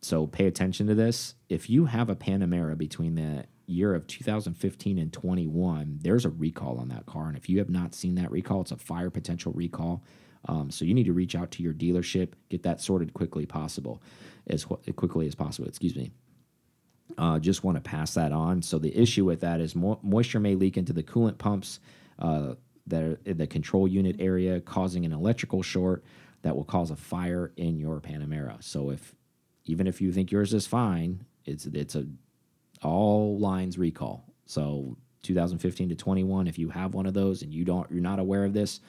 so 0.00 0.26
pay 0.26 0.46
attention 0.46 0.86
to 0.86 0.94
this. 0.94 1.34
If 1.48 1.68
you 1.68 1.84
have 1.84 2.08
a 2.08 2.16
Panamera 2.16 2.76
between 2.78 3.16
the 3.16 3.44
year 3.66 3.94
of 3.94 4.06
2015 4.06 4.98
and 4.98 5.12
21, 5.12 5.98
there's 6.02 6.24
a 6.24 6.30
recall 6.30 6.78
on 6.78 6.88
that 6.88 7.04
car. 7.04 7.28
And 7.28 7.36
if 7.36 7.48
you 7.48 7.58
have 7.58 7.68
not 7.68 7.94
seen 7.94 8.14
that 8.14 8.30
recall, 8.30 8.62
it's 8.62 8.72
a 8.72 8.76
fire 8.76 9.10
potential 9.10 9.52
recall. 9.52 10.02
Um, 10.46 10.70
so 10.70 10.84
you 10.84 10.94
need 10.94 11.06
to 11.06 11.12
reach 11.12 11.34
out 11.34 11.50
to 11.52 11.62
your 11.62 11.72
dealership, 11.72 12.32
get 12.48 12.62
that 12.64 12.80
sorted 12.80 13.14
quickly 13.14 13.46
possible, 13.46 14.02
as 14.48 14.64
quickly 14.64 15.26
as 15.26 15.34
possible. 15.34 15.68
Excuse 15.68 15.94
me. 15.94 16.10
Uh, 17.18 17.38
just 17.38 17.62
want 17.62 17.76
to 17.76 17.80
pass 17.80 18.14
that 18.14 18.32
on. 18.32 18.62
So 18.62 18.78
the 18.78 18.96
issue 18.96 19.24
with 19.24 19.40
that 19.40 19.60
is 19.60 19.76
mo 19.76 20.00
moisture 20.02 20.40
may 20.40 20.54
leak 20.54 20.76
into 20.76 20.92
the 20.92 21.02
coolant 21.02 21.38
pumps 21.38 21.78
uh, 22.18 22.54
that 22.86 23.02
are 23.02 23.20
in 23.24 23.38
the 23.38 23.46
control 23.46 23.86
unit 23.86 24.16
area, 24.18 24.60
causing 24.60 25.04
an 25.04 25.12
electrical 25.12 25.62
short 25.62 26.04
that 26.42 26.56
will 26.56 26.64
cause 26.64 26.90
a 26.90 26.96
fire 26.96 27.52
in 27.56 27.78
your 27.78 28.00
Panamera. 28.00 28.62
So 28.62 28.90
if 28.90 29.14
even 29.64 29.86
if 29.86 30.00
you 30.00 30.12
think 30.12 30.32
yours 30.32 30.52
is 30.54 30.66
fine, 30.66 31.24
it's 31.44 31.66
it's 31.66 31.94
a 31.94 32.06
all 32.82 33.38
lines 33.38 33.78
recall. 33.78 34.24
So 34.46 34.96
2015 35.22 35.90
to 35.90 35.94
21, 35.94 36.48
if 36.48 36.58
you 36.58 36.68
have 36.70 36.94
one 36.94 37.06
of 37.06 37.14
those 37.14 37.42
and 37.42 37.52
you 37.54 37.64
don't 37.64 37.90
you're 37.90 38.00
not 38.00 38.18
aware 38.18 38.44
of 38.44 38.52
this, 38.52 38.80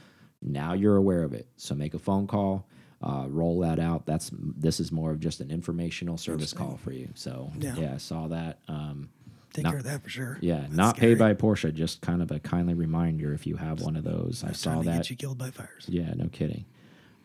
now 0.45 0.73
you're 0.73 0.97
aware 0.97 1.23
of 1.23 1.33
it. 1.33 1.47
So 1.57 1.73
make 1.75 1.93
a 1.93 1.99
phone 1.99 2.27
call, 2.27 2.67
uh, 3.01 3.25
roll 3.29 3.59
that 3.61 3.79
out. 3.79 4.05
That's 4.05 4.29
this 4.33 4.79
is 4.79 4.91
more 4.91 5.11
of 5.11 5.19
just 5.19 5.39
an 5.41 5.49
informational 5.51 6.17
service 6.17 6.53
call 6.53 6.77
for 6.77 6.91
you. 6.91 7.09
So 7.15 7.51
Yeah. 7.57 7.75
yeah, 7.77 7.93
I 7.95 7.97
saw 7.97 8.27
that. 8.27 8.59
Um, 8.67 9.09
Take 9.53 9.65
Not- 9.65 9.69
care 9.69 9.77
of 9.79 9.85
that 9.85 10.01
for 10.01 10.09
sure. 10.09 10.39
yeah, 10.41 10.61
That's 10.61 10.73
not 10.73 10.95
scary. 10.97 11.11
paid 11.13 11.19
by 11.19 11.33
Porsche. 11.35 11.71
Just 11.71 12.01
kind 12.01 12.23
of 12.23 12.31
a 12.31 12.39
kindly 12.39 12.73
reminder 12.73 13.33
if 13.35 13.45
you 13.45 13.55
have 13.57 13.81
one 13.81 13.95
of 13.95 14.03
those. 14.03 14.43
I 14.43 14.51
saw 14.51 14.81
that. 14.81 14.97
Get 14.97 15.09
you 15.11 15.15
killed 15.15 15.37
by 15.37 15.51
fires. 15.51 15.85
Yeah, 15.87 16.11
no 16.15 16.27
kidding. 16.29 16.65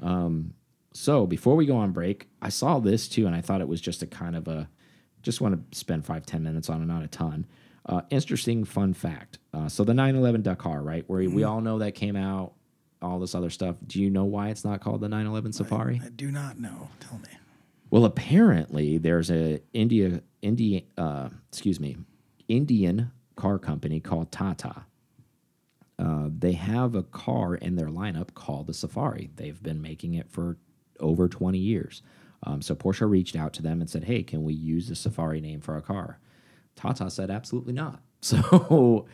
Um, 0.00 0.52
so 0.92 1.26
before 1.26 1.56
we 1.56 1.64
go 1.64 1.76
on 1.76 1.92
break, 1.92 2.28
I 2.42 2.50
saw 2.50 2.80
this 2.80 3.08
too, 3.08 3.26
and 3.26 3.34
I 3.34 3.40
thought 3.40 3.62
it 3.62 3.68
was 3.68 3.80
just 3.80 4.02
a 4.02 4.06
kind 4.06 4.36
of 4.36 4.46
a, 4.46 4.68
just 5.22 5.40
want 5.40 5.70
to 5.72 5.78
spend 5.78 6.04
five 6.04 6.26
ten 6.26 6.42
minutes 6.42 6.68
on 6.68 6.82
it, 6.82 6.84
not 6.86 7.02
a 7.02 7.08
ton. 7.08 7.46
Uh, 7.86 8.02
interesting 8.10 8.62
fun 8.64 8.92
fact. 8.92 9.38
Uh, 9.54 9.66
so 9.66 9.82
the 9.82 9.94
911 9.94 10.42
Dakar, 10.42 10.82
right, 10.82 11.04
where 11.08 11.26
we 11.30 11.44
all 11.44 11.62
know 11.62 11.78
that 11.78 11.94
came 11.94 12.16
out, 12.16 12.52
all 13.02 13.18
this 13.18 13.34
other 13.34 13.50
stuff. 13.50 13.76
Do 13.86 14.00
you 14.00 14.10
know 14.10 14.24
why 14.24 14.48
it's 14.48 14.64
not 14.64 14.80
called 14.80 15.00
the 15.00 15.08
911 15.08 15.52
Safari? 15.52 16.00
I 16.04 16.08
do 16.08 16.30
not 16.30 16.58
know. 16.58 16.90
Tell 17.00 17.18
me. 17.18 17.28
Well, 17.90 18.04
apparently 18.04 18.98
there's 18.98 19.30
a 19.30 19.60
India 19.72 20.22
India 20.42 20.82
uh, 20.96 21.30
excuse 21.48 21.80
me 21.80 21.96
Indian 22.48 23.10
car 23.36 23.58
company 23.58 24.00
called 24.00 24.30
Tata. 24.30 24.84
Uh, 25.98 26.28
they 26.36 26.52
have 26.52 26.94
a 26.94 27.02
car 27.02 27.56
in 27.56 27.76
their 27.76 27.88
lineup 27.88 28.34
called 28.34 28.66
the 28.68 28.74
Safari. 28.74 29.30
They've 29.34 29.60
been 29.60 29.82
making 29.82 30.14
it 30.14 30.30
for 30.30 30.56
over 31.00 31.28
20 31.28 31.58
years. 31.58 32.02
Um, 32.44 32.62
so 32.62 32.76
Porsche 32.76 33.08
reached 33.08 33.34
out 33.34 33.52
to 33.54 33.62
them 33.62 33.80
and 33.80 33.90
said, 33.90 34.04
"Hey, 34.04 34.22
can 34.22 34.44
we 34.44 34.54
use 34.54 34.88
the 34.88 34.94
Safari 34.94 35.40
name 35.40 35.60
for 35.60 35.74
our 35.74 35.80
car?" 35.80 36.20
Tata 36.76 37.10
said, 37.10 37.30
"Absolutely 37.30 37.72
not." 37.72 38.02
So 38.20 39.06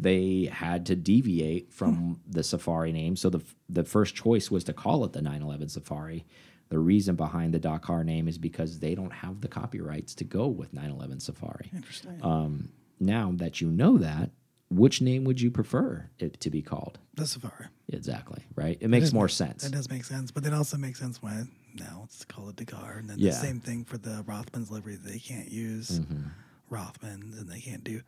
they 0.00 0.48
had 0.50 0.86
to 0.86 0.96
deviate 0.96 1.72
from 1.72 2.20
the 2.26 2.42
Safari 2.42 2.92
name. 2.92 3.16
So 3.16 3.28
the 3.30 3.42
the 3.68 3.84
first 3.84 4.14
choice 4.14 4.50
was 4.50 4.64
to 4.64 4.72
call 4.72 5.04
it 5.04 5.12
the 5.12 5.20
911 5.22 5.68
Safari. 5.68 6.24
The 6.70 6.78
reason 6.78 7.16
behind 7.16 7.52
the 7.52 7.58
Dakar 7.58 8.04
name 8.04 8.28
is 8.28 8.38
because 8.38 8.78
they 8.78 8.94
don't 8.94 9.12
have 9.12 9.40
the 9.40 9.48
copyrights 9.48 10.14
to 10.16 10.24
go 10.24 10.46
with 10.46 10.72
911 10.72 11.20
Safari. 11.20 11.70
Interesting. 11.74 12.18
Um, 12.22 12.68
now 13.00 13.32
that 13.36 13.60
you 13.60 13.68
know 13.70 13.98
that, 13.98 14.30
which 14.70 15.00
name 15.02 15.24
would 15.24 15.40
you 15.40 15.50
prefer 15.50 16.08
it 16.18 16.40
to 16.40 16.48
be 16.50 16.62
called? 16.62 16.98
the 17.14 17.26
Safari. 17.26 17.66
Exactly, 17.92 18.42
right? 18.54 18.78
It 18.80 18.88
makes 18.88 19.06
does 19.06 19.14
more 19.14 19.28
sense. 19.28 19.64
That 19.64 19.72
does 19.72 19.90
make 19.90 20.04
sense, 20.04 20.30
but 20.30 20.46
it 20.46 20.54
also 20.54 20.76
makes 20.78 20.98
sense 21.00 21.20
when 21.22 21.50
now 21.74 22.02
it's 22.04 22.24
called 22.24 22.50
a 22.50 22.64
Dakar, 22.64 22.94
and 22.98 23.10
then 23.10 23.18
Yeah. 23.18 23.30
the 23.32 23.36
same 23.36 23.60
thing 23.60 23.84
for 23.84 23.98
the 23.98 24.24
Rothmans 24.26 24.70
livery. 24.70 24.94
They 24.96 25.18
can't 25.18 25.50
use 25.50 25.98
Mm-hmm. 26.00 26.28
Rothmans, 26.74 27.38
and 27.40 27.48
they 27.50 27.60
can't 27.60 27.82
do 27.84 28.00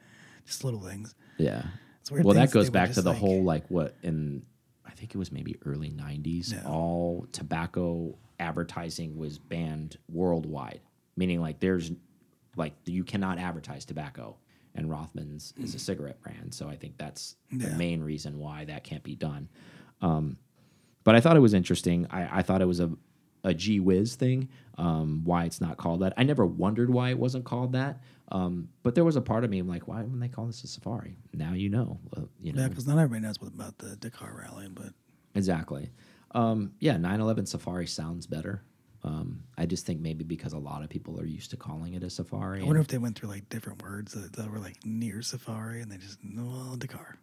just 0.47 0.65
little 0.65 0.81
things. 0.81 1.15
Yeah. 1.39 1.63
Well, 2.11 2.35
that 2.35 2.51
goes 2.51 2.69
back 2.71 2.93
to 2.93 3.03
the 3.03 3.11
like- 3.11 3.19
whole 3.19 3.43
like 3.45 3.67
what 3.71 3.95
in 4.03 4.45
I 4.85 4.91
think 4.91 5.15
it 5.15 5.19
was 5.19 5.33
maybe 5.33 5.57
early 5.65 5.91
90s, 5.91 6.53
Yeah. 6.53 6.63
all 6.67 7.27
tobacco 7.33 8.17
advertising 8.39 9.17
was 9.17 9.39
banned 9.39 9.97
worldwide, 10.09 10.81
meaning 11.17 11.41
like 11.41 11.61
there's 11.61 11.91
like 12.57 12.75
you 12.85 13.05
cannot 13.05 13.39
advertise 13.39 13.85
tobacco 13.85 14.37
and 14.75 14.89
Rothman's 14.91 15.53
is 15.59 15.75
a 15.75 15.79
cigarette 15.79 16.21
brand, 16.23 16.53
so 16.55 16.69
I 16.69 16.77
think 16.77 16.97
that's 16.99 17.37
the 17.51 17.69
main 17.77 18.03
reason 18.03 18.39
why 18.39 18.65
that 18.67 18.85
can't 18.85 19.03
be 19.03 19.15
done. 19.15 19.49
Um, 20.01 20.39
but 21.05 21.15
I 21.15 21.21
thought 21.21 21.37
it 21.37 21.41
was 21.41 21.53
interesting. 21.55 22.07
I, 22.11 22.39
I 22.39 22.43
thought 22.43 22.61
it 22.63 22.67
was 22.69 22.81
a 22.81 22.91
a 23.45 23.53
gee 23.55 23.81
whiz 23.81 24.15
thing. 24.15 24.49
Um, 24.79 25.23
why 25.25 25.45
it's 25.45 25.61
not 25.61 25.77
called 25.77 26.01
that? 26.01 26.13
I 26.17 26.23
never 26.23 26.47
wondered 26.47 26.91
why 26.91 27.11
it 27.11 27.19
wasn't 27.19 27.45
called 27.45 27.73
that. 27.73 28.01
Um, 28.33 28.71
but 28.83 28.95
there 28.95 29.05
was 29.05 29.17
a 29.17 29.21
part 29.21 29.45
of 29.45 29.51
me 29.51 29.59
I'm 29.59 29.69
like, 29.69 29.87
why 29.87 30.01
wouldn't 30.01 30.21
they 30.21 30.29
call 30.29 30.47
this 30.47 30.65
a 30.65 30.67
safari? 30.67 31.17
Now 31.35 31.53
you 31.53 31.69
know. 31.69 32.01
Well, 32.17 32.29
you 32.41 32.53
know 32.53 32.63
Yeah, 32.63 32.69
because 32.69 32.87
not 32.87 32.99
everybody 32.99 33.21
knows 33.21 33.39
what 33.39 33.53
about 33.53 33.79
the 33.79 33.95
Dakar 33.97 34.35
rally, 34.37 34.69
but 34.73 34.95
exactly. 35.35 35.91
Um, 36.35 36.73
yeah, 36.81 36.93
911 36.93 37.45
Safari 37.45 37.87
sounds 37.87 38.27
better. 38.27 38.65
Um, 39.05 39.43
I 39.59 39.67
just 39.67 39.85
think 39.85 40.01
maybe 40.01 40.25
because 40.25 40.53
a 40.53 40.59
lot 40.59 40.83
of 40.83 40.89
people 40.89 41.21
are 41.21 41.27
used 41.27 41.51
to 41.51 41.57
calling 41.57 41.95
it 41.95 42.03
a 42.03 42.09
safari. 42.11 42.63
I 42.63 42.65
wonder 42.65 42.81
if 42.81 42.87
they 42.87 42.99
went 42.99 43.19
through 43.19 43.31
like 43.31 43.49
different 43.49 43.83
words 43.83 44.13
that, 44.13 44.33
that 44.35 44.51
were 44.51 44.61
like 44.61 44.77
near 44.85 45.23
Safari, 45.23 45.83
and 45.83 45.91
they 45.91 45.97
just 45.97 46.19
well, 46.37 46.77
Dakar. 46.77 47.19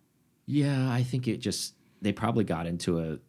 Yeah, 0.45 0.91
I 0.91 1.03
think 1.03 1.27
it 1.27 1.37
just 1.37 1.75
they 2.01 2.11
probably 2.11 2.43
got 2.43 2.67
into 2.67 2.99
a 2.99 3.19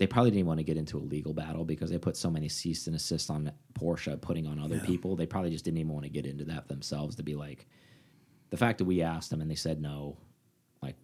they 0.00 0.06
probably 0.06 0.30
didn't 0.30 0.46
want 0.46 0.56
to 0.58 0.64
get 0.64 0.78
into 0.78 0.96
a 0.96 1.04
legal 1.04 1.34
battle 1.34 1.62
because 1.62 1.90
they 1.90 1.98
put 1.98 2.16
so 2.16 2.30
many 2.30 2.48
cease 2.48 2.86
and 2.86 2.96
assist 2.96 3.28
on 3.30 3.52
Porsche 3.74 4.18
putting 4.18 4.46
on 4.46 4.58
other 4.58 4.76
Yeah. 4.76 4.86
people. 4.86 5.14
They 5.14 5.26
probably 5.26 5.50
just 5.50 5.62
didn't 5.66 5.76
even 5.76 5.92
want 5.92 6.04
to 6.04 6.08
get 6.10 6.24
into 6.24 6.46
that 6.46 6.68
themselves 6.68 7.16
to 7.16 7.22
be 7.22 7.34
like 7.34 7.66
the 8.48 8.56
fact 8.56 8.78
that 8.78 8.86
we 8.86 9.02
asked 9.02 9.28
them 9.28 9.42
and 9.42 9.50
they 9.50 9.54
said 9.56 9.78
no, 9.82 10.16
like 10.82 10.96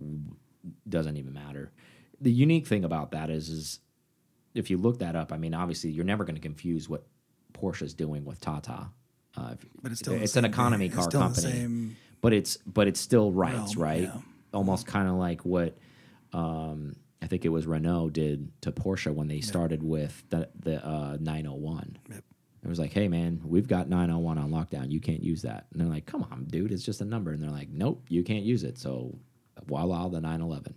doesn't 0.89 1.19
even 1.19 1.35
matter. 1.35 1.73
The 2.23 2.33
unique 2.33 2.67
thing 2.67 2.85
about 2.85 3.11
that 3.11 3.29
is 3.29 3.51
is 3.51 3.81
if 4.55 4.71
you 4.71 4.79
look 4.79 5.01
that 5.01 5.15
up, 5.15 5.31
I 5.31 5.37
mean 5.37 5.53
obviously 5.53 5.91
you're 5.91 6.05
never 6.07 6.25
going 6.25 6.37
to 6.37 6.41
confuse 6.41 6.89
what 6.89 7.05
Porsche's 7.53 7.93
doing 7.93 8.25
with 8.25 8.41
Tata. 8.41 8.89
Uh, 9.37 9.51
if- 9.53 9.67
But 9.83 9.93
it's 9.93 10.01
still 10.01 10.15
it's 10.15 10.37
an 10.37 10.47
economy 10.47 10.89
car 10.89 11.07
company 11.11 11.95
but 12.23 12.33
it's 12.33 12.57
but 12.57 12.89
it's 12.89 12.99
still 12.99 13.31
rights, 13.31 13.77
Realm, 13.77 13.83
right? 13.91 14.03
yeah. 14.05 14.21
Almost 14.55 14.87
kind 14.87 15.07
of 15.07 15.17
like 15.17 15.45
what 15.45 15.77
um, 16.33 16.97
I 17.23 17.27
think 17.27 17.45
it 17.45 17.49
was 17.49 17.67
Renault 17.67 18.11
did 18.11 18.51
to 18.63 18.73
Porsche 18.73 19.13
when 19.13 19.29
they 19.29 19.41
started 19.41 19.83
with 19.83 20.23
the 20.31 20.49
the 20.59 20.85
uh, 20.87 21.17
901. 21.21 21.99
Yep. 22.11 22.25
It 22.63 22.69
was 22.69 22.79
like, 22.79 22.93
hey 22.93 23.07
man, 23.07 23.41
we've 23.45 23.69
got 23.69 23.89
901 23.89 24.39
on 24.39 24.51
lockdown. 24.51 24.91
You 24.91 24.99
can't 25.01 25.23
use 25.23 25.43
that. 25.43 25.67
And 25.71 25.81
they're 25.81 25.89
like, 25.89 26.07
come 26.07 26.27
on, 26.31 26.47
dude, 26.47 26.73
it's 26.73 26.83
just 26.83 27.01
a 27.01 27.05
number. 27.05 27.31
And 27.31 27.41
they're 27.41 27.51
like, 27.51 27.69
nope, 27.69 28.05
you 28.09 28.25
can't 28.25 28.45
use 28.45 28.65
it. 28.65 28.77
So 28.77 29.17
voila, 29.67 30.09
the 30.09 30.21
911. 30.21 30.75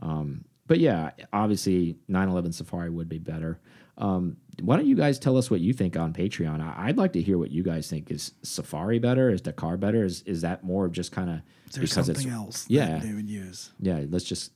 Um, 0.00 0.44
but 0.66 0.80
yeah, 0.80 1.12
obviously 1.32 1.96
911 2.08 2.52
Safari 2.52 2.90
would 2.90 3.08
be 3.08 3.18
better. 3.18 3.58
Um, 3.96 4.36
why 4.60 4.76
don't 4.76 4.86
you 4.86 4.96
guys 4.96 5.18
tell 5.18 5.36
us 5.36 5.50
what 5.50 5.60
you 5.60 5.72
think 5.72 5.96
on 5.96 6.12
Patreon? 6.12 6.60
I, 6.60 6.88
I'd 6.88 6.98
like 6.98 7.12
to 7.14 7.22
hear 7.22 7.38
what 7.38 7.50
you 7.50 7.62
guys 7.62 7.88
think. 7.88 8.10
Is 8.10 8.32
Safari 8.42 8.98
better? 8.98 9.30
Is 9.30 9.40
Dakar 9.40 9.76
better? 9.76 10.04
Is 10.04 10.22
is 10.22 10.42
that 10.42 10.64
more 10.64 10.84
of 10.84 10.92
just 10.92 11.12
kind 11.12 11.30
of 11.30 11.40
because 11.72 11.92
something 11.92 12.16
it's 12.16 12.26
else 12.26 12.66
yeah. 12.68 12.98
that 12.98 13.02
they 13.02 13.12
would 13.12 13.28
use? 13.28 13.70
yeah? 13.80 14.04
Let's 14.08 14.24
just 14.24 14.52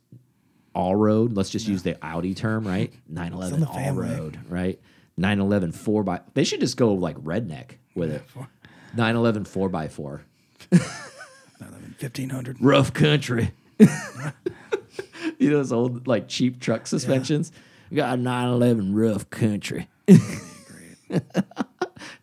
all 0.79 0.95
road. 0.95 1.37
Let's 1.37 1.51
just 1.51 1.67
use 1.67 1.83
the 1.83 1.99
Audi 2.03 2.35
term, 2.35 2.67
right? 2.67 2.93
911 3.09 3.61
the 3.61 3.67
all 3.67 3.75
family. 3.75 4.09
road, 4.09 4.39
right? 4.49 4.81
911 5.17 5.73
four 5.73 6.05
by. 6.05 6.21
They 6.35 6.45
should 6.45 6.61
just 6.61 6.77
go 6.77 6.95
like 6.95 7.17
redneck 7.17 7.73
with 7.95 8.13
it. 8.13 8.23
911 8.95 9.45
four 9.45 9.69
by 9.69 9.89
four. 9.89 10.23
Fifteen 11.99 12.31
hundred. 12.31 12.59
rough 12.61 12.93
country. 12.93 13.51
you 13.79 15.51
know 15.51 15.57
those 15.57 15.73
old 15.73 16.07
like 16.07 16.29
cheap 16.29 16.61
truck 16.61 16.87
suspensions. 16.87 17.51
We 17.91 17.97
got 17.97 18.17
a 18.17 18.23
911 18.23 18.95
rough 18.95 19.29
country. 19.31 19.89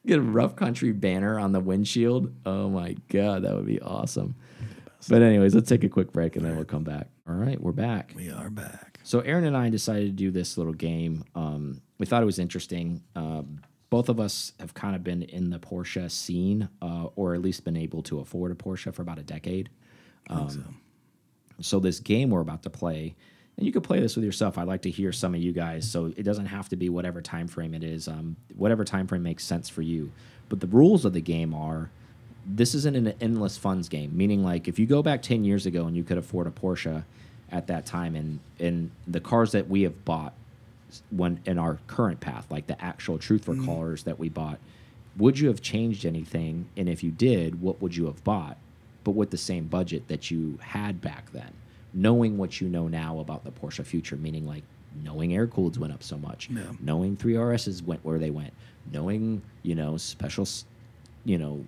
Get 0.05 0.19
a 0.19 0.21
rough 0.21 0.55
country 0.55 0.93
banner 0.93 1.37
on 1.37 1.51
the 1.51 1.59
windshield. 1.59 2.33
Oh 2.45 2.69
my 2.69 2.95
god, 3.09 3.43
that 3.43 3.53
would 3.53 3.65
be 3.65 3.81
awesome. 3.81 4.35
But 5.09 5.21
anyways, 5.21 5.53
let's 5.53 5.67
take 5.67 5.83
a 5.83 5.89
quick 5.89 6.13
break 6.13 6.37
and 6.37 6.45
then 6.45 6.55
we'll 6.55 6.63
come 6.63 6.83
back. 6.85 7.07
All 7.27 7.35
right, 7.35 7.59
we're 7.59 7.71
back. 7.71 8.13
We 8.15 8.29
are 8.29 8.49
back. 8.49 8.99
So 9.03 9.21
Aaron 9.21 9.45
and 9.45 9.57
I 9.57 9.69
decided 9.69 10.05
to 10.05 10.11
do 10.11 10.29
this 10.29 10.57
little 10.57 10.73
game. 10.73 11.23
Um, 11.33 11.81
we 11.97 12.05
thought 12.05 12.21
it 12.21 12.27
was 12.27 12.37
interesting. 12.37 13.01
Um, 13.15 13.61
both 13.89 14.09
of 14.09 14.19
us 14.19 14.53
have 14.59 14.73
kind 14.73 14.95
of 14.95 15.03
been 15.03 15.23
in 15.23 15.49
the 15.49 15.57
Porsche 15.57 16.11
scene, 16.11 16.69
uh, 16.81 17.07
or 17.15 17.33
at 17.33 17.41
least 17.41 17.63
been 17.63 17.77
able 17.77 18.03
to 18.03 18.19
afford 18.19 18.51
a 18.51 18.55
Porsche 18.55 18.93
for 18.93 19.01
about 19.01 19.17
a 19.17 19.23
decade. 19.23 19.69
Think 20.27 20.51
so. 20.51 20.59
So 21.61 21.79
this 21.79 21.99
game 21.99 22.29
we're 22.29 22.41
about 22.41 22.63
to 22.63 22.69
play 22.69 23.15
and 23.57 23.65
you 23.65 23.71
could 23.71 23.83
play 23.83 23.99
this 23.99 24.15
with 24.15 24.25
yourself. 24.25 24.57
I'd 24.57 24.67
like 24.67 24.81
to 24.81 24.91
hear 24.91 25.11
some 25.11 25.33
of 25.33 25.41
you 25.41 25.53
guys. 25.53 25.89
So 25.89 26.11
it 26.17 26.23
doesn't 26.23 26.47
have 26.47 26.69
to 26.69 26.75
be 26.75 26.89
whatever 26.89 27.21
time 27.21 27.47
frame 27.47 27.73
it 27.73 27.83
is, 27.83 28.07
um, 28.07 28.35
whatever 28.55 28.83
time 28.83 29.07
frame 29.07 29.23
makes 29.23 29.45
sense 29.45 29.69
for 29.69 29.81
you. 29.81 30.11
But 30.49 30.59
the 30.59 30.67
rules 30.67 31.05
of 31.05 31.13
the 31.13 31.21
game 31.21 31.53
are 31.53 31.89
this 32.45 32.75
isn't 32.75 32.95
an 32.95 33.13
endless 33.21 33.57
funds 33.57 33.89
game. 33.89 34.15
Meaning, 34.15 34.43
like 34.43 34.67
if 34.67 34.77
you 34.79 34.85
go 34.85 35.01
back 35.01 35.21
ten 35.21 35.43
years 35.43 35.65
ago 35.65 35.85
and 35.87 35.95
you 35.95 36.03
could 36.03 36.17
afford 36.17 36.47
a 36.47 36.51
Porsche 36.51 37.03
at 37.51 37.67
that 37.67 37.85
time, 37.85 38.15
and 38.15 38.39
and 38.59 38.91
the 39.07 39.19
cars 39.19 39.51
that 39.53 39.69
we 39.69 39.83
have 39.83 40.05
bought 40.05 40.33
when 41.09 41.39
in 41.45 41.57
our 41.57 41.79
current 41.87 42.19
path, 42.19 42.45
like 42.49 42.67
the 42.67 42.81
actual 42.83 43.17
truth 43.17 43.45
for 43.45 43.53
Mm. 43.55 43.65
cars 43.65 44.03
that 44.03 44.17
we 44.19 44.29
bought, 44.29 44.59
would 45.17 45.37
you 45.39 45.47
have 45.47 45.61
changed 45.61 46.05
anything? 46.05 46.67
And 46.77 46.87
if 46.87 47.03
you 47.03 47.11
did, 47.11 47.61
what 47.61 47.81
would 47.81 47.95
you 47.95 48.05
have 48.05 48.23
bought? 48.23 48.57
But 49.03 49.11
with 49.11 49.29
the 49.31 49.37
same 49.37 49.65
budget 49.67 50.07
that 50.07 50.31
you 50.31 50.57
had 50.61 51.01
back 51.01 51.31
then, 51.31 51.51
knowing 51.93 52.37
what 52.37 52.61
you 52.61 52.69
know 52.69 52.87
now 52.87 53.19
about 53.19 53.43
the 53.43 53.51
Porsche 53.51 53.85
future, 53.85 54.15
meaning 54.15 54.47
like 54.47 54.63
knowing 55.03 55.33
air 55.35 55.47
cooleds 55.47 55.77
went 55.77 55.91
up 55.93 56.01
so 56.03 56.17
much, 56.17 56.49
Yeah. 56.49 56.63
knowing 56.79 57.15
three 57.17 57.33
RSs 57.33 57.83
went 57.83 58.05
where 58.05 58.17
they 58.19 58.29
went, 58.31 58.53
knowing 58.91 59.41
you 59.63 59.75
know 59.75 59.97
special, 59.97 60.47
you 61.25 61.37
know, 61.37 61.65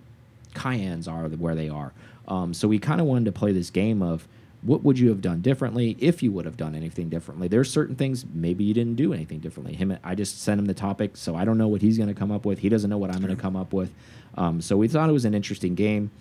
Cayennes 0.54 1.08
are 1.08 1.28
where 1.30 1.56
they 1.56 1.70
are. 1.70 1.94
Um, 2.28 2.54
so 2.54 2.68
we 2.68 2.80
kind 2.80 3.00
of 3.00 3.08
wanted 3.08 3.26
to 3.26 3.32
play 3.32 3.52
this 3.52 3.70
game 3.70 4.02
of 4.02 4.28
what 4.62 4.84
would 4.84 4.98
you 5.00 5.10
have 5.10 5.22
done 5.22 5.42
differently 5.42 5.96
if 6.00 6.24
you 6.24 6.32
would 6.32 6.46
have 6.46 6.58
done 6.58 6.76
anything 6.76 7.10
differently. 7.10 7.48
There's 7.48 7.72
certain 7.72 7.96
things 7.96 8.26
maybe 8.34 8.64
you 8.64 8.74
didn't 8.74 8.96
do 8.96 9.14
anything 9.14 9.40
differently. 9.40 9.76
Him, 9.76 9.98
I 10.04 10.16
just 10.16 10.42
sent 10.42 10.60
him 10.60 10.66
the 10.66 10.74
topic, 10.74 11.16
so 11.16 11.36
I 11.36 11.46
don't 11.46 11.58
know 11.58 11.68
what 11.68 11.82
he's 11.82 11.98
going 11.98 12.10
to 12.10 12.16
come 12.16 12.32
up 12.32 12.46
with. 12.46 12.60
He 12.60 12.70
doesn't 12.70 12.90
know 12.90 12.98
what 12.98 13.12
I'm 13.12 13.22
going 13.22 13.36
to 13.36 13.42
come 13.42 13.56
up 13.56 13.72
with. 13.72 13.94
Um, 14.36 14.62
so 14.62 14.76
we 14.76 14.88
thought 14.88 15.10
it 15.10 15.14
was 15.14 15.26
an 15.26 15.34
interesting 15.34 15.76
game. 15.76 16.12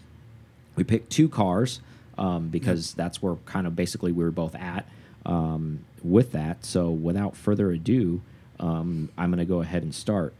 We 0.76 0.84
picked 0.84 1.10
two 1.10 1.28
cars 1.28 1.80
um, 2.18 2.48
because 2.48 2.94
that's 2.94 3.22
where 3.22 3.36
kind 3.46 3.66
of 3.66 3.74
basically 3.74 4.12
we 4.12 4.22
were 4.22 4.30
both 4.30 4.54
at 4.54 4.86
um, 5.24 5.84
with 6.04 6.32
that. 6.32 6.64
So 6.64 6.90
without 6.90 7.36
further 7.36 7.70
ado, 7.70 8.20
um, 8.60 9.10
I'm 9.18 9.30
going 9.30 9.38
to 9.38 9.44
go 9.44 9.60
ahead 9.60 9.82
and 9.82 9.94
start. 9.94 10.34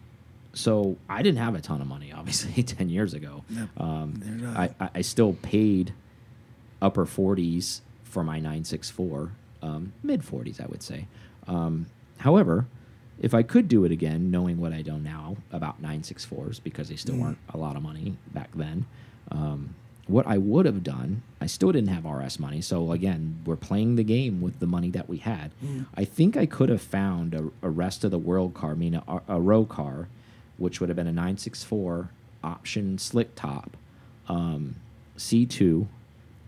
So 0.56 0.96
I 1.08 1.22
didn't 1.22 1.38
have 1.38 1.54
a 1.54 1.60
ton 1.60 1.80
of 1.82 1.86
money, 1.86 2.12
obviously, 2.12 2.62
ten 2.74 2.88
years 2.88 3.12
ago. 3.14 3.44
Yep. 3.50 3.68
Um, 3.78 4.54
I, 4.56 4.70
I 4.80 4.88
I 4.96 5.00
still 5.02 5.34
paid 5.34 5.92
upper 6.80 7.04
40s 7.06 7.80
for 8.04 8.22
my 8.24 8.36
964, 8.36 9.32
um, 9.62 9.92
mid 10.02 10.22
40s, 10.22 10.60
I 10.60 10.66
would 10.66 10.82
say. 10.82 11.06
Um, 11.46 11.86
however, 12.18 12.66
if 13.20 13.32
I 13.34 13.42
could 13.42 13.66
do 13.68 13.84
it 13.84 13.92
again, 13.92 14.30
knowing 14.30 14.58
what 14.58 14.72
I 14.72 14.82
know 14.82 14.98
now 14.98 15.36
about 15.52 15.80
964s, 15.82 16.62
because 16.62 16.88
they 16.90 16.96
still 16.96 17.14
Mm. 17.16 17.20
weren't 17.20 17.38
a 17.52 17.56
lot 17.58 17.76
of 17.76 17.82
money 17.82 18.16
back 18.34 18.50
then, 18.54 18.84
um, 19.30 19.74
what 20.06 20.26
I 20.26 20.36
would 20.38 20.66
have 20.66 20.82
done, 20.84 21.22
I 21.40 21.46
still 21.46 21.72
didn't 21.72 21.88
have 21.88 22.04
RS 22.04 22.38
money. 22.38 22.60
So 22.60 22.92
again, 22.92 23.38
we're 23.46 23.56
playing 23.56 23.96
the 23.96 24.04
game 24.04 24.40
with 24.40 24.60
the 24.60 24.66
money 24.66 24.90
that 24.90 25.08
we 25.08 25.16
had. 25.18 25.50
Mm. 25.64 25.86
I 25.96 26.04
think 26.04 26.36
I 26.36 26.46
could 26.46 26.68
have 26.68 26.82
found 26.82 27.34
a, 27.34 27.50
a 27.62 27.70
rest 27.70 28.04
of 28.04 28.10
the 28.10 28.18
world 28.18 28.52
car, 28.54 28.74
meaning 28.76 29.02
a, 29.08 29.20
a 29.28 29.40
row 29.40 29.64
car, 29.64 30.08
which 30.58 30.80
would 30.80 30.88
have 30.88 30.96
been 30.96 31.06
a 31.06 31.12
964 31.12 32.10
option 32.42 32.98
slick 32.98 33.34
top, 33.34 33.76
um, 34.28 34.76
C2, 35.18 35.86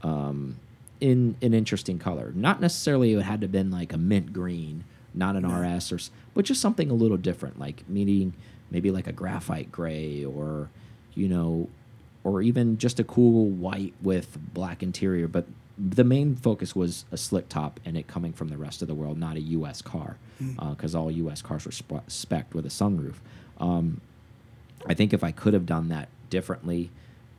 um, 0.02 0.56
in 1.00 1.36
an 1.42 1.54
interesting 1.54 1.98
color. 1.98 2.32
Not 2.34 2.60
necessarily 2.60 3.12
it 3.12 3.22
had 3.22 3.40
to 3.40 3.44
have 3.44 3.52
been 3.52 3.70
like 3.70 3.92
a 3.92 3.98
mint 3.98 4.32
green, 4.32 4.84
not 5.14 5.36
an 5.36 5.46
RS, 5.46 5.92
or 5.92 5.98
but 6.34 6.44
just 6.44 6.60
something 6.60 6.90
a 6.90 6.94
little 6.94 7.16
different, 7.16 7.58
like 7.58 7.88
meaning 7.88 8.34
maybe 8.70 8.90
like 8.90 9.06
a 9.06 9.12
graphite 9.12 9.70
gray, 9.72 10.24
or 10.24 10.70
you 11.14 11.28
know, 11.28 11.68
or 12.24 12.42
even 12.42 12.78
just 12.78 13.00
a 13.00 13.04
cool 13.04 13.46
white 13.46 13.94
with 14.02 14.38
black 14.52 14.82
interior. 14.82 15.28
But 15.28 15.46
the 15.78 16.04
main 16.04 16.34
focus 16.34 16.74
was 16.74 17.04
a 17.12 17.16
slick 17.16 17.48
top 17.48 17.78
and 17.84 17.96
it 17.96 18.08
coming 18.08 18.32
from 18.32 18.48
the 18.48 18.56
rest 18.56 18.82
of 18.82 18.88
the 18.88 18.94
world, 18.94 19.18
not 19.18 19.36
a 19.36 19.40
U.S. 19.40 19.80
car, 19.80 20.16
because 20.70 20.94
all 20.94 21.10
U.S. 21.10 21.42
cars 21.42 21.64
were 21.64 21.72
spe 21.72 21.94
spec'd 22.08 22.54
with 22.54 22.66
a 22.66 22.70
sunroof. 22.70 23.14
Um, 23.58 24.00
I 24.86 24.94
think 24.94 25.12
if 25.12 25.22
I 25.24 25.32
could 25.32 25.54
have 25.54 25.66
done 25.66 25.88
that 25.88 26.08
differently, 26.30 26.90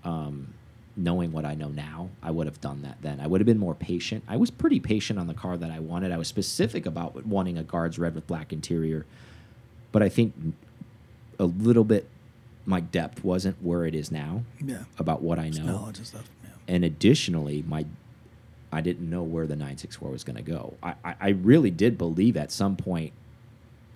um, 0.04 0.54
knowing 0.98 1.32
what 1.32 1.46
I 1.46 1.56
know 1.56 1.70
now, 1.70 2.10
I 2.22 2.32
would 2.32 2.46
have 2.48 2.60
done 2.60 2.82
that 2.82 2.98
then. 3.02 3.20
I 3.20 3.28
would 3.28 3.40
have 3.40 3.46
been 3.46 3.58
more 3.60 3.76
patient. 3.76 4.24
I 4.28 4.36
was 4.38 4.52
pretty 4.52 4.80
patient 4.80 5.18
on 5.20 5.28
the 5.28 5.34
car 5.34 5.56
that 5.58 5.72
I 5.72 5.80
wanted. 5.80 6.12
I 6.12 6.18
was 6.18 6.28
specific 6.28 6.86
about 6.86 7.26
wanting 7.26 7.58
a 7.58 7.64
guards 7.64 7.98
red 7.98 8.16
with 8.16 8.28
black 8.28 8.52
interior, 8.52 9.06
but 9.92 10.04
I 10.04 10.10
think 10.10 10.34
a 11.40 11.46
little 11.46 11.86
bit 11.86 12.08
my 12.66 12.82
depth 12.82 13.24
wasn't 13.24 13.56
where 13.64 13.86
it 13.86 13.96
is 13.96 14.12
now 14.12 14.44
Yeah. 14.64 14.84
about 15.00 15.22
what 15.22 15.40
I 15.40 15.50
know. 15.50 15.64
knowledge 15.64 15.98
and 16.00 16.06
stuff. 16.08 16.30
Yeah. 16.44 16.50
And 16.68 16.84
additionally, 16.84 17.64
my 17.68 17.86
I 18.72 18.82
didn't 18.82 19.10
know 19.10 19.24
where 19.24 19.48
the 19.48 19.56
964 19.56 20.12
was 20.12 20.24
going 20.24 20.36
to 20.36 20.44
go. 20.44 20.76
I, 20.84 20.94
I, 21.04 21.16
I 21.20 21.30
really 21.30 21.72
did 21.72 21.98
believe 21.98 22.38
at 22.38 22.52
some 22.52 22.76
point 22.76 23.14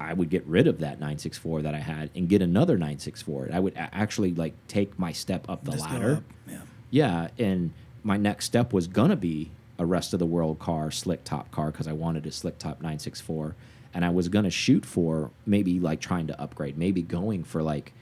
I 0.04 0.14
would 0.14 0.30
get 0.30 0.46
rid 0.46 0.68
of 0.68 0.80
that 0.80 1.00
964 1.00 1.62
that 1.64 1.74
I 1.76 1.80
had 1.80 2.10
and 2.16 2.28
get 2.28 2.42
another 2.42 2.74
964. 2.74 3.50
I 3.54 3.60
would 3.60 3.74
actually 3.76 4.34
like 4.34 4.54
take 4.68 4.98
my 5.00 5.12
step 5.12 5.50
up 5.50 5.64
the 5.64 5.72
Just 5.72 5.86
ladder. 5.86 6.16
up. 6.18 6.24
Yeah. 6.48 6.58
Yeah, 6.92 7.28
and 7.40 7.72
my 8.04 8.18
next 8.18 8.46
step 8.46 8.74
was 8.74 8.88
gonna 8.88 9.16
be 9.16 9.50
a 9.80 9.86
rest 9.86 10.14
of 10.14 10.20
the 10.20 10.26
world 10.26 10.60
car, 10.60 10.92
slick 10.92 11.24
top 11.24 11.50
car, 11.52 11.72
because 11.72 11.88
I 11.88 11.94
wanted 11.94 12.26
a 12.28 12.32
slick 12.32 12.60
top 12.60 12.78
964, 12.82 13.56
and 13.94 14.06
I 14.06 14.10
was 14.10 14.28
gonna 14.30 14.52
shoot 14.52 14.86
for 14.86 15.32
maybe 15.46 15.80
like 15.80 16.00
trying 16.00 16.28
to 16.28 16.40
upgrade, 16.40 16.78
maybe 16.78 17.02
going 17.02 17.44
for 17.44 17.64
like 17.64 17.94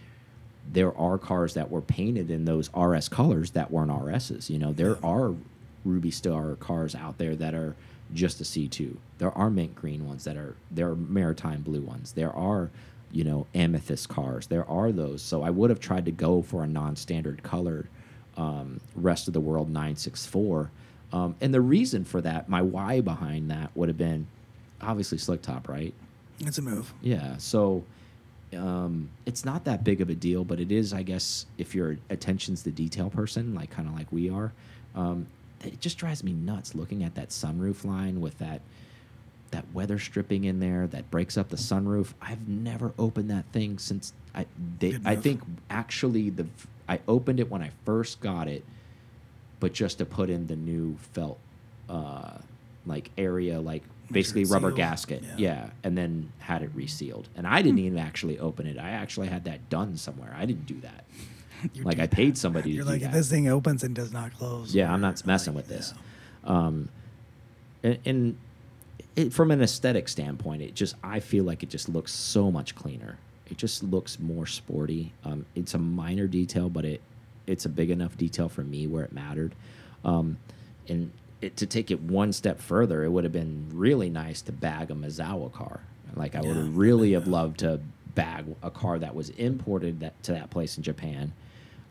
there 0.72 0.96
are 0.98 1.18
cars 1.18 1.54
that 1.56 1.72
were 1.72 1.82
painted 1.82 2.30
in 2.30 2.46
those 2.46 2.70
RS 2.76 3.10
colors 3.10 3.52
that 3.52 3.72
weren't 3.72 3.92
RSs. 3.92 4.50
You 4.50 4.60
know, 4.60 4.74
there 4.74 4.98
are 5.04 5.34
Ruby 5.84 6.12
Star 6.12 6.56
cars 6.56 6.94
out 6.94 7.18
there 7.18 7.36
that 7.36 7.54
are 7.56 7.76
just 8.14 8.42
a 8.42 8.44
C2. 8.44 8.96
There 9.18 9.32
are 9.32 9.50
mint 9.50 9.76
green 9.76 10.08
ones 10.08 10.24
that 10.24 10.38
are 10.38 10.56
there 10.70 10.90
are 10.90 10.96
maritime 10.96 11.62
blue 11.62 11.82
ones. 11.82 12.14
There 12.14 12.34
are, 12.34 12.70
you 13.12 13.24
know, 13.24 13.48
amethyst 13.54 14.10
cars. 14.10 14.48
There 14.48 14.70
are 14.70 14.92
those. 14.92 15.22
So 15.22 15.44
I 15.44 15.50
would 15.50 15.70
have 15.70 15.80
tried 15.80 16.06
to 16.06 16.12
go 16.12 16.42
for 16.42 16.64
a 16.64 16.68
non-standard 16.68 17.44
color 17.44 17.88
um, 18.38 18.80
rest 18.96 19.28
of 19.28 19.34
the 19.34 19.42
world 19.42 19.70
964. 19.70 20.72
Um, 21.14 21.36
and 21.42 21.54
the 21.54 21.62
reason 21.62 22.06
for 22.06 22.22
that, 22.22 22.48
my 22.48 22.62
why 22.62 23.02
behind 23.02 23.52
that 23.52 23.72
would 23.76 23.90
have 23.90 23.98
been 23.98 24.28
obviously 24.82 25.18
slick 25.18 25.42
top, 25.42 25.68
right? 25.68 25.94
It's 26.40 26.58
a 26.58 26.62
move. 26.62 26.94
Yeah. 27.02 27.38
So 27.38 27.84
um, 28.56 29.10
it's 29.26 29.46
not 29.46 29.66
that 29.66 29.84
big 29.84 30.02
of 30.02 30.10
a 30.10 30.16
deal, 30.16 30.44
but 30.44 30.60
it 30.60 30.72
is, 30.72 30.94
I 30.94 31.04
guess, 31.04 31.46
if 31.58 31.76
you're 31.76 31.98
attention's 32.10 32.64
the 32.64 32.72
detail 32.72 33.10
person, 33.10 33.54
like 33.54 33.70
kind 33.70 33.88
of 33.88 33.96
like 33.96 34.12
we 34.12 34.30
are. 34.30 34.54
Um, 34.96 35.28
it 35.64 35.80
just 35.80 35.98
drives 35.98 36.24
me 36.24 36.34
nuts 36.34 36.76
looking 36.76 37.04
at 37.04 37.16
that 37.16 37.30
sunroof 37.30 37.84
line 37.86 38.22
with 38.22 38.38
that 38.40 38.62
that 39.52 39.66
weather 39.74 40.00
stripping 40.00 40.46
in 40.46 40.60
there 40.60 40.88
that 40.88 41.12
breaks 41.12 41.38
up 41.38 41.50
the 41.50 41.58
sunroof. 41.58 42.14
I've 42.22 42.48
never 42.48 42.94
opened 42.98 43.30
that 43.32 43.46
thing 43.52 43.78
since 43.80 44.14
I 44.34 44.46
they, 44.80 44.98
I 45.06 45.16
think 45.16 45.42
actually 45.70 46.30
the 46.30 46.48
I 46.88 47.00
opened 47.08 47.40
it 47.40 47.50
when 47.50 47.62
I 47.62 47.72
first 47.86 48.22
got 48.22 48.48
it, 48.48 48.64
but 49.60 49.74
just 49.74 49.98
to 50.00 50.06
put 50.06 50.30
in 50.30 50.48
the 50.48 50.56
new 50.56 50.98
felt 51.14 51.38
uh, 51.90 52.38
like 52.86 53.12
area 53.18 53.60
like 53.60 53.84
basically 54.10 54.46
rubber 54.46 54.70
sealed. 54.70 54.78
gasket. 54.78 55.24
Yeah. 55.24 55.36
Yeah. 55.38 55.70
and 55.84 55.98
then 55.98 56.32
had 56.40 56.64
it 56.64 56.72
resealed. 56.74 57.28
And 57.36 57.46
I 57.46 57.62
didn't 57.62 57.80
even 57.80 57.98
actually 58.00 58.40
open 58.40 58.68
it. 58.68 58.78
I 58.78 58.92
actually 58.92 59.28
had 59.28 59.46
that 59.46 59.70
done 59.70 59.98
somewhere. 59.98 60.34
I 60.38 60.46
didn't 60.46 60.66
do 60.66 60.80
that. 60.82 61.06
Like 61.84 62.00
I 62.00 62.08
paid 62.08 62.38
somebody 62.38 62.72
You're 62.72 62.86
to 62.86 62.92
like, 62.92 63.02
if 63.02 63.12
this 63.12 63.30
thing 63.30 63.48
opens 63.48 63.84
and 63.84 63.96
does 63.96 64.12
not 64.12 64.34
close. 64.38 64.74
Yeah, 64.74 64.92
I'm 64.92 65.02
not 65.02 65.26
messing 65.26 65.54
like, 65.54 65.64
with 65.64 65.76
this. 65.76 65.94
yeah. 66.44 66.50
Um, 66.50 66.90
and, 67.84 68.00
and 68.06 68.38
it, 69.16 69.34
from 69.34 69.52
an 69.52 69.62
aesthetic 69.62 70.08
standpoint, 70.08 70.62
it 70.62 70.76
just 70.76 70.96
I 71.04 71.20
feel 71.20 71.44
like 71.44 71.64
it 71.64 71.70
just 71.70 71.90
looks 71.90 72.14
so 72.14 72.52
much 72.52 72.76
cleaner. 72.76 73.18
It 73.50 73.58
just 73.58 73.84
looks 73.84 74.20
more 74.20 74.46
sporty. 74.46 75.12
Um, 75.26 75.46
it's 75.56 75.74
a 75.74 75.78
minor 75.78 76.28
detail, 76.28 76.70
but 76.70 76.86
it 76.86 77.02
it's 77.48 77.66
a 77.66 77.70
big 77.70 77.90
enough 77.90 78.18
detail 78.18 78.48
for 78.50 78.64
me 78.64 78.88
where 78.88 79.04
it 79.04 79.12
mattered. 79.12 79.54
Um, 80.06 80.38
and 80.88 81.12
it, 81.42 81.58
to 81.58 81.66
take 81.66 81.92
it 81.92 82.00
one 82.00 82.32
step 82.32 82.60
further, 82.60 83.04
it 83.04 83.10
would 83.10 83.24
have 83.24 83.34
been 83.34 83.68
really 83.74 84.10
nice 84.10 84.42
to 84.44 84.52
bag 84.52 84.92
a 84.92 84.94
Mitsuwa 84.94 85.52
car. 85.52 85.82
Like 86.16 86.36
I 86.36 86.42
would 86.42 86.56
have 86.56 86.78
really 86.78 87.14
have 87.14 87.28
loved 87.28 87.60
to 87.60 87.80
bag 88.16 88.46
a 88.62 88.70
car 88.70 89.00
that 89.00 89.16
was 89.16 89.30
imported 89.32 90.02
that, 90.02 90.22
to 90.24 90.34
that 90.34 90.50
place 90.50 90.78
in 90.78 90.84
Japan, 90.84 91.34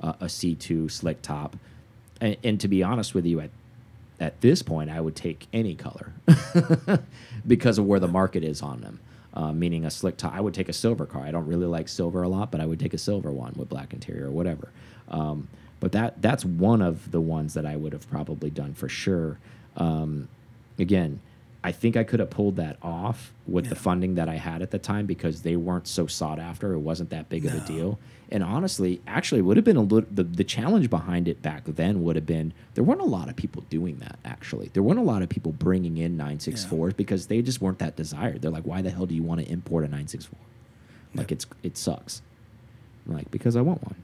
uh, 0.00 0.14
a 0.20 0.26
C2 0.26 0.90
slick 0.90 1.22
top. 1.22 1.56
And, 2.20 2.36
and 2.42 2.60
to 2.60 2.68
be 2.68 2.82
honest 2.82 3.14
with 3.14 3.26
you, 3.26 3.40
at 3.40 3.50
at 4.20 4.38
this 4.42 4.62
point, 4.62 4.90
I 4.90 5.00
would 5.00 5.16
take 5.16 5.46
any 5.50 5.74
color 5.74 6.12
because 7.46 7.78
of 7.78 7.86
where 7.86 7.98
the 7.98 8.06
market 8.08 8.44
is 8.44 8.60
on 8.60 8.82
them. 8.82 9.00
Uh, 9.32 9.52
meaning 9.52 9.84
a 9.84 9.90
slick 9.90 10.16
top, 10.16 10.34
I 10.34 10.40
would 10.40 10.52
take 10.52 10.68
a 10.68 10.72
silver 10.72 11.06
car. 11.06 11.22
I 11.22 11.30
don't 11.30 11.46
really 11.46 11.66
like 11.66 11.88
silver 11.88 12.22
a 12.22 12.28
lot, 12.28 12.50
but 12.50 12.60
I 12.60 12.66
would 12.66 12.80
take 12.80 12.92
a 12.92 12.98
silver 12.98 13.30
one 13.30 13.54
with 13.56 13.68
black 13.68 13.94
interior 13.94 14.26
or 14.26 14.30
whatever. 14.30 14.70
Um, 15.08 15.48
but 15.78 15.92
that 15.92 16.20
that's 16.20 16.44
one 16.44 16.82
of 16.82 17.10
the 17.12 17.20
ones 17.20 17.54
that 17.54 17.64
I 17.64 17.76
would 17.76 17.92
have 17.92 18.10
probably 18.10 18.50
done 18.50 18.74
for 18.74 18.88
sure. 18.88 19.38
Um, 19.76 20.28
again, 20.78 21.20
I 21.62 21.72
think 21.72 21.96
I 21.96 22.04
could 22.04 22.20
have 22.20 22.30
pulled 22.30 22.56
that 22.56 22.78
off 22.82 23.32
with 23.46 23.68
the 23.68 23.74
funding 23.74 24.14
that 24.14 24.28
I 24.28 24.36
had 24.36 24.62
at 24.62 24.70
the 24.70 24.78
time 24.78 25.04
because 25.04 25.42
they 25.42 25.56
weren't 25.56 25.86
so 25.86 26.06
sought 26.06 26.38
after. 26.38 26.72
It 26.72 26.78
wasn't 26.78 27.10
that 27.10 27.28
big 27.28 27.44
of 27.44 27.54
a 27.54 27.60
deal. 27.60 27.98
And 28.30 28.42
honestly, 28.42 29.02
actually, 29.06 29.40
it 29.40 29.42
would 29.42 29.56
have 29.56 29.64
been 29.64 29.76
a 29.76 29.82
little. 29.82 30.08
The, 30.10 30.22
the 30.22 30.44
challenge 30.44 30.88
behind 30.88 31.28
it 31.28 31.42
back 31.42 31.64
then 31.66 32.02
would 32.02 32.16
have 32.16 32.24
been 32.26 32.54
there 32.74 32.84
weren't 32.84 33.00
a 33.00 33.04
lot 33.04 33.28
of 33.28 33.36
people 33.36 33.62
doing 33.68 33.98
that. 33.98 34.18
Actually, 34.24 34.70
there 34.72 34.82
weren't 34.82 35.00
a 35.00 35.02
lot 35.02 35.20
of 35.22 35.28
people 35.28 35.52
bringing 35.52 35.98
in 35.98 36.16
964s 36.16 36.96
because 36.96 37.26
they 37.26 37.42
just 37.42 37.60
weren't 37.60 37.80
that 37.80 37.96
desired. 37.96 38.40
They're 38.40 38.50
like, 38.50 38.64
why 38.64 38.80
the 38.82 38.90
hell 38.90 39.04
do 39.06 39.14
you 39.14 39.22
want 39.22 39.40
to 39.40 39.50
import 39.50 39.82
a 39.82 39.88
964? 39.88 40.38
Like 41.14 41.32
it's 41.32 41.46
it 41.62 41.76
sucks. 41.76 42.22
I'm 43.06 43.14
like 43.14 43.30
because 43.30 43.56
I 43.56 43.60
want 43.60 43.82
one. 43.82 43.96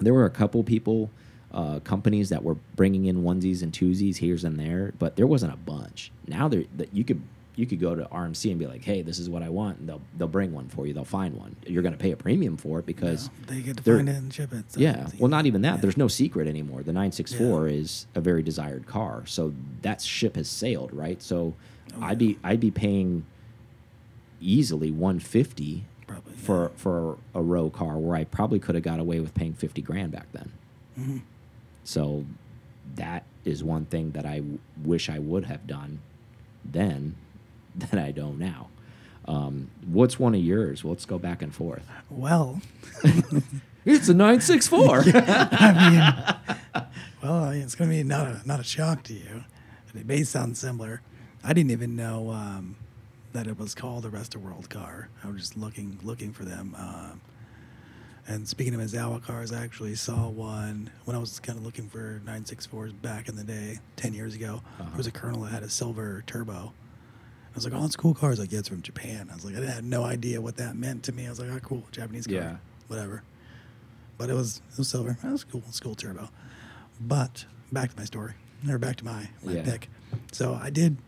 There 0.00 0.14
were 0.14 0.26
a 0.26 0.30
couple 0.30 0.62
people, 0.62 1.10
uh, 1.52 1.80
companies 1.80 2.28
that 2.28 2.42
were 2.44 2.56
bringing 2.76 3.06
in 3.06 3.22
onesies 3.22 3.62
and 3.62 3.72
twosies 3.72 4.16
here's 4.18 4.44
and 4.44 4.58
there, 4.58 4.92
but 4.98 5.16
there 5.16 5.26
wasn't 5.26 5.52
a 5.52 5.56
bunch. 5.56 6.12
Now 6.26 6.48
there 6.48 6.64
that 6.76 6.94
you 6.94 7.04
could 7.04 7.22
you 7.56 7.66
could 7.66 7.80
go 7.80 7.94
to 7.94 8.04
RMC 8.06 8.50
and 8.50 8.58
be 8.58 8.66
like, 8.66 8.82
hey, 8.82 9.02
this 9.02 9.18
is 9.18 9.28
what 9.28 9.42
I 9.42 9.48
want, 9.50 9.80
and 9.80 9.88
they'll 9.88 10.00
they'll 10.16 10.28
bring 10.28 10.52
one 10.52 10.68
for 10.68 10.86
you. 10.86 10.94
They'll 10.94 11.04
find 11.04 11.34
one. 11.36 11.56
You're 11.66 11.82
going 11.82 11.92
to 11.92 11.98
pay 11.98 12.12
a 12.12 12.16
premium 12.16 12.56
for 12.56 12.78
it 12.78 12.86
because. 12.86 13.28
Yeah, 13.40 13.54
they 13.54 13.60
get 13.62 13.76
to 13.78 13.82
find 13.82 14.08
it 14.08 14.16
and 14.16 14.32
ship 14.32 14.52
it. 14.52 14.72
so 14.72 14.80
Yeah, 14.80 15.08
well, 15.18 15.28
not 15.28 15.46
even 15.46 15.62
that. 15.62 15.74
Yeah. 15.74 15.80
There's 15.80 15.96
no 15.96 16.08
secret 16.08 16.46
anymore. 16.48 16.82
The 16.82 16.92
964 16.92 17.68
is 17.68 18.06
a 18.14 18.20
very 18.20 18.42
desired 18.42 18.86
car, 18.86 19.24
so 19.26 19.52
that 19.82 20.00
ship 20.00 20.36
has 20.36 20.48
sailed, 20.48 20.92
right? 20.92 21.20
So, 21.22 21.54
Oh, 21.96 22.04
I'd 22.04 22.18
be 22.18 22.38
I'd 22.44 22.60
be 22.60 22.70
paying 22.70 23.24
easily 24.40 24.90
150 24.90 25.84
Probably, 26.06 26.32
yeah. 26.34 26.40
for 26.40 26.70
for 26.76 27.18
a 27.34 27.42
row 27.42 27.68
car 27.70 27.98
where 27.98 28.16
I 28.16 28.24
probably 28.24 28.58
could 28.58 28.74
have 28.74 28.84
got 28.84 29.00
away 29.00 29.20
with 29.20 29.34
paying 29.34 29.52
50 29.54 29.82
grand 29.82 30.12
back 30.12 30.26
then. 30.32 30.52
Mm-hmm. 30.98 31.18
So, 31.90 32.24
that 32.94 33.24
is 33.44 33.64
one 33.64 33.84
thing 33.86 34.12
that 34.12 34.26
I 34.26 34.38
w- 34.38 34.58
wish 34.84 35.08
I 35.08 35.18
would 35.18 35.44
have 35.44 35.66
done 35.66 36.00
then 36.64 37.16
that 37.76 37.98
I 37.98 38.12
don't 38.12 38.38
now. 38.38 38.68
Um, 39.26 39.70
what's 39.86 40.18
one 40.18 40.34
of 40.34 40.40
yours? 40.40 40.84
Let's 40.84 41.04
go 41.04 41.18
back 41.18 41.42
and 41.42 41.54
forth. 41.54 41.86
Well, 42.08 42.60
It's 43.86 44.08
a 44.10 44.14
964. 44.14 44.86
well, 44.88 45.08
I 47.24 47.52
mean, 47.52 47.62
it's 47.62 47.74
going 47.74 47.90
to 47.90 47.96
be 47.96 48.02
not 48.02 48.26
a 48.26 48.42
not 48.44 48.60
a 48.60 48.64
shock 48.64 49.02
to 49.04 49.14
you. 49.14 49.44
It 49.94 50.06
may 50.06 50.22
sound 50.22 50.58
similar. 50.58 51.00
I 51.42 51.54
didn't 51.54 51.70
even 51.70 51.96
know 51.96 52.30
um, 52.30 52.76
that 53.32 53.46
it 53.46 53.58
was 53.58 53.74
called 53.74 54.04
a 54.04 54.10
Rest 54.10 54.34
of 54.34 54.44
World 54.44 54.68
car. 54.68 55.08
I 55.24 55.28
was 55.28 55.40
just 55.40 55.56
looking 55.56 55.98
looking 56.02 56.32
for 56.32 56.44
them. 56.44 56.76
Um, 56.78 57.20
and 58.30 58.48
speaking 58.48 58.74
of 58.74 58.80
Mitsuwa 58.80 59.22
cars, 59.22 59.52
I 59.52 59.62
actually 59.62 59.94
saw 59.96 60.28
one 60.28 60.90
when 61.04 61.16
I 61.16 61.18
was 61.18 61.40
kind 61.40 61.58
of 61.58 61.64
looking 61.64 61.88
for 61.88 62.22
964s 62.24 63.00
back 63.02 63.28
in 63.28 63.36
the 63.36 63.44
day, 63.44 63.78
10 63.96 64.14
years 64.14 64.34
ago. 64.34 64.62
There 64.78 64.88
was 64.96 65.06
a 65.06 65.10
Colonel 65.10 65.40
that 65.42 65.50
had 65.52 65.62
a 65.62 65.68
silver 65.68 66.22
turbo. 66.26 66.72
I 66.72 67.54
was 67.56 67.64
like, 67.64 67.74
oh, 67.74 67.84
it's 67.84 67.96
cool 67.96 68.14
car. 68.14 68.28
I 68.28 68.30
was 68.30 68.38
like, 68.38 68.52
yeah, 68.52 68.60
it's 68.60 68.68
from 68.68 68.82
Japan. 68.82 69.28
I 69.30 69.34
was 69.34 69.44
like, 69.44 69.56
I 69.56 69.64
had 69.70 69.84
no 69.84 70.04
idea 70.04 70.40
what 70.40 70.56
that 70.58 70.76
meant 70.76 71.02
to 71.04 71.12
me. 71.12 71.26
I 71.26 71.30
was 71.30 71.40
like, 71.40 71.50
oh, 71.50 71.58
cool, 71.58 71.82
Japanese 71.90 72.26
car. 72.26 72.36
Yeah. 72.36 72.56
Whatever. 72.86 73.22
But 74.16 74.30
it 74.30 74.34
was 74.34 74.62
it 74.70 74.78
was 74.78 74.88
silver. 74.88 75.16
That 75.22 75.32
was 75.32 75.42
cool. 75.44 75.62
It's 75.68 75.80
cool 75.80 75.94
turbo. 75.96 76.28
But 77.00 77.46
back 77.72 77.90
to 77.90 77.96
my 77.98 78.04
story, 78.04 78.34
or 78.68 78.78
back 78.78 78.96
to 78.96 79.04
my, 79.04 79.28
my 79.42 79.52
Yeah. 79.54 79.62
pick. 79.64 79.88
So 80.32 80.54
I 80.54 80.70
did, 80.70 80.98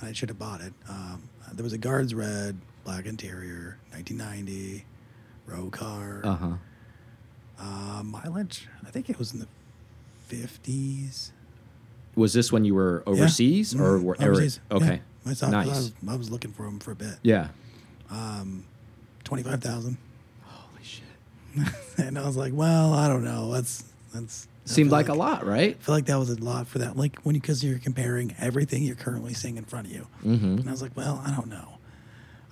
I 0.00 0.12
should 0.12 0.30
have 0.30 0.38
bought 0.38 0.60
it. 0.62 0.72
Um, 0.88 1.28
there 1.52 1.64
was 1.64 1.72
a 1.74 1.78
Guards 1.78 2.14
Red, 2.14 2.56
black 2.84 3.04
interior, 3.04 3.76
1990, 3.90 4.84
row 5.52 5.70
car. 5.70 6.20
uh 6.24 6.34
huh. 6.36 6.52
Uh, 7.58 8.02
mileage, 8.02 8.66
I 8.86 8.90
think 8.90 9.08
it 9.08 9.18
was 9.18 9.32
in 9.32 9.38
the 9.40 9.46
50s. 10.34 11.30
Was 12.16 12.32
this 12.32 12.50
when 12.52 12.64
you 12.64 12.74
were 12.74 13.02
Yeah. 13.06 13.12
overseas 13.12 13.74
or 13.74 13.98
Mhm. 13.98 14.02
were 14.02 14.16
overseas? 14.22 14.60
Okay. 14.70 15.00
Yeah. 15.24 15.30
I, 15.30 15.34
saw, 15.34 15.46
'cause 15.46 15.54
I, 15.54 15.64
nice. 15.64 15.66
was, 15.68 15.92
I 16.08 16.14
was 16.16 16.30
looking 16.30 16.52
for 16.52 16.64
them 16.64 16.78
for 16.80 16.90
a 16.90 16.96
bit. 16.96 17.18
Yeah. 17.22 17.48
Um, 18.10 18.64
25,000. 19.24 19.96
Holy 20.42 20.82
shit. 20.84 21.68
and 21.98 22.18
I 22.18 22.26
was 22.26 22.36
like, 22.36 22.52
well, 22.52 22.92
I 22.92 23.06
don't 23.08 23.22
know. 23.24 23.52
That's, 23.52 23.84
that's, 24.12 24.48
Seemed 24.64 24.90
feel 24.90 24.98
like, 24.98 25.08
a 25.08 25.14
lot, 25.14 25.46
right? 25.46 25.76
I 25.80 25.82
feel 25.82 25.94
like 25.94 26.06
that 26.06 26.18
was 26.18 26.30
a 26.30 26.36
lot 26.42 26.66
for 26.66 26.78
that. 26.78 26.96
Like 26.96 27.18
when 27.22 27.34
you, 27.34 27.40
because 27.40 27.62
you're 27.64 27.78
comparing 27.78 28.34
everything 28.38 28.82
you're 28.82 28.94
currently 28.96 29.34
seeing 29.34 29.56
in 29.56 29.64
front 29.64 29.86
of 29.86 29.92
you. 29.92 30.06
Mm-hmm. 30.24 30.58
And 30.58 30.68
I 30.68 30.72
was 30.72 30.82
like, 30.82 30.96
well, 30.96 31.22
I 31.24 31.30
don't 31.30 31.48
know. 31.48 31.78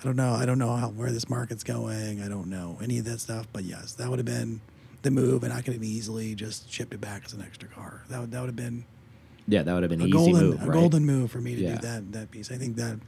I 0.01 0.05
don't 0.05 0.17
know. 0.17 0.33
I 0.33 0.47
don't 0.47 0.59
know 0.59 0.75
how 0.77 0.89
where 0.89 1.13
this 1.13 1.29
market's 1.29 1.63
going. 1.63 2.23
I 2.23 2.29
don't 2.29 2.49
know 2.49 2.79
any 2.83 2.99
of 2.99 3.05
that 3.05 3.21
stuff. 3.21 3.47
But 3.53 3.65
yes, 3.65 3.93
that 3.95 4.09
would 4.09 4.19
have 4.19 4.27
been 4.27 4.61
the 5.03 5.11
move, 5.11 5.45
and 5.45 5.53
I 5.53 5.61
could 5.63 5.75
have 5.75 5.85
easily 5.85 6.35
just 6.35 6.71
shipped 6.73 6.95
it 6.95 7.01
back 7.01 7.23
as 7.27 7.33
an 7.33 7.43
extra 7.43 7.69
car. 7.69 8.03
That 8.09 8.21
would 8.21 8.31
that 8.33 8.41
would 8.41 8.49
have 8.49 8.57
been 8.57 8.85
Yeah, 9.47 9.63
that 9.63 9.73
would 9.75 9.83
have 9.83 9.91
been 9.91 10.01
a 10.01 10.05
easy 10.07 10.13
golden 10.33 10.47
move, 10.51 10.63
a 10.63 10.67
right? 10.67 10.73
golden 10.73 11.05
move 11.05 11.31
for 11.31 11.41
me 11.41 11.55
to 11.57 11.61
Yeah. 11.63 11.75
do 11.77 11.79
that 11.87 12.13
that 12.13 12.31
piece. 12.31 12.51
I 12.51 12.57
think 12.57 12.77
that 12.77 12.99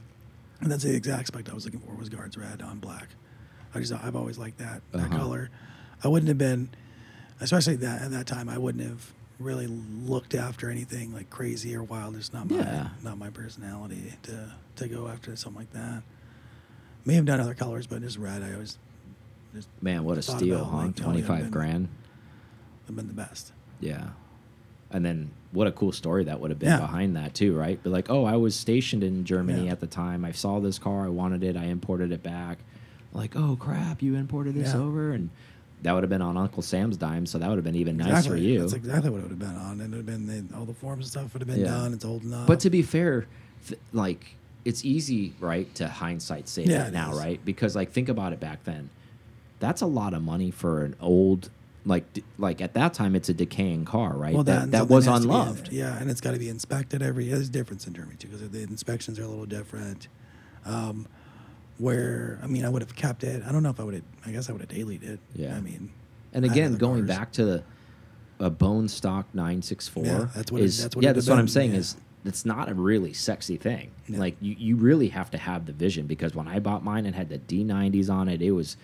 and 0.61 0.71
that's 0.71 0.83
the 0.83 0.95
exact 0.95 1.27
spec 1.27 1.49
I 1.49 1.53
was 1.53 1.65
looking 1.65 1.79
for 1.81 1.93
was 1.95 2.09
guards 2.09 2.37
red 2.37 2.61
on 2.61 2.79
black. 2.79 3.09
I 3.73 3.79
just 3.79 3.91
I've 3.91 4.15
always 4.15 4.37
liked 4.37 4.59
that 4.59 4.81
that 4.91 4.99
Uh-huh. 4.99 5.17
color. 5.17 5.49
I 6.03 6.07
wouldn't 6.09 6.27
have 6.27 6.37
been, 6.37 6.69
especially 7.39 7.75
that 7.77 8.01
at 8.03 8.11
that 8.11 8.27
time. 8.27 8.49
I 8.49 8.57
wouldn't 8.59 8.83
have 8.87 9.13
really 9.39 9.65
looked 9.67 10.35
after 10.35 10.69
anything 10.69 11.11
like 11.11 11.29
crazy 11.31 11.75
or 11.75 11.81
wild. 11.83 12.15
It's 12.15 12.31
not 12.33 12.49
my 12.49 12.57
Yeah. 12.57 12.89
not 13.01 13.17
my 13.17 13.31
personality 13.31 14.13
to 14.23 14.53
to 14.75 14.87
go 14.87 15.07
after 15.07 15.35
something 15.35 15.59
like 15.59 15.71
that. 15.73 16.03
May 17.05 17.15
have 17.15 17.25
done 17.25 17.39
other 17.39 17.53
colors, 17.53 17.87
but 17.87 18.01
just 18.01 18.17
red. 18.17 18.41
I 18.43 18.53
always 18.53 18.77
just 19.53 19.67
Man, 19.81 20.03
what 20.03 20.17
a 20.17 20.21
Thought 20.21 20.37
steal, 20.37 20.61
about, 20.61 20.71
huh? 20.71 20.77
like, 20.77 20.95
Twenty 20.95 21.21
five 21.21 21.43
been- 21.43 21.51
grand. 21.51 21.87
have 22.87 22.95
been 22.95 23.07
the 23.07 23.13
best. 23.13 23.51
Yeah. 23.79 24.09
And 24.91 25.03
then 25.05 25.31
what 25.51 25.67
a 25.67 25.71
cool 25.71 25.91
story 25.91 26.23
that 26.25 26.39
would 26.39 26.49
have 26.51 26.59
been 26.59 26.69
Yeah. 26.69 26.79
behind 26.79 27.15
that 27.15 27.33
too, 27.33 27.55
right? 27.57 27.79
But 27.81 27.91
like, 27.91 28.09
oh, 28.09 28.25
I 28.25 28.35
was 28.35 28.55
stationed 28.55 29.03
in 29.03 29.25
Germany 29.25 29.65
Yeah. 29.65 29.71
at 29.71 29.79
the 29.79 29.87
time. 29.87 30.23
I 30.25 30.31
saw 30.31 30.59
this 30.59 30.77
car, 30.79 31.05
I 31.05 31.09
wanted 31.09 31.43
it, 31.43 31.55
I 31.57 31.65
imported 31.65 32.11
it 32.11 32.21
back. 32.23 32.59
Like, 33.13 33.35
oh 33.35 33.55
crap, 33.59 34.01
you 34.01 34.15
imported 34.15 34.53
this 34.55 34.73
Yeah. 34.73 34.81
over, 34.81 35.11
and 35.11 35.29
that 35.81 35.93
would 35.93 36.03
have 36.03 36.09
been 36.09 36.21
on 36.21 36.37
Uncle 36.37 36.61
Sam's 36.63 36.95
dime, 36.97 37.25
so 37.25 37.37
that 37.37 37.47
would 37.49 37.57
have 37.57 37.63
been 37.65 37.75
even 37.75 37.97
nice 37.97 38.07
for 38.25 38.35
Exactly. 38.35 38.51
you. 38.53 38.59
That's 38.61 38.73
exactly 38.73 39.09
what 39.09 39.17
it 39.19 39.23
would 39.23 39.31
have 39.31 39.39
been 39.39 39.55
on. 39.55 39.81
And 39.81 39.93
it 39.93 39.97
would 39.97 40.07
have 40.09 40.25
been 40.27 40.47
the, 40.47 40.55
all 40.57 40.65
the 40.65 40.73
forms 40.73 41.05
and 41.05 41.11
stuff 41.11 41.33
would 41.33 41.41
have 41.41 41.47
been 41.49 41.59
Yeah. 41.59 41.67
done. 41.71 41.93
It's 41.93 42.05
old 42.05 42.23
enough. 42.23 42.47
But 42.47 42.59
to 42.61 42.69
be 42.69 42.81
fair, 42.81 43.25
th 43.67 43.79
like 43.93 44.35
it's 44.65 44.85
easy, 44.85 45.33
right, 45.39 45.73
to 45.75 45.87
hindsight 45.87 46.47
say 46.47 46.63
Yeah, 46.63 46.83
that 46.85 46.93
now, 46.93 47.11
is. 47.11 47.19
right? 47.19 47.43
Because 47.43 47.75
like 47.75 47.91
think 47.91 48.09
about 48.09 48.33
it 48.33 48.39
back 48.39 48.63
then. 48.63 48.89
That's 49.59 49.81
a 49.81 49.85
lot 49.85 50.13
of 50.13 50.21
money 50.23 50.51
for 50.51 50.83
an 50.85 50.95
old 50.99 51.49
like 51.85 52.05
like 52.37 52.61
at 52.61 52.73
that 52.75 52.93
time 52.93 53.13
it's 53.15 53.27
a 53.27 53.33
decaying 53.33 53.83
car, 53.85 54.13
right? 54.13 54.33
Well, 54.33 54.43
that 54.43 54.71
that 54.71 54.87
was 54.87 55.05
unloved. 55.07 55.69
yeah, 55.71 55.97
and 55.99 56.09
it's 56.09 56.21
got 56.21 56.31
to 56.31 56.39
be 56.39 56.47
inspected 56.49 57.01
every. 57.01 57.27
There's 57.27 57.49
a 57.49 57.51
difference 57.51 57.85
in 57.87 57.93
Germany 57.93 58.15
too 58.17 58.29
because 58.29 58.49
the 58.49 58.61
inspections 58.63 59.19
are 59.19 59.23
a 59.23 59.27
little 59.27 59.45
different. 59.45 60.07
Um, 60.65 61.07
where 61.77 62.39
I 62.43 62.47
mean, 62.47 62.65
I 62.65 62.69
would 62.69 62.81
have 62.81 62.95
kept 62.95 63.23
it. 63.23 63.43
I 63.47 63.51
don't 63.51 63.63
know 63.63 63.69
if 63.69 63.79
I 63.79 63.83
would 63.83 63.95
have. 63.95 64.03
I 64.25 64.31
guess 64.31 64.49
I 64.49 64.53
would 64.53 64.61
have 64.61 64.69
dailied 64.69 65.03
it. 65.03 65.19
Yeah. 65.35 65.55
I 65.55 65.59
mean, 65.59 65.89
And 66.33 66.45
again, 66.45 66.75
going 66.77 67.05
cars. 67.05 67.17
back 67.17 67.31
to 67.33 67.45
the, 67.45 67.63
a 68.39 68.49
bone 68.49 68.87
stock 68.87 69.25
964 69.33 70.05
Yeah, 70.05 70.27
that's 70.35 70.51
what 70.51 70.61
it- 70.61 70.65
is 70.65 70.81
that's 70.81 70.95
what 70.95 71.03
yeah, 71.03 71.13
that's 71.13 71.25
have 71.27 71.33
what 71.35 71.39
I'm 71.41 71.47
saying 71.47 71.71
yeah. 71.73 71.79
is 71.79 71.97
it's 72.25 72.45
not 72.45 72.69
a 72.69 72.73
really 72.73 73.13
sexy 73.13 73.57
thing. 73.57 73.91
No. 74.07 74.19
Like 74.19 74.35
you, 74.41 74.55
you 74.57 74.75
really 74.77 75.09
have 75.09 75.29
to 75.31 75.37
have 75.37 75.65
the 75.65 75.73
vision 75.73 76.07
because 76.07 76.33
when 76.33 76.47
I 76.47 76.59
bought 76.59 76.83
mine 76.83 77.05
and 77.05 77.15
had 77.15 77.29
the 77.29 77.37
D90s 77.39 78.09
on 78.09 78.27
it, 78.29 78.41
it 78.41 78.51
was 78.51 78.77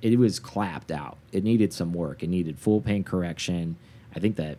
it 0.00 0.18
was 0.18 0.40
clapped 0.40 0.90
out. 0.90 1.16
It 1.32 1.44
needed 1.44 1.72
some 1.72 1.92
work. 1.92 2.22
It 2.22 2.28
needed 2.28 2.58
full 2.58 2.80
paint 2.80 3.06
correction. 3.06 3.76
I 4.16 4.18
think 4.20 4.36
that 4.36 4.58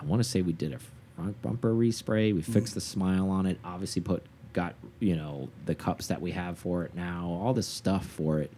I 0.00 0.04
want 0.04 0.22
to 0.22 0.28
say 0.28 0.42
we 0.42 0.52
did 0.52 0.72
a 0.72 0.78
front 1.16 1.40
bumper 1.42 1.72
respray. 1.74 2.34
We 2.34 2.40
Mm-hmm. 2.40 2.52
fixed 2.52 2.74
the 2.74 2.80
smile 2.80 3.28
on 3.30 3.46
it. 3.46 3.58
Obviously 3.64 4.02
put 4.02 4.22
got, 4.52 4.74
you 4.98 5.14
know, 5.14 5.48
the 5.66 5.74
cups 5.76 6.08
that 6.08 6.20
we 6.20 6.32
have 6.32 6.58
for 6.58 6.82
it 6.84 6.92
now, 6.94 7.38
all 7.40 7.54
this 7.54 7.68
stuff 7.68 8.04
for 8.04 8.40
it. 8.40 8.50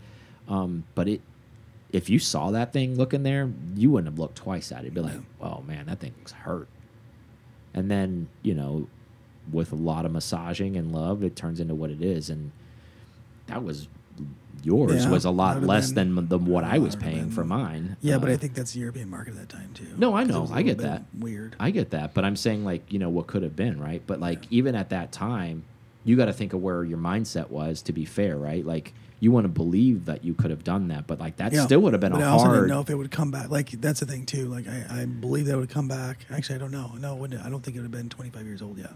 Um, 0.49 0.85
but 0.95 1.09
it 1.09 1.21
if 1.93 2.09
you 2.09 2.19
saw 2.19 2.51
that 2.53 2.73
thing 2.73 2.97
looking 2.97 3.23
there, 3.23 3.51
you 3.77 3.91
wouldn't 3.91 4.11
have 4.11 4.19
looked 4.19 4.37
twice 4.37 4.73
at 4.73 4.79
it. 4.81 4.85
You'd 4.85 4.95
be 4.95 5.01
like, 5.01 5.19
"Oh 5.43 5.63
man, 5.67 5.87
that 5.87 5.99
thing's 6.01 6.33
hurt." 6.33 6.69
And 7.75 7.91
then 7.91 8.29
you 8.43 8.55
know, 8.55 8.87
with 9.51 9.73
a 9.73 9.77
lot 9.77 10.05
of 10.07 10.13
massaging 10.13 10.77
and 10.77 10.93
love, 10.93 11.23
it 11.23 11.35
turns 11.37 11.61
into 11.61 11.75
what 11.75 11.91
it 11.91 12.03
is. 12.03 12.31
And 12.31 12.53
that 13.47 13.63
was 13.63 13.89
yours 14.63 15.05
Yeah, 15.05 15.11
was 15.11 15.25
a 15.25 15.31
lot 15.31 15.63
less 15.63 15.91
been- 15.91 16.15
than 16.15 16.29
than 16.29 16.45
what 16.47 16.63
I 16.65 16.79
was 16.79 16.95
paying 16.95 17.25
been- 17.25 17.31
for 17.31 17.45
mine. 17.45 17.97
yeah, 18.01 18.19
but 18.19 18.29
Uh, 18.29 18.33
I 18.33 18.37
think 18.37 18.55
that's 18.55 18.73
the 18.75 18.81
European 18.81 19.11
market 19.11 19.31
at 19.35 19.41
that 19.41 19.49
time 19.49 19.71
too. 19.75 19.87
No, 19.97 20.15
I 20.15 20.25
know. 20.25 20.49
I 20.53 20.63
get 20.63 20.79
that. 20.79 21.05
Weird. 21.19 21.57
I 21.59 21.71
get 21.71 21.91
that, 21.91 22.15
but 22.15 22.25
I'm 22.25 22.37
saying 22.37 22.65
like 22.65 22.93
you 22.93 22.99
know 22.99 23.09
what 23.11 23.27
could 23.27 23.43
have 23.43 23.57
been 23.57 23.81
right. 23.81 24.03
But 24.07 24.21
like 24.21 24.47
even 24.51 24.75
at 24.75 24.91
that 24.91 25.11
time, 25.13 25.65
you 26.05 26.17
got 26.17 26.27
to 26.27 26.33
think 26.33 26.53
of 26.53 26.63
where 26.63 26.85
your 26.85 26.99
mindset 26.99 27.51
was. 27.51 27.83
To 27.83 27.93
be 27.93 28.05
fair, 28.05 28.37
right? 28.37 28.65
Like 28.65 28.93
you 29.23 29.31
want 29.31 29.45
to 29.45 29.49
believe 29.49 30.07
that 30.07 30.25
you 30.25 30.35
could 30.35 30.51
have 30.51 30.65
done 30.65 30.89
that, 30.89 31.07
but 31.07 31.21
like 31.21 31.37
that 31.37 31.53
Yeah, 31.53 31.65
still 31.65 31.79
would 31.83 31.93
have 31.93 32.01
been 32.01 32.11
but 32.11 32.21
a 32.23 32.25
I 32.25 32.27
also 32.27 32.47
hard. 32.47 32.57
didn't 32.57 32.69
know 32.71 32.81
if 32.81 32.91
it 32.91 32.97
would 32.97 33.13
come 33.13 33.31
back. 33.31 33.51
Like 33.51 33.71
that's 33.71 34.01
the 34.01 34.07
thing 34.07 34.27
too. 34.27 34.47
Like 34.49 34.67
I, 34.67 35.03
I 35.03 35.05
believe 35.05 35.47
that 35.47 35.57
would 35.57 35.71
come 35.71 35.87
back. 35.87 36.27
Actually, 36.29 36.57
I 36.57 36.59
don't 36.59 36.73
know. 36.73 36.91
No, 36.99 37.15
wouldn't. 37.15 37.41
I 37.41 37.49
don't 37.49 37.61
think 37.63 37.77
it 37.77 37.81
would 37.81 37.85
have 37.85 37.93
been 37.93 38.09
25 38.09 38.45
years 38.45 38.61
old 38.63 38.79
yet. 38.79 38.95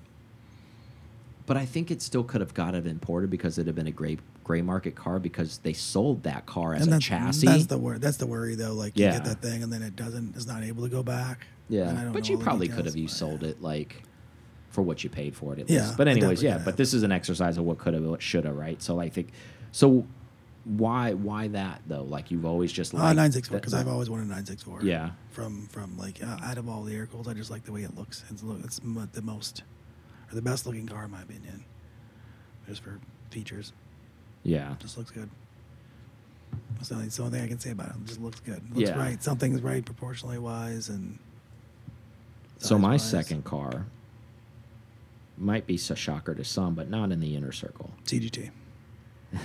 But 1.47 1.57
I 1.57 1.65
think 1.65 1.93
it 1.93 2.03
still 2.03 2.25
could 2.25 2.41
have 2.41 2.55
got 2.55 2.75
it 2.75 2.89
imported 2.89 3.31
because 3.31 3.57
it'd 3.57 3.69
have 3.69 3.77
been 3.77 3.87
a 3.87 3.93
gray 3.93 4.19
gray 4.43 4.63
market 4.63 4.97
car 4.97 5.21
because 5.21 5.59
they 5.59 5.73
sold 5.73 6.25
that 6.25 6.45
car 6.45 6.75
as 6.75 6.83
and 6.89 6.97
a 6.97 6.99
chassis. 6.99 7.47
That's 7.47 7.67
the 7.67 7.79
word. 7.79 8.01
That's 8.01 8.17
the 8.17 8.27
worry 8.27 8.57
though. 8.57 8.73
Like 8.75 8.97
you 8.97 9.05
Yeah. 9.05 9.13
get 9.13 9.25
that 9.27 9.41
thing 9.43 9.63
and 9.63 9.73
then 9.73 9.83
it 9.85 9.95
doesn't. 9.95 10.35
It's 10.35 10.49
not 10.49 10.65
able 10.65 10.83
to 10.83 10.89
go 10.89 11.05
back. 11.05 11.47
Yeah, 11.69 12.11
but 12.13 12.29
you 12.29 12.37
probably 12.39 12.67
could 12.67 12.87
have 12.87 12.97
you 12.97 13.07
sold 13.07 13.45
it 13.45 13.63
like 13.63 14.03
for 14.71 14.83
what 14.83 15.05
you 15.05 15.09
paid 15.09 15.37
for 15.37 15.53
it 15.55 15.61
at 15.61 15.71
Yeah, 15.71 15.83
least. 15.83 15.97
But 15.97 16.09
anyways, 16.09 16.43
yeah. 16.43 16.59
But 16.59 16.77
this 16.77 16.95
is 16.95 17.05
an 17.05 17.13
exercise 17.13 17.59
of 17.59 17.65
what 17.65 17.79
could 17.79 17.95
have, 17.95 18.03
what 18.03 18.21
should 18.21 18.45
have, 18.45 18.57
right? 18.57 18.83
So 18.83 19.01
I 19.01 19.09
think, 19.09 19.31
so 19.73 20.05
why 20.67 21.13
why 21.15 21.47
that 21.49 21.81
though? 21.87 22.03
Like 22.03 22.31
you've 22.31 22.45
always 22.45 22.73
just 22.73 22.93
Uh, 22.93 22.99
like 22.99 23.17
nine 23.17 23.31
six 23.33 23.49
four 23.49 23.59
because 23.59 23.73
I've 23.73 23.87
always 23.89 24.11
wanted 24.11 24.29
nine 24.29 24.45
six 24.45 24.63
four. 24.63 24.83
Yeah. 24.83 25.11
From 25.31 25.67
from 25.69 25.97
like 25.97 26.23
uh, 26.23 26.39
out 26.43 26.59
of 26.59 26.69
all 26.69 26.83
the 26.83 26.95
air 26.95 27.07
cooled, 27.07 27.29
I 27.29 27.35
just 27.35 27.51
like 27.51 27.65
the 27.65 27.73
way 27.73 27.83
it 27.83 27.97
looks. 27.97 28.25
It's 28.31 28.43
look 28.43 28.59
it's 28.65 28.81
the 28.81 29.23
most 29.23 29.63
or 30.31 30.35
the 30.35 30.43
best 30.43 30.67
looking 30.67 30.87
car 30.87 31.05
in 31.05 31.11
my 31.13 31.23
opinion. 31.23 31.65
Just 32.69 32.83
for 32.83 32.99
features, 33.31 33.73
yeah 34.43 34.75
just 34.81 34.99
looks 34.99 35.13
good. 35.13 35.31
That's 36.77 36.89
the 36.89 36.97
only, 36.97 37.09
the 37.09 37.23
only 37.23 37.39
thing 37.39 37.45
I 37.45 37.49
can 37.49 37.61
say 37.61 37.71
about 37.71 37.89
it. 37.91 37.95
It 38.03 38.05
just 38.07 38.21
looks 38.21 38.41
good. 38.41 38.57
It 38.57 38.75
looks 38.77 38.91
Yeah. 38.91 38.99
right. 38.99 39.23
Something's 39.23 39.63
right 39.63 39.85
proportionally 39.85 40.39
wise 40.39 40.89
and. 40.89 41.19
So 42.59 42.79
my 42.79 42.97
size-wise. 42.97 43.27
second 43.27 43.45
car 43.45 43.87
might 45.39 45.67
be 45.67 45.75
a 45.75 45.95
shocker 45.97 46.35
to 46.35 46.43
some, 46.45 46.75
but 46.75 46.89
not 46.89 47.13
in 47.13 47.21
the 47.21 47.37
inner 47.37 47.53
circle. 47.53 47.91
CGT. 48.05 48.51
yeah, 49.33 49.39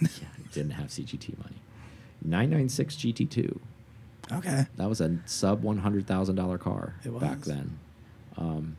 didn't 0.56 0.72
have 0.72 0.88
CGT 0.88 1.36
money. 1.38 1.56
996 2.24 2.96
GT2. 2.96 3.58
Okay. 4.32 4.66
That 4.76 4.88
was 4.88 5.00
a 5.00 5.18
sub 5.26 5.62
one 5.62 5.78
hundred 5.78 6.06
thousand 6.06 6.34
dollar 6.34 6.58
car 6.58 6.94
It 7.04 7.20
back 7.20 7.40
then. 7.42 7.78
Um, 8.36 8.76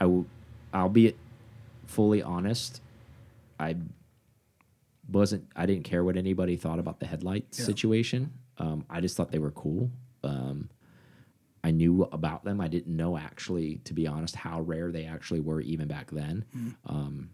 I 0.00 0.06
will, 0.06 0.26
I'll 0.72 0.88
be 0.88 1.14
fully 1.86 2.20
honest. 2.22 2.80
I 3.60 3.76
wasn't. 5.10 5.46
I 5.54 5.66
didn't 5.66 5.84
care 5.84 6.02
what 6.02 6.16
anybody 6.16 6.56
thought 6.56 6.80
about 6.80 6.98
the 6.98 7.06
headlight 7.06 7.46
Yeah. 7.56 7.64
situation. 7.64 8.32
Um, 8.58 8.84
I 8.90 9.00
just 9.00 9.16
thought 9.16 9.30
they 9.30 9.38
were 9.38 9.52
cool. 9.52 9.90
Um, 10.24 10.68
I 11.62 11.70
knew 11.70 12.02
about 12.10 12.44
them. 12.44 12.60
I 12.60 12.66
didn't 12.68 12.94
know 12.96 13.16
actually, 13.16 13.76
to 13.84 13.94
be 13.94 14.06
honest, 14.08 14.34
how 14.36 14.60
rare 14.62 14.90
they 14.90 15.04
actually 15.04 15.40
were 15.40 15.60
even 15.60 15.86
back 15.86 16.10
then. 16.10 16.44
Um, 16.86 17.30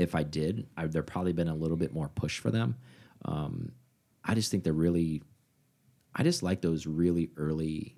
if 0.00 0.14
I 0.14 0.22
did, 0.22 0.66
I, 0.76 0.86
there 0.86 1.02
probably 1.02 1.32
been 1.32 1.48
a 1.48 1.54
little 1.54 1.76
bit 1.76 1.92
more 1.92 2.08
push 2.08 2.38
for 2.38 2.50
them. 2.50 2.76
Um, 3.24 3.72
I 4.24 4.34
just 4.34 4.50
think 4.50 4.64
they're 4.64 4.72
really, 4.72 5.22
I 6.14 6.22
just 6.22 6.42
like 6.42 6.62
those 6.62 6.86
really 6.86 7.30
early 7.36 7.96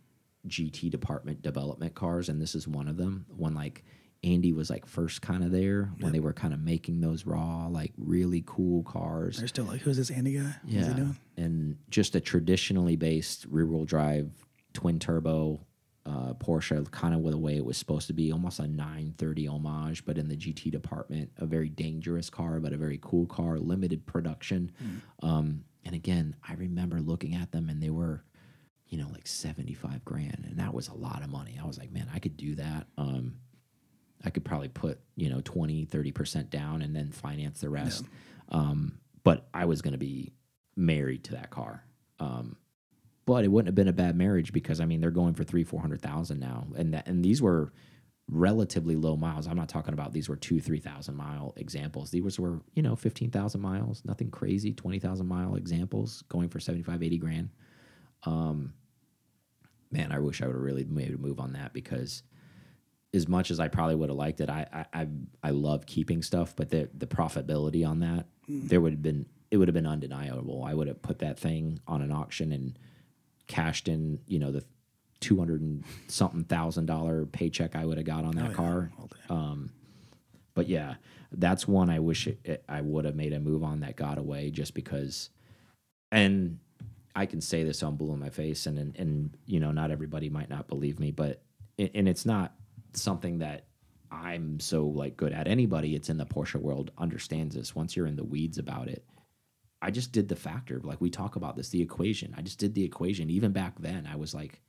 GT 0.48 0.90
department 0.90 1.42
development 1.42 1.94
cars, 1.94 2.28
and 2.28 2.40
this 2.42 2.55
is 2.55 2.66
one 2.66 2.88
of 2.88 2.96
them. 2.96 3.26
When 3.36 3.55
like 3.55 3.84
Andy 4.24 4.53
was 4.53 4.68
like 4.68 4.84
first 4.86 5.22
kind 5.22 5.44
of 5.44 5.53
there, 5.53 5.92
when 6.00 6.12
they 6.12 6.20
were 6.20 6.32
kind 6.32 6.53
of 6.53 6.61
making 6.61 7.00
those 7.00 7.24
raw, 7.24 7.68
like 7.68 7.92
really 7.96 8.42
cool 8.46 8.82
cars. 8.82 9.38
They're 9.38 9.48
still 9.48 9.64
like, 9.64 9.80
who's 9.80 9.96
this 9.96 10.11
Andy 10.11 10.34
guy? 10.34 10.55
Yeah, 10.66 11.07
and 11.36 11.76
just 11.90 12.16
a 12.16 12.20
traditionally 12.20 12.96
based 12.96 13.46
rear 13.48 13.66
wheel 13.66 13.84
drive 13.84 14.30
twin 14.72 14.98
turbo 14.98 15.61
uh, 16.05 16.34
Porsche, 16.34 16.90
kind 16.90 17.14
of 17.14 17.20
with 17.20 17.32
the 17.32 17.38
way 17.38 17.57
it 17.57 17.64
was 17.64 17.76
supposed 17.76 18.07
to 18.09 18.12
be, 18.12 18.32
almost 18.32 18.59
a 18.59 18.66
930 18.66 19.46
homage, 19.48 20.05
but 20.05 20.18
in 20.18 20.28
the 20.28 20.36
GT 20.36 20.70
department, 20.70 21.30
a 21.38 21.46
very 21.46 21.68
dangerous 21.68 22.28
car, 22.28 22.59
but 22.61 22.72
a 22.72 22.76
very 22.76 22.98
cool 23.03 23.26
car, 23.26 23.59
limited 23.59 24.05
production. 24.07 24.72
Um, 25.22 25.64
and 25.84 25.94
again, 25.94 26.36
I 26.48 26.55
remember 26.55 27.00
looking 27.00 27.34
at 27.34 27.53
them, 27.53 27.68
and 27.68 27.82
they 27.82 27.90
were, 27.90 28.24
you 28.88 28.98
know, 28.98 29.09
like 29.12 29.26
75 29.26 30.05
grand, 30.05 30.44
and 30.48 30.59
that 30.59 30.74
was 30.74 30.88
a 30.88 30.94
lot 30.94 31.22
of 31.22 31.30
money. 31.30 31.59
I 31.62 31.66
was 31.66 31.78
like, 31.78 31.92
man, 31.92 32.09
I 32.12 32.18
could 32.18 32.36
do 32.36 32.55
that. 32.57 32.86
Um, 32.98 33.34
I 34.24 34.30
could 34.30 34.44
probably 34.44 34.68
put, 34.68 35.00
you 35.16 35.28
know, 35.30 35.40
20, 35.44 35.86
30% 35.86 36.50
down 36.50 36.82
and 36.82 36.94
then 36.94 37.11
finance 37.11 37.61
the 37.61 37.68
rest. 37.70 38.05
Um, 38.50 38.98
but 39.24 39.48
I 39.55 39.64
was 39.64 39.82
going 39.82 39.92
to 39.92 39.98
be 39.98 40.32
married 40.76 41.24
to 41.24 41.32
that 41.32 41.50
car. 41.50 41.84
Um, 42.20 42.57
but 43.25 43.45
it 43.45 43.49
wouldn't 43.49 43.68
have 43.68 43.75
been 43.75 43.89
a 43.89 43.93
bad 43.93 44.16
marriage 44.16 44.53
because 44.53 44.81
I 44.81 44.85
mean 44.85 45.01
they're 45.01 45.11
going 45.11 45.35
for 45.35 45.45
three, 45.45 45.64
four 45.64 45.81
hundred 45.81 46.03
thousand 46.03 46.41
now, 46.41 46.66
and 46.77 46.95
that 46.95 47.07
and 47.07 47.25
these 47.25 47.41
were 47.41 47.73
relatively 48.31 48.97
low 48.97 49.16
miles. 49.16 49.47
I'm 49.47 49.57
not 49.57 49.68
talking 49.68 49.95
about 49.95 50.12
these 50.12 50.29
were 50.29 50.37
two, 50.37 50.61
three 50.61 50.81
thousand 50.81 51.16
mile 51.16 51.53
examples. 51.57 52.11
These 52.11 52.39
were 52.39 52.61
you 52.75 52.83
know 52.83 52.97
fifteen 52.97 53.31
thousand 53.31 53.61
miles, 53.61 54.03
nothing 54.05 54.31
crazy, 54.31 54.73
twenty 54.73 54.99
thousand 54.99 55.27
mile 55.27 55.57
examples 55.57 56.23
going 56.29 56.49
for 56.49 56.61
75, 56.61 57.03
80 57.03 57.18
grand. 57.18 57.51
Um, 58.25 58.73
man, 59.91 60.12
I 60.12 60.18
wish 60.18 60.43
I 60.43 60.47
would 60.47 60.55
have 60.55 60.62
really 60.62 60.85
made 60.85 61.12
a 61.12 61.18
move 61.18 61.41
on 61.41 61.53
that 61.53 61.73
because 61.73 62.23
as 63.14 63.29
much 63.29 63.51
as 63.51 63.61
I 63.61 63.68
probably 63.68 63.97
would 63.97 64.09
have 64.09 64.16
liked 64.16 64.41
it, 64.41 64.49
I 64.49 64.66
I 64.73 65.03
I, 65.03 65.09
I 65.43 65.51
love 65.51 65.87
keeping 65.87 66.23
stuff, 66.23 66.57
but 66.57 66.70
the 66.70 66.89
the 66.95 67.07
profitability 67.07 67.87
on 67.87 68.01
that 68.01 68.27
there 68.49 68.81
would 68.81 68.93
have 68.93 69.03
been 69.03 69.27
it 69.51 69.59
would 69.59 69.68
have 69.68 69.75
been 69.75 69.87
undeniable. 69.87 70.64
I 70.64 70.75
would 70.75 70.89
have 70.89 71.03
put 71.03 71.18
that 71.18 71.39
thing 71.39 71.79
on 71.87 72.01
an 72.01 72.11
auction 72.11 72.53
and 72.53 72.79
cashed 73.53 73.86
in, 73.88 74.18
you 74.26 74.38
know, 74.38 74.50
the 74.50 74.64
two 75.20 75.38
hundred 75.38 75.61
and 75.61 75.84
something 76.09 76.42
thousand 76.44 76.86
dollar 76.86 77.26
paycheck 77.26 77.76
I 77.76 77.84
would 77.84 77.98
have 77.98 78.07
got 78.07 78.24
on 78.24 78.34
that 78.36 78.50
Oh, 78.50 78.55
car. 78.55 78.90
day. 78.98 79.16
Um, 79.30 79.70
but 80.55 80.68
yeah, 80.68 80.94
that's 81.30 81.68
one 81.68 81.88
I 81.90 81.98
wish 82.00 82.26
it, 82.26 82.40
it, 82.44 82.64
I 82.68 82.80
would 82.80 83.05
have 83.05 83.14
made 83.14 83.32
a 83.32 83.40
move 83.40 83.62
on 83.62 83.80
that 83.80 83.96
got 83.96 84.18
away 84.18 84.50
just 84.50 84.74
because. 84.74 85.30
And 86.11 86.59
I 87.14 87.26
can 87.26 87.40
say 87.40 87.62
this 87.64 87.82
on 87.82 87.96
blue 87.96 88.12
in 88.12 88.18
my 88.18 88.30
face, 88.30 88.66
and, 88.66 88.78
and 88.78 88.96
and 88.98 89.36
you 89.46 89.61
know, 89.61 89.70
not 89.70 89.90
everybody 89.90 90.28
might 90.30 90.50
not 90.50 90.66
believe 90.68 90.98
me, 90.98 91.11
but 91.11 91.42
it, 91.78 91.92
and 91.94 92.09
it's 92.09 92.26
not 92.26 92.55
something 92.94 93.38
that 93.38 93.64
I'm 94.11 94.61
so 94.61 94.86
like 94.86 95.16
good 95.16 95.32
at. 95.32 95.46
Anybody, 95.48 95.94
it's 95.94 96.09
in 96.11 96.16
the 96.18 96.26
Porsche 96.26 96.61
world 96.61 96.90
understands 96.98 97.55
this. 97.55 97.74
Once 97.74 97.96
you're 97.96 98.07
in 98.07 98.16
the 98.16 98.24
weeds 98.24 98.59
about 98.59 98.88
it, 98.88 99.05
I 99.85 99.91
just 99.91 100.12
did 100.12 100.28
the 100.28 100.37
factor. 100.37 100.80
Like 100.83 101.01
we 101.01 101.11
talk 101.11 101.37
about 101.37 101.57
this, 101.57 101.68
the 101.70 101.83
equation. 101.83 102.35
I 102.37 102.43
just 102.43 102.59
did 102.59 102.74
the 102.74 102.85
equation. 102.85 103.28
Even 103.30 103.53
back 103.53 103.78
then, 103.80 104.09
I 104.11 104.16
was 104.16 104.33
like, 104.33 104.61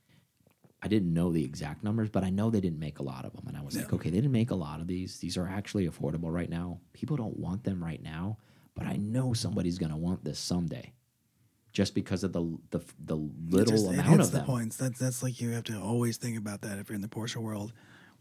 I 0.82 0.88
didn't 0.88 1.14
know 1.14 1.32
the 1.32 1.44
exact 1.44 1.82
numbers, 1.84 2.10
but 2.10 2.24
I 2.24 2.30
know 2.30 2.50
they 2.50 2.60
didn't 2.60 2.80
make 2.80 2.98
a 2.98 3.02
lot 3.02 3.24
of 3.24 3.32
them. 3.32 3.44
And 3.46 3.56
I 3.56 3.62
was 3.62 3.76
like, 3.76 3.92
okay, 3.92 4.10
they 4.10 4.16
didn't 4.18 4.32
make 4.32 4.50
a 4.50 4.54
lot 4.56 4.80
of 4.80 4.86
these. 4.86 5.18
These 5.20 5.38
are 5.38 5.48
actually 5.48 5.88
affordable 5.88 6.30
right 6.32 6.50
now. 6.50 6.80
People 6.92 7.16
don't 7.16 7.38
want 7.38 7.64
them 7.64 7.82
right 7.82 8.02
now, 8.02 8.38
but 8.74 8.86
I 8.86 8.96
know 8.96 9.32
somebody's 9.32 9.78
going 9.78 9.92
to 9.92 9.96
want 9.96 10.24
this 10.24 10.38
someday, 10.38 10.92
just 11.72 11.94
because 11.94 12.22
of 12.24 12.32
the 12.32 12.58
the, 12.70 12.80
the 13.02 13.16
It 13.16 13.50
little 13.50 13.72
just- 13.76 13.86
amount 13.86 14.20
of 14.20 14.30
the 14.32 14.38
them. 14.38 14.46
points. 14.46 14.76
That's 14.76 14.98
that's 14.98 15.22
like 15.22 15.40
you 15.40 15.50
have 15.52 15.64
to 15.64 15.80
always 15.80 16.16
think 16.18 16.36
about 16.36 16.60
that 16.62 16.78
if 16.78 16.88
you're 16.88 16.96
in 16.96 17.02
the 17.02 17.08
Porsche 17.08 17.36
world, 17.36 17.72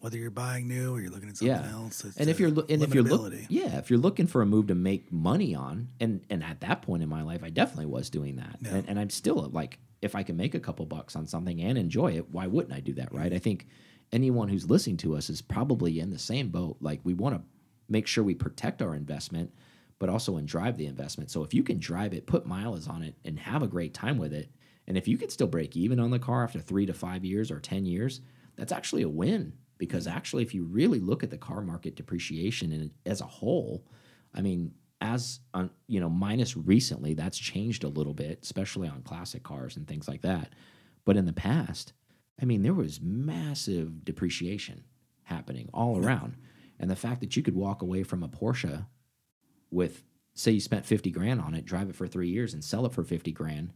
whether 0.04 0.18
you're 0.18 0.30
buying 0.30 0.68
new 0.68 0.94
or 0.94 1.00
you're 1.00 1.10
looking 1.10 1.30
at 1.30 1.38
something 1.38 1.56
Yeah. 1.56 1.72
else. 1.72 2.04
It's 2.04 2.18
and 2.18 2.30
if 2.30 2.38
you're 2.38 2.50
and 2.50 2.84
if 2.84 2.94
you're 2.94 3.04
look, 3.06 3.22
limitability. 3.32 3.46
yeah, 3.48 3.78
if 3.78 3.90
you're 3.90 3.98
looking 4.00 4.28
for 4.28 4.42
a 4.42 4.46
move 4.46 4.68
to 4.68 4.76
make 4.76 5.14
money 5.14 5.56
on, 5.56 5.88
and 6.02 6.20
and 6.30 6.44
at 6.44 6.60
that 6.60 6.82
point 6.82 7.04
in 7.04 7.08
my 7.08 7.22
life, 7.22 7.42
I 7.42 7.50
definitely 7.50 7.86
was 7.86 8.10
doing 8.10 8.36
that, 8.36 8.58
Yeah. 8.62 8.76
and, 8.76 8.90
and 8.90 9.00
I'm 9.00 9.10
still 9.10 9.50
like, 9.54 9.80
if 10.02 10.14
I 10.14 10.24
can 10.24 10.36
make 10.36 10.56
a 10.56 10.60
couple 10.60 10.86
bucks 10.86 11.16
on 11.16 11.26
something 11.26 11.62
and 11.62 11.78
enjoy 11.78 12.18
it, 12.18 12.30
why 12.32 12.48
wouldn't 12.48 12.74
I 12.76 12.82
do 12.82 12.94
that, 12.96 13.14
right? 13.14 13.32
I 13.32 13.40
think 13.40 13.66
anyone 14.12 14.50
who's 14.50 14.70
listening 14.70 14.98
to 14.98 15.16
us 15.16 15.30
is 15.30 15.42
probably 15.42 16.02
in 16.02 16.10
the 16.10 16.20
same 16.20 16.50
boat. 16.50 16.76
Like 16.82 17.00
we 17.06 17.14
want 17.14 17.36
to 17.36 17.42
make 17.88 18.06
sure 18.06 18.26
we 18.26 18.36
protect 18.36 18.82
our 18.82 18.96
investment, 18.96 19.54
but 20.00 20.10
also 20.10 20.36
and 20.36 20.46
drive 20.46 20.76
the 20.76 20.86
investment. 20.86 21.32
So 21.32 21.44
if 21.46 21.54
you 21.54 21.64
can 21.64 21.80
drive 21.80 22.14
it, 22.14 22.26
put 22.28 22.46
miles 22.46 22.90
on 22.90 23.04
it, 23.04 23.16
and 23.24 23.40
have 23.40 23.64
a 23.64 23.68
great 23.68 23.94
time 23.94 24.18
with 24.18 24.34
it, 24.34 24.52
and 24.86 24.98
if 24.98 25.08
you 25.08 25.18
can 25.18 25.30
still 25.30 25.48
break 25.48 25.78
even 25.78 25.98
on 25.98 26.12
the 26.12 26.20
car 26.20 26.44
after 26.44 26.60
three 26.60 26.86
to 26.88 26.94
five 26.94 27.24
years 27.24 27.50
or 27.50 27.62
ten 27.62 27.86
years, 27.86 28.20
that's 28.58 28.74
actually 28.74 29.04
a 29.04 29.10
win. 29.10 29.54
Because 29.86 30.08
actually, 30.08 30.44
if 30.44 30.54
you 30.54 30.64
really 30.64 31.00
look 31.00 31.24
at 31.24 31.30
the 31.30 31.38
car 31.38 31.62
market 31.62 31.96
depreciation 31.96 32.92
as 33.06 33.20
a 33.20 33.26
whole, 33.26 33.86
I 34.34 34.42
mean, 34.42 34.72
as 35.02 35.42
on 35.54 35.70
you 35.88 36.00
know, 36.00 36.10
minus 36.10 36.56
recently, 36.56 37.14
that's 37.14 37.38
changed 37.38 37.84
a 37.84 37.90
little 37.90 38.14
bit, 38.14 38.40
especially 38.42 38.88
on 38.88 39.02
classic 39.02 39.44
cars 39.44 39.76
and 39.76 39.88
things 39.88 40.08
like 40.08 40.22
that. 40.22 40.54
But 41.04 41.18
in 41.18 41.26
the 41.26 41.34
past, 41.34 41.92
I 42.42 42.46
mean, 42.46 42.62
there 42.62 42.74
was 42.74 43.02
massive 43.02 44.06
depreciation 44.06 44.86
happening 45.24 45.70
all 45.74 46.04
around. 46.04 46.38
And 46.80 46.90
the 46.90 46.96
fact 46.96 47.20
that 47.20 47.36
you 47.36 47.44
could 47.44 47.56
walk 47.56 47.82
away 47.82 48.04
from 48.04 48.24
a 48.24 48.30
Porsche 48.30 48.86
with, 49.70 50.04
say, 50.34 50.52
you 50.52 50.62
spent 50.62 50.86
50 50.86 51.12
grand 51.12 51.42
on 51.42 51.54
it, 51.54 51.66
drive 51.66 51.90
it 51.90 51.96
for 51.96 52.08
three 52.08 52.30
years 52.30 52.54
and 52.54 52.64
sell 52.64 52.86
it 52.86 52.94
for 52.94 53.04
50 53.04 53.32
grand, 53.34 53.74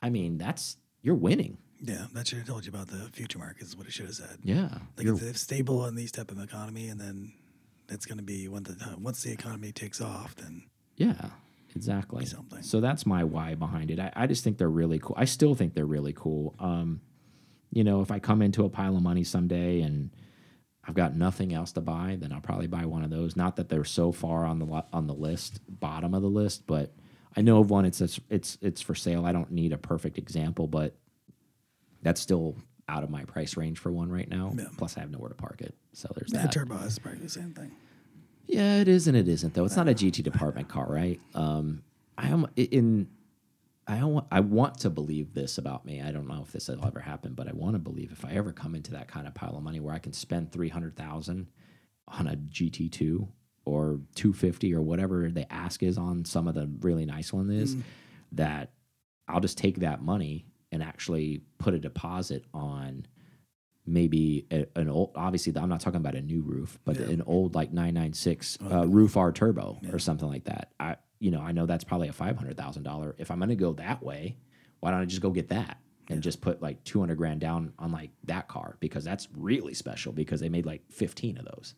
I 0.00 0.08
mean, 0.08 0.38
that's, 0.38 0.78
you're 1.02 1.14
winning. 1.14 1.58
Yeah, 1.82 2.06
that 2.12 2.26
should 2.26 2.38
have 2.38 2.46
told 2.46 2.66
you 2.66 2.70
about 2.70 2.88
the 2.88 3.08
future 3.12 3.38
market 3.38 3.62
is 3.62 3.76
what 3.76 3.86
it 3.86 3.92
should 3.92 4.06
have 4.06 4.14
said. 4.14 4.38
Yeah. 4.42 4.68
Like 4.96 5.06
You're, 5.06 5.16
it's, 5.20 5.40
stable 5.40 5.86
in 5.86 5.94
these 5.94 6.12
type 6.12 6.30
of 6.30 6.40
economy, 6.40 6.88
and 6.88 7.00
then 7.00 7.32
it's 7.88 8.06
going 8.06 8.18
to 8.18 8.24
be 8.24 8.48
when 8.48 8.64
the 8.64 8.76
once 8.98 9.22
the 9.22 9.32
economy 9.32 9.72
takes 9.72 10.00
off, 10.00 10.36
then 10.36 10.64
yeah, 10.96 11.30
exactly. 11.74 12.26
something. 12.26 12.62
So 12.62 12.80
that's 12.80 13.06
my 13.06 13.24
why 13.24 13.54
behind 13.54 13.90
it. 13.90 13.98
I, 13.98 14.12
I 14.14 14.26
just 14.26 14.44
think 14.44 14.58
they're 14.58 14.68
really 14.68 14.98
cool. 14.98 15.16
I 15.18 15.24
still 15.24 15.54
think 15.54 15.74
they're 15.74 15.86
really 15.86 16.12
cool. 16.12 16.54
Um, 16.58 17.00
you 17.70 17.84
know, 17.84 18.02
if 18.02 18.10
I 18.10 18.18
come 18.18 18.42
into 18.42 18.64
a 18.64 18.68
pile 18.68 18.96
of 18.96 19.02
money 19.02 19.24
someday 19.24 19.80
and 19.80 20.10
I've 20.84 20.94
got 20.94 21.16
nothing 21.16 21.54
else 21.54 21.72
to 21.72 21.80
buy, 21.80 22.16
then 22.20 22.32
I'll 22.32 22.40
probably 22.40 22.66
buy 22.66 22.84
one 22.84 23.04
of 23.04 23.10
those. 23.10 23.36
Not 23.36 23.56
that 23.56 23.68
they're 23.68 23.84
so 23.84 24.12
far 24.12 24.44
on 24.44 24.58
the 24.58 24.84
on 24.92 25.06
the 25.06 25.14
list, 25.14 25.60
bottom 25.68 26.14
of 26.14 26.22
the 26.22 26.28
list, 26.28 26.66
but 26.66 26.92
I 27.36 27.42
know 27.42 27.60
of 27.60 27.70
one. 27.70 27.84
It's 27.84 28.00
it's 28.00 28.20
it's, 28.28 28.58
it's 28.60 28.80
for 28.80 28.94
sale. 28.94 29.24
I 29.24 29.32
don't 29.32 29.50
need 29.50 29.72
a 29.72 29.78
perfect 29.78 30.18
example, 30.18 30.66
but 30.66 30.96
that's 32.02 32.20
still 32.20 32.56
out 32.88 33.04
of 33.04 33.10
my 33.10 33.24
price 33.24 33.56
range 33.56 33.78
for 33.78 33.92
one 33.92 34.10
right 34.10 34.28
now. 34.28 34.52
Yeah. 34.56 34.64
Plus, 34.76 34.96
I 34.96 35.00
have 35.00 35.10
nowhere 35.10 35.28
to 35.28 35.34
park 35.34 35.60
it. 35.60 35.74
So 35.92 36.10
there's 36.16 36.30
the 36.32 36.38
that. 36.38 36.52
turbo 36.52 36.76
is 36.78 36.98
probably 36.98 37.20
the 37.20 37.28
same 37.28 37.52
thing. 37.52 37.70
Yeah, 38.46 38.78
it 38.80 38.88
is 38.88 39.06
and 39.06 39.16
it 39.16 39.28
isn't 39.28 39.54
though. 39.54 39.64
It's 39.64 39.76
not 39.76 39.88
a 39.88 39.94
GT 39.94 40.22
department 40.24 40.68
car, 40.68 40.86
right? 40.88 41.20
Um, 41.34 41.82
I 42.18 42.28
am 42.28 42.46
in. 42.56 43.08
I 43.86 44.02
want 44.04 44.26
I 44.30 44.40
want 44.40 44.78
to 44.80 44.90
believe 44.90 45.34
this 45.34 45.56
about 45.58 45.84
me. 45.84 46.00
I 46.00 46.10
don't 46.12 46.26
know 46.28 46.42
if 46.42 46.52
this 46.52 46.68
will 46.68 46.84
ever 46.84 47.00
happen, 47.00 47.34
but 47.34 47.48
I 47.48 47.52
want 47.52 47.74
to 47.74 47.78
believe 47.78 48.12
if 48.12 48.24
I 48.24 48.32
ever 48.32 48.52
come 48.52 48.74
into 48.74 48.92
that 48.92 49.08
kind 49.08 49.26
of 49.26 49.34
pile 49.34 49.56
of 49.56 49.62
money 49.62 49.80
where 49.80 49.94
I 49.94 49.98
can 49.98 50.12
spend 50.12 50.50
three 50.52 50.68
hundred 50.68 50.96
thousand 50.96 51.46
on 52.08 52.26
a 52.26 52.36
GT 52.36 52.90
two 52.90 53.28
or 53.64 54.00
two 54.14 54.32
fifty 54.32 54.74
or 54.74 54.80
whatever 54.82 55.30
the 55.30 55.50
ask 55.52 55.82
is 55.82 55.96
on 55.98 56.24
some 56.24 56.46
of 56.48 56.54
the 56.54 56.68
really 56.80 57.04
nice 57.06 57.32
one 57.32 57.50
is, 57.50 57.76
Mm. 57.76 57.82
that 58.32 58.72
I'll 59.28 59.40
just 59.40 59.58
take 59.58 59.76
that 59.80 60.02
money 60.02 60.46
and 60.72 60.82
actually 60.82 61.42
put 61.58 61.74
a 61.74 61.78
deposit 61.78 62.44
on 62.54 63.06
maybe 63.86 64.46
a, 64.50 64.66
an 64.76 64.88
old 64.88 65.10
obviously 65.14 65.52
I'm 65.56 65.68
not 65.68 65.80
talking 65.80 65.96
about 66.00 66.14
a 66.14 66.20
new 66.20 66.42
RUF 66.42 66.78
but 66.84 66.96
Yeah. 66.98 67.06
an 67.06 67.22
old 67.22 67.54
like 67.54 67.72
996 67.72 68.58
Oh, 68.62 68.80
uh, 68.82 68.84
RUF 68.86 69.16
R 69.16 69.32
turbo 69.32 69.78
Yeah. 69.82 69.90
or 69.92 69.98
something 69.98 70.28
like 70.28 70.44
that 70.44 70.72
I 70.78 70.96
you 71.18 71.30
know 71.30 71.40
I 71.40 71.52
know 71.52 71.66
that's 71.66 71.84
probably 71.84 72.08
a 72.08 72.12
$500,000 72.12 73.14
if 73.18 73.30
I'm 73.30 73.38
going 73.38 73.48
to 73.48 73.56
go 73.56 73.72
that 73.74 74.02
way 74.02 74.36
why 74.80 74.90
don't 74.90 75.00
I 75.00 75.04
just 75.06 75.22
go 75.22 75.30
get 75.30 75.48
that 75.48 75.78
and 76.08 76.22
just 76.22 76.40
put 76.40 76.60
like 76.62 76.82
200 76.84 77.16
grand 77.16 77.40
down 77.40 77.72
on 77.78 77.90
like 77.92 78.10
that 78.24 78.48
car 78.48 78.76
because 78.80 79.02
that's 79.04 79.28
really 79.36 79.74
special 79.74 80.12
because 80.12 80.40
they 80.40 80.48
made 80.48 80.66
like 80.66 80.82
15 80.90 81.38
of 81.38 81.44
those 81.46 81.74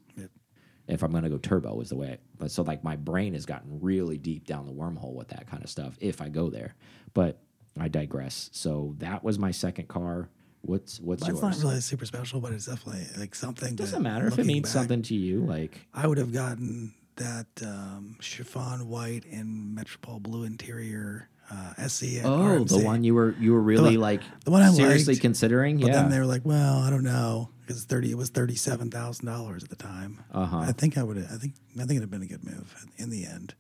if 0.89 1.03
I'm 1.05 1.13
going 1.13 1.23
to 1.23 1.31
go 1.31 1.39
turbo 1.39 1.81
is 1.81 1.91
the 1.91 1.97
way. 1.97 2.19
But 2.39 2.51
so 2.51 2.63
like 2.65 2.83
my 2.83 2.97
brain 2.97 3.35
has 3.35 3.47
gotten 3.47 3.79
really 3.81 4.19
deep 4.19 4.47
down 4.49 4.67
the 4.67 4.73
wormhole 4.73 5.15
with 5.15 5.29
that 5.29 5.47
kind 5.49 5.63
of 5.63 5.71
stuff 5.71 5.97
if 6.01 6.21
I 6.21 6.29
go 6.29 6.51
there. 6.51 6.75
But 7.15 7.41
I 7.79 7.89
digress. 7.89 8.51
So 8.53 8.95
that 8.99 9.25
was 9.25 9.39
my 9.39 9.51
second 9.51 9.89
car. 9.89 10.29
What's 10.63 11.01
what's 11.01 11.23
That's 11.27 11.41
yours? 11.41 11.63
not 11.63 11.69
really 11.71 11.81
super 11.81 12.07
special, 12.07 12.41
but 12.41 12.53
it's 12.53 12.67
definitely 12.67 13.07
like 13.19 13.35
something. 13.35 13.75
Doesn't 13.75 14.03
that, 14.03 14.09
matter 14.09 14.29
if 14.29 14.39
it 14.39 14.47
means 14.47 14.69
back, 14.69 14.73
something 14.73 15.03
to 15.03 15.15
you. 15.15 15.41
Like 15.45 15.87
I 15.93 16.07
would 16.07 16.19
have 16.19 16.33
gotten 16.33 16.95
that 17.17 17.47
um, 17.63 18.17
chiffon 18.21 18.89
white 18.89 19.25
and 19.25 19.75
metropole 19.75 20.21
blue 20.21 20.45
interior 20.45 21.29
uh, 21.51 21.75
at 21.77 22.03
oh, 22.25 22.65
the 22.65 22.79
one 22.79 23.05
you 23.05 23.15
were 23.15 23.35
you 23.39 23.53
were 23.53 23.61
really 23.61 23.97
one- 23.97 24.01
like 24.01 24.23
the 24.45 24.51
one 24.51 24.63
I 24.63 24.71
seriously 24.71 25.15
liked, 25.15 25.23
considering. 25.23 25.79
But 25.79 25.89
yeah. 25.89 25.95
then 25.95 26.11
they 26.11 26.19
were 26.19 26.27
like, 26.27 26.43
"Well, 26.45 26.79
I 26.79 26.91
don't 26.91 27.05
know," 27.05 27.51
because 27.61 27.85
thirty 27.85 28.11
it 28.11 28.17
was 28.17 28.31
thirty 28.31 28.55
seven 28.55 28.91
thousand 28.91 29.27
dollars 29.27 29.65
at 29.65 29.71
the 29.71 29.77
time. 29.77 30.25
Uh 30.33 30.47
huh. 30.47 30.59
I 30.59 30.73
think 30.73 30.97
I 30.97 31.03
would. 31.03 31.19
I 31.19 31.37
think 31.37 31.55
I 31.75 31.81
think 31.81 31.91
it'd 31.91 32.03
have 32.03 32.11
been 32.11 32.23
a 32.23 32.27
good 32.27 32.45
move 32.45 32.87
in 32.97 33.11
the 33.11 33.27
end. 33.27 33.55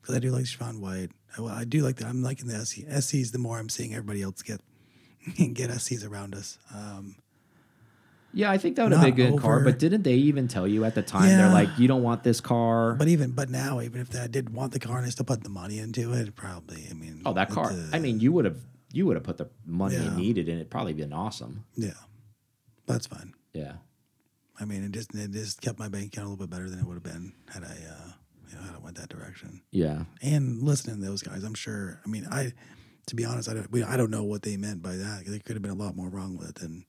Because 0.00 0.14
I 0.14 0.18
do 0.18 0.30
like 0.30 0.46
chiffon 0.46 0.80
white. 0.80 1.10
I, 1.36 1.40
well, 1.42 1.54
I 1.54 1.64
do 1.64 1.82
like 1.82 1.96
that. 1.96 2.06
I'm 2.06 2.22
liking 2.22 2.46
the 2.48 2.64
SC. 2.64 2.78
SCs. 2.86 3.32
The 3.32 3.38
more 3.38 3.58
I'm 3.58 3.68
seeing 3.68 3.92
everybody 3.94 4.22
else 4.22 4.42
get 4.42 4.60
get 5.36 5.70
SCs 5.70 6.08
around 6.08 6.34
us. 6.34 6.58
Um, 6.74 7.16
Yeah, 8.32 8.50
I 8.50 8.58
think 8.58 8.76
that 8.76 8.84
would 8.84 8.92
have 8.92 9.00
been 9.02 9.26
a 9.26 9.30
good 9.30 9.40
car. 9.40 9.60
But 9.60 9.78
didn't 9.78 10.02
they 10.02 10.14
even 10.14 10.48
tell 10.48 10.66
you 10.66 10.84
at 10.84 10.94
the 10.94 11.02
time? 11.02 11.28
They're 11.28 11.52
like, 11.52 11.68
you 11.78 11.88
don't 11.88 12.02
want 12.02 12.22
this 12.22 12.40
car. 12.40 12.94
but 12.94 13.08
even 13.08 13.32
but 13.32 13.50
now, 13.50 13.80
even 13.80 14.00
if 14.00 14.14
I 14.14 14.26
did 14.28 14.50
want 14.50 14.72
the 14.72 14.78
car 14.80 14.98
and 14.98 15.06
I 15.06 15.10
still 15.10 15.24
put 15.26 15.42
the 15.42 15.48
money 15.50 15.78
into 15.78 16.12
it, 16.12 16.34
probably. 16.36 16.86
I 16.90 16.94
mean, 16.94 17.22
oh, 17.26 17.32
that 17.34 17.50
car. 17.50 17.70
uh, 17.72 17.76
I 17.92 17.98
mean, 17.98 18.20
you 18.20 18.32
would 18.32 18.44
have 18.44 18.58
you 18.92 19.06
would 19.06 19.16
have 19.16 19.24
put 19.24 19.36
the 19.36 19.48
money 19.66 19.96
Yeah. 19.96 20.16
needed 20.16 20.48
in 20.48 20.58
it. 20.58 20.70
Probably 20.70 20.92
been 20.94 21.12
awesome. 21.12 21.64
yeah, 21.76 21.92
that's 22.86 23.06
fine. 23.06 23.34
Yeah. 23.52 23.74
I 24.60 24.64
mean, 24.64 24.84
it 24.84 24.92
just 24.92 25.14
it 25.14 25.30
just 25.32 25.60
kept 25.60 25.78
my 25.78 25.88
bank 25.88 26.06
account 26.12 26.26
a 26.26 26.30
little 26.30 26.44
bit 26.46 26.50
better 26.50 26.68
than 26.68 26.80
it 26.80 26.86
would 26.86 26.94
have 26.94 27.02
been 27.02 27.32
had 27.52 27.64
I 27.64 27.76
uh, 27.88 28.12
you 28.50 28.56
know 28.56 28.62
I 28.76 28.78
went 28.78 28.96
that 28.96 29.08
direction. 29.08 29.62
Yeah. 29.70 30.04
And 30.22 30.62
listening 30.62 30.96
to 31.00 31.06
those 31.06 31.22
guys, 31.22 31.44
I'm 31.44 31.54
sure. 31.54 32.00
I 32.04 32.08
mean, 32.08 32.26
I 32.30 32.52
to 33.06 33.16
be 33.16 33.24
honest, 33.24 33.48
I 33.48 33.54
don't 33.54 33.70
we, 33.70 33.82
I 33.82 33.96
don't 33.96 34.10
know 34.10 34.24
what 34.24 34.42
they 34.42 34.56
meant 34.56 34.82
by 34.82 34.96
that. 34.96 35.22
There 35.26 35.38
could 35.40 35.56
have 35.56 35.62
been 35.62 35.70
a 35.70 35.74
lot 35.74 35.96
more 35.96 36.08
wrong 36.08 36.36
with 36.36 36.50
it 36.50 36.54
than 36.56 36.84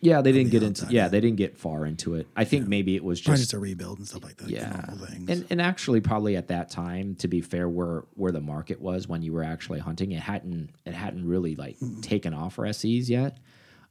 Yeah, 0.00 0.22
they 0.22 0.32
didn't 0.32 0.50
the 0.50 0.58
get 0.58 0.62
into. 0.62 0.86
Yeah, 0.86 1.02
yeah. 1.02 1.08
they 1.08 1.20
didn't 1.20 1.36
get 1.36 1.56
far 1.56 1.86
into 1.86 2.14
it. 2.14 2.26
I 2.36 2.44
think 2.44 2.68
maybe 2.68 2.96
it 2.96 3.04
was 3.04 3.20
just 3.20 3.40
just 3.40 3.52
a 3.54 3.58
rebuild 3.58 3.98
and 3.98 4.06
stuff 4.08 4.24
like 4.24 4.36
that. 4.38 4.48
yeah, 4.50 4.84
and 5.28 5.46
and 5.50 5.60
actually 5.60 6.00
probably 6.00 6.36
at 6.36 6.48
that 6.48 6.70
time, 6.70 7.14
to 7.16 7.28
be 7.28 7.40
fair, 7.40 7.68
where 7.68 8.04
where 8.14 8.32
the 8.32 8.40
market 8.40 8.80
was 8.80 9.08
when 9.08 9.22
you 9.22 9.32
were 9.32 9.44
actually 9.44 9.78
hunting, 9.80 10.12
it 10.12 10.20
hadn't 10.20 10.70
it 10.84 10.94
hadn't 10.94 11.26
really 11.26 11.56
like 11.56 11.76
taken 12.02 12.34
off 12.34 12.54
for 12.54 12.64
SCs 12.64 13.08
yet. 13.08 13.38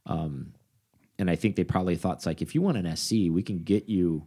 Um, 0.06 0.52
and 1.18 1.30
I 1.30 1.36
think 1.36 1.56
they 1.56 1.64
probably 1.64 1.96
thought 1.96 2.16
it's 2.18 2.26
like 2.26 2.42
if 2.42 2.54
you 2.54 2.62
want 2.62 2.76
an 2.76 2.96
SC, 2.96 3.30
we 3.30 3.42
can 3.42 3.58
get 3.62 3.88
you 3.88 4.26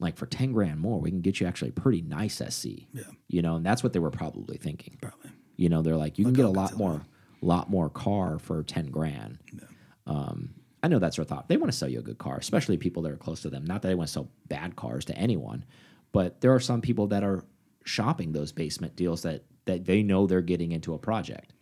like 0.00 0.16
for 0.16 0.26
ten 0.26 0.52
grand 0.52 0.80
more, 0.80 0.98
we 0.98 1.10
can 1.10 1.20
get 1.20 1.40
you 1.40 1.46
actually 1.46 1.68
a 1.70 1.72
pretty 1.72 2.02
nice 2.02 2.42
SC. 2.48 2.66
yeah, 2.92 3.02
You 3.28 3.42
know, 3.42 3.56
and 3.56 3.64
that's 3.64 3.82
what 3.84 3.92
they 3.92 3.98
were 4.00 4.10
probably 4.10 4.56
thinking. 4.56 4.98
probably. 5.00 5.30
You 5.56 5.68
know, 5.68 5.82
they're 5.82 5.96
like, 5.96 6.18
you 6.18 6.24
can 6.24 6.34
get 6.34 6.46
a 6.46 6.48
lot 6.48 6.76
more, 6.76 7.02
lot 7.42 7.70
more 7.70 7.88
car 7.90 8.38
for 8.38 8.62
ten 8.64 8.86
grand. 8.86 9.38
Yeah. 9.52 9.60
Um, 10.06 10.54
I 10.82 10.88
know 10.88 10.98
that's 10.98 11.16
their 11.16 11.24
thought. 11.26 11.48
They 11.48 11.58
want 11.58 11.70
to 11.70 11.76
sell 11.76 11.88
you 11.88 11.98
a 11.98 12.02
good 12.02 12.16
car, 12.18 12.38
especially 12.38 12.78
people 12.78 13.02
that 13.02 13.12
are 13.12 13.16
close 13.16 13.42
to 13.42 13.50
them. 13.50 13.64
Not 13.66 13.82
that 13.82 13.88
they 13.88 13.94
want 13.94 14.08
to 14.08 14.12
sell 14.12 14.30
bad 14.48 14.74
cars 14.76 15.04
to 15.06 15.16
anyone, 15.18 15.64
but 16.12 16.40
there 16.40 16.54
are 16.54 16.60
some 16.60 16.80
people 16.80 17.06
that 17.08 17.22
are 17.22 17.44
shopping 17.84 18.32
those 18.32 18.52
basement 18.52 18.96
deals 18.96 19.22
that 19.22 19.44
that 19.66 19.84
they 19.84 20.02
know 20.02 20.26
they're 20.26 20.40
getting 20.40 20.72
into 20.72 20.94
a 20.94 20.98
project. 20.98 21.52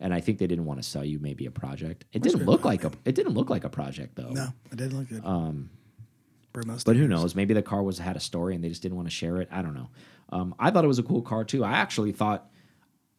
And 0.00 0.14
I 0.14 0.20
think 0.20 0.38
they 0.38 0.46
didn't 0.46 0.64
want 0.64 0.82
to 0.82 0.88
sell 0.88 1.04
you 1.04 1.18
maybe 1.18 1.44
a 1.46 1.50
project. 1.50 2.06
It 2.12 2.22
didn't 2.22 2.46
look 2.46 2.64
like 2.64 2.84
a 2.84 2.90
it 3.04 3.14
didn't 3.14 3.34
look 3.34 3.50
like 3.50 3.64
a 3.64 3.68
project 3.68 4.16
though. 4.16 4.30
No, 4.30 4.48
it 4.72 4.76
didn't 4.76 4.98
look 4.98 5.08
good. 5.08 5.22
Um, 5.24 5.70
Burmo 6.54 6.82
but 6.84 6.96
who 6.96 7.06
knows? 7.08 7.34
Maybe 7.34 7.52
the 7.52 7.62
car 7.62 7.82
was 7.82 7.98
had 7.98 8.16
a 8.16 8.20
story 8.20 8.54
and 8.54 8.62
they 8.62 8.68
just 8.68 8.80
didn't 8.82 8.96
want 8.96 9.08
to 9.08 9.14
share 9.14 9.38
it. 9.40 9.48
I 9.50 9.60
don't 9.60 9.74
know. 9.74 9.90
Um, 10.30 10.54
I 10.58 10.70
thought 10.70 10.84
it 10.84 10.88
was 10.88 10.98
a 10.98 11.02
cool 11.02 11.20
car 11.22 11.44
too. 11.44 11.64
I 11.64 11.72
actually 11.72 12.12
thought. 12.12 12.48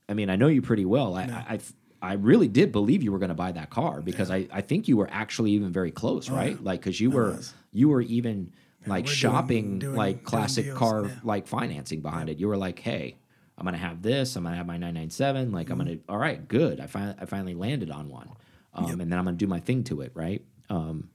I 0.08 0.14
mean, 0.14 0.30
I 0.30 0.36
know 0.36 0.48
you 0.48 0.62
pretty 0.62 0.86
well. 0.86 1.16
I 1.16 1.24
I, 1.24 1.46
I, 1.56 1.60
I 2.02 2.14
really 2.14 2.48
did 2.48 2.72
believe 2.72 3.04
you 3.04 3.12
were 3.12 3.20
going 3.20 3.30
to 3.30 3.36
buy 3.36 3.52
that 3.52 3.70
car 3.70 4.02
because 4.02 4.30
I, 4.32 4.48
I 4.52 4.62
think 4.62 4.88
you 4.88 4.98
were 4.98 5.10
actually 5.12 5.52
even 5.52 5.72
very 5.72 5.92
close, 5.92 6.30
right? 6.30 6.62
Like 6.64 6.80
because 6.82 7.00
you 7.02 7.12
were 7.12 7.32
was. 7.32 7.54
you 7.74 7.90
were 7.90 8.02
even 8.02 8.54
like 8.88 9.06
we're 9.06 9.08
doing- 9.08 9.16
shopping 9.16 9.80
doing- 9.80 9.96
like 9.96 10.24
classic 10.24 10.66
deals, 10.66 10.78
car 10.78 11.06
yeah. 11.06 11.12
like 11.24 11.48
financing 11.48 12.02
behind 12.02 12.30
it. 12.30 12.40
You 12.40 12.48
were 12.48 12.58
like, 12.58 12.80
hey. 12.80 13.18
I'm 13.58 13.64
gonna 13.64 13.78
have 13.78 14.02
this. 14.02 14.36
I'm 14.36 14.44
gonna 14.44 14.58
have 14.58 14.66
my 14.68 14.74
997. 14.76 15.54
Like 15.54 15.70
I'm 15.70 15.78
Mm-hmm. 15.80 15.88
gonna. 15.88 16.00
All 16.10 16.18
right, 16.18 16.46
good. 16.46 16.82
I 16.82 16.88
finally 16.88 17.16
I 17.22 17.26
finally 17.26 17.54
landed 17.54 17.90
on 17.90 18.10
one, 18.10 18.28
um, 18.74 19.00
and 19.00 19.10
then 19.10 19.18
I'm 19.18 19.24
gonna 19.24 19.38
do 19.38 19.48
my 19.48 19.62
thing 19.62 19.86
to 19.86 20.02
it, 20.02 20.12
right? 20.14 20.44
Um, 20.70 21.08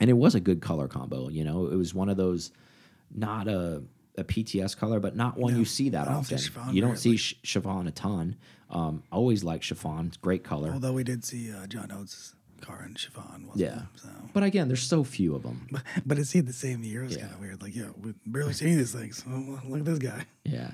and 0.00 0.08
it 0.10 0.14
was 0.14 0.34
a 0.34 0.40
good 0.40 0.60
color 0.60 0.88
combo. 0.88 1.28
You 1.28 1.44
know, 1.44 1.66
it 1.66 1.76
was 1.76 1.94
one 1.94 2.08
of 2.08 2.16
those, 2.16 2.52
not 3.14 3.48
a 3.48 3.82
a 4.16 4.24
PTS 4.24 4.76
color, 4.76 4.98
but 4.98 5.14
not 5.14 5.36
one 5.36 5.56
you 5.56 5.64
see 5.64 5.90
that 5.90 6.08
often. 6.08 6.38
You 6.74 6.80
don't 6.82 6.96
see 6.98 7.16
ch 7.16 7.36
chiffon 7.44 7.86
a 7.86 7.92
ton. 7.92 8.34
Um, 8.68 9.04
always 9.12 9.44
like 9.44 9.62
chiffon, 9.62 10.12
great 10.20 10.42
color. 10.42 10.70
Although 10.72 10.92
we 10.92 11.04
did 11.04 11.24
see 11.24 11.52
uh, 11.52 11.66
John 11.68 11.92
Oates' 11.92 12.34
car 12.60 12.82
in 12.84 12.96
chiffon, 12.96 13.46
wasn't 13.46 13.58
Yeah. 13.60 13.82
So. 13.94 14.08
But 14.34 14.42
again, 14.42 14.66
there's 14.66 14.82
so 14.82 15.04
few 15.04 15.36
of 15.36 15.44
them. 15.44 15.68
But, 15.70 15.82
but 16.04 16.18
it's 16.18 16.32
the 16.32 16.52
same 16.52 16.82
year. 16.82 17.04
It's 17.04 17.14
Yeah. 17.14 17.22
kind 17.22 17.34
of 17.34 17.40
weird. 17.40 17.62
Like, 17.62 17.76
yeah, 17.76 17.90
we 18.02 18.12
barely 18.26 18.52
see 18.54 18.74
these 18.74 18.92
things. 18.92 19.24
Look 19.64 19.78
at 19.78 19.84
this 19.84 19.98
guy. 20.00 20.24
Yeah, 20.44 20.72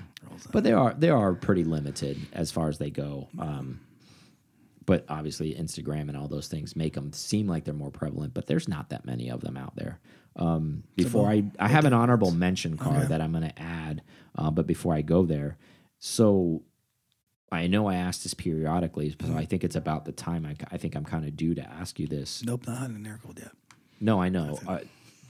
but 0.51 0.63
they 0.63 0.73
are 0.73 0.95
they 0.97 1.11
are 1.11 1.33
pretty 1.33 1.63
limited 1.63 2.17
as 2.33 2.49
far 2.49 2.67
as 2.69 2.79
they 2.79 2.89
go. 2.89 3.27
Um, 3.37 3.79
but 4.85 5.05
obviously, 5.09 5.53
Instagram 5.55 6.09
and 6.09 6.15
all 6.17 6.27
those 6.27 6.47
things 6.47 6.75
make 6.75 6.93
them 6.93 7.11
seem 7.13 7.47
like 7.47 7.63
they're 7.63 7.73
more 7.73 7.91
prevalent. 7.91 8.33
But 8.33 8.47
there's 8.47 8.67
not 8.67 8.89
that 8.89 9.05
many 9.05 9.29
of 9.29 9.41
them 9.41 9.57
out 9.57 9.75
there. 9.75 9.99
Um, 10.35 10.83
before 10.95 11.29
I 11.29 11.43
I 11.59 11.67
have 11.69 11.85
an 11.85 11.93
honorable 11.93 12.31
mention 12.31 12.77
card 12.77 12.97
Okay. 12.97 13.07
that 13.07 13.21
I'm 13.21 13.31
going 13.31 13.47
to 13.49 13.59
add, 13.61 14.01
uh, 14.37 14.51
but 14.51 14.67
before 14.67 14.93
I 14.93 15.01
go 15.01 15.25
there, 15.25 15.57
so 15.97 16.63
I 17.51 17.67
know 17.67 17.87
I 17.87 17.95
asked 17.95 18.23
this 18.23 18.33
periodically, 18.33 19.15
so 19.25 19.33
I 19.35 19.45
think 19.45 19.63
it's 19.63 19.77
about 19.77 20.03
the 20.05 20.11
time 20.11 20.45
I, 20.45 20.55
I 20.71 20.77
think 20.77 20.95
I'm 20.95 21.05
kind 21.05 21.25
of 21.25 21.37
due 21.37 21.55
to 21.55 21.61
ask 21.63 21.99
you 21.99 22.07
this. 22.07 22.43
Nope, 22.43 22.67
not 22.67 22.89
in 22.89 23.05
air 23.07 23.19
cooled 23.23 23.39
yet. 23.39 23.51
No, 24.01 24.21
I 24.21 24.27
know. 24.29 24.59
Uh, 24.67 24.79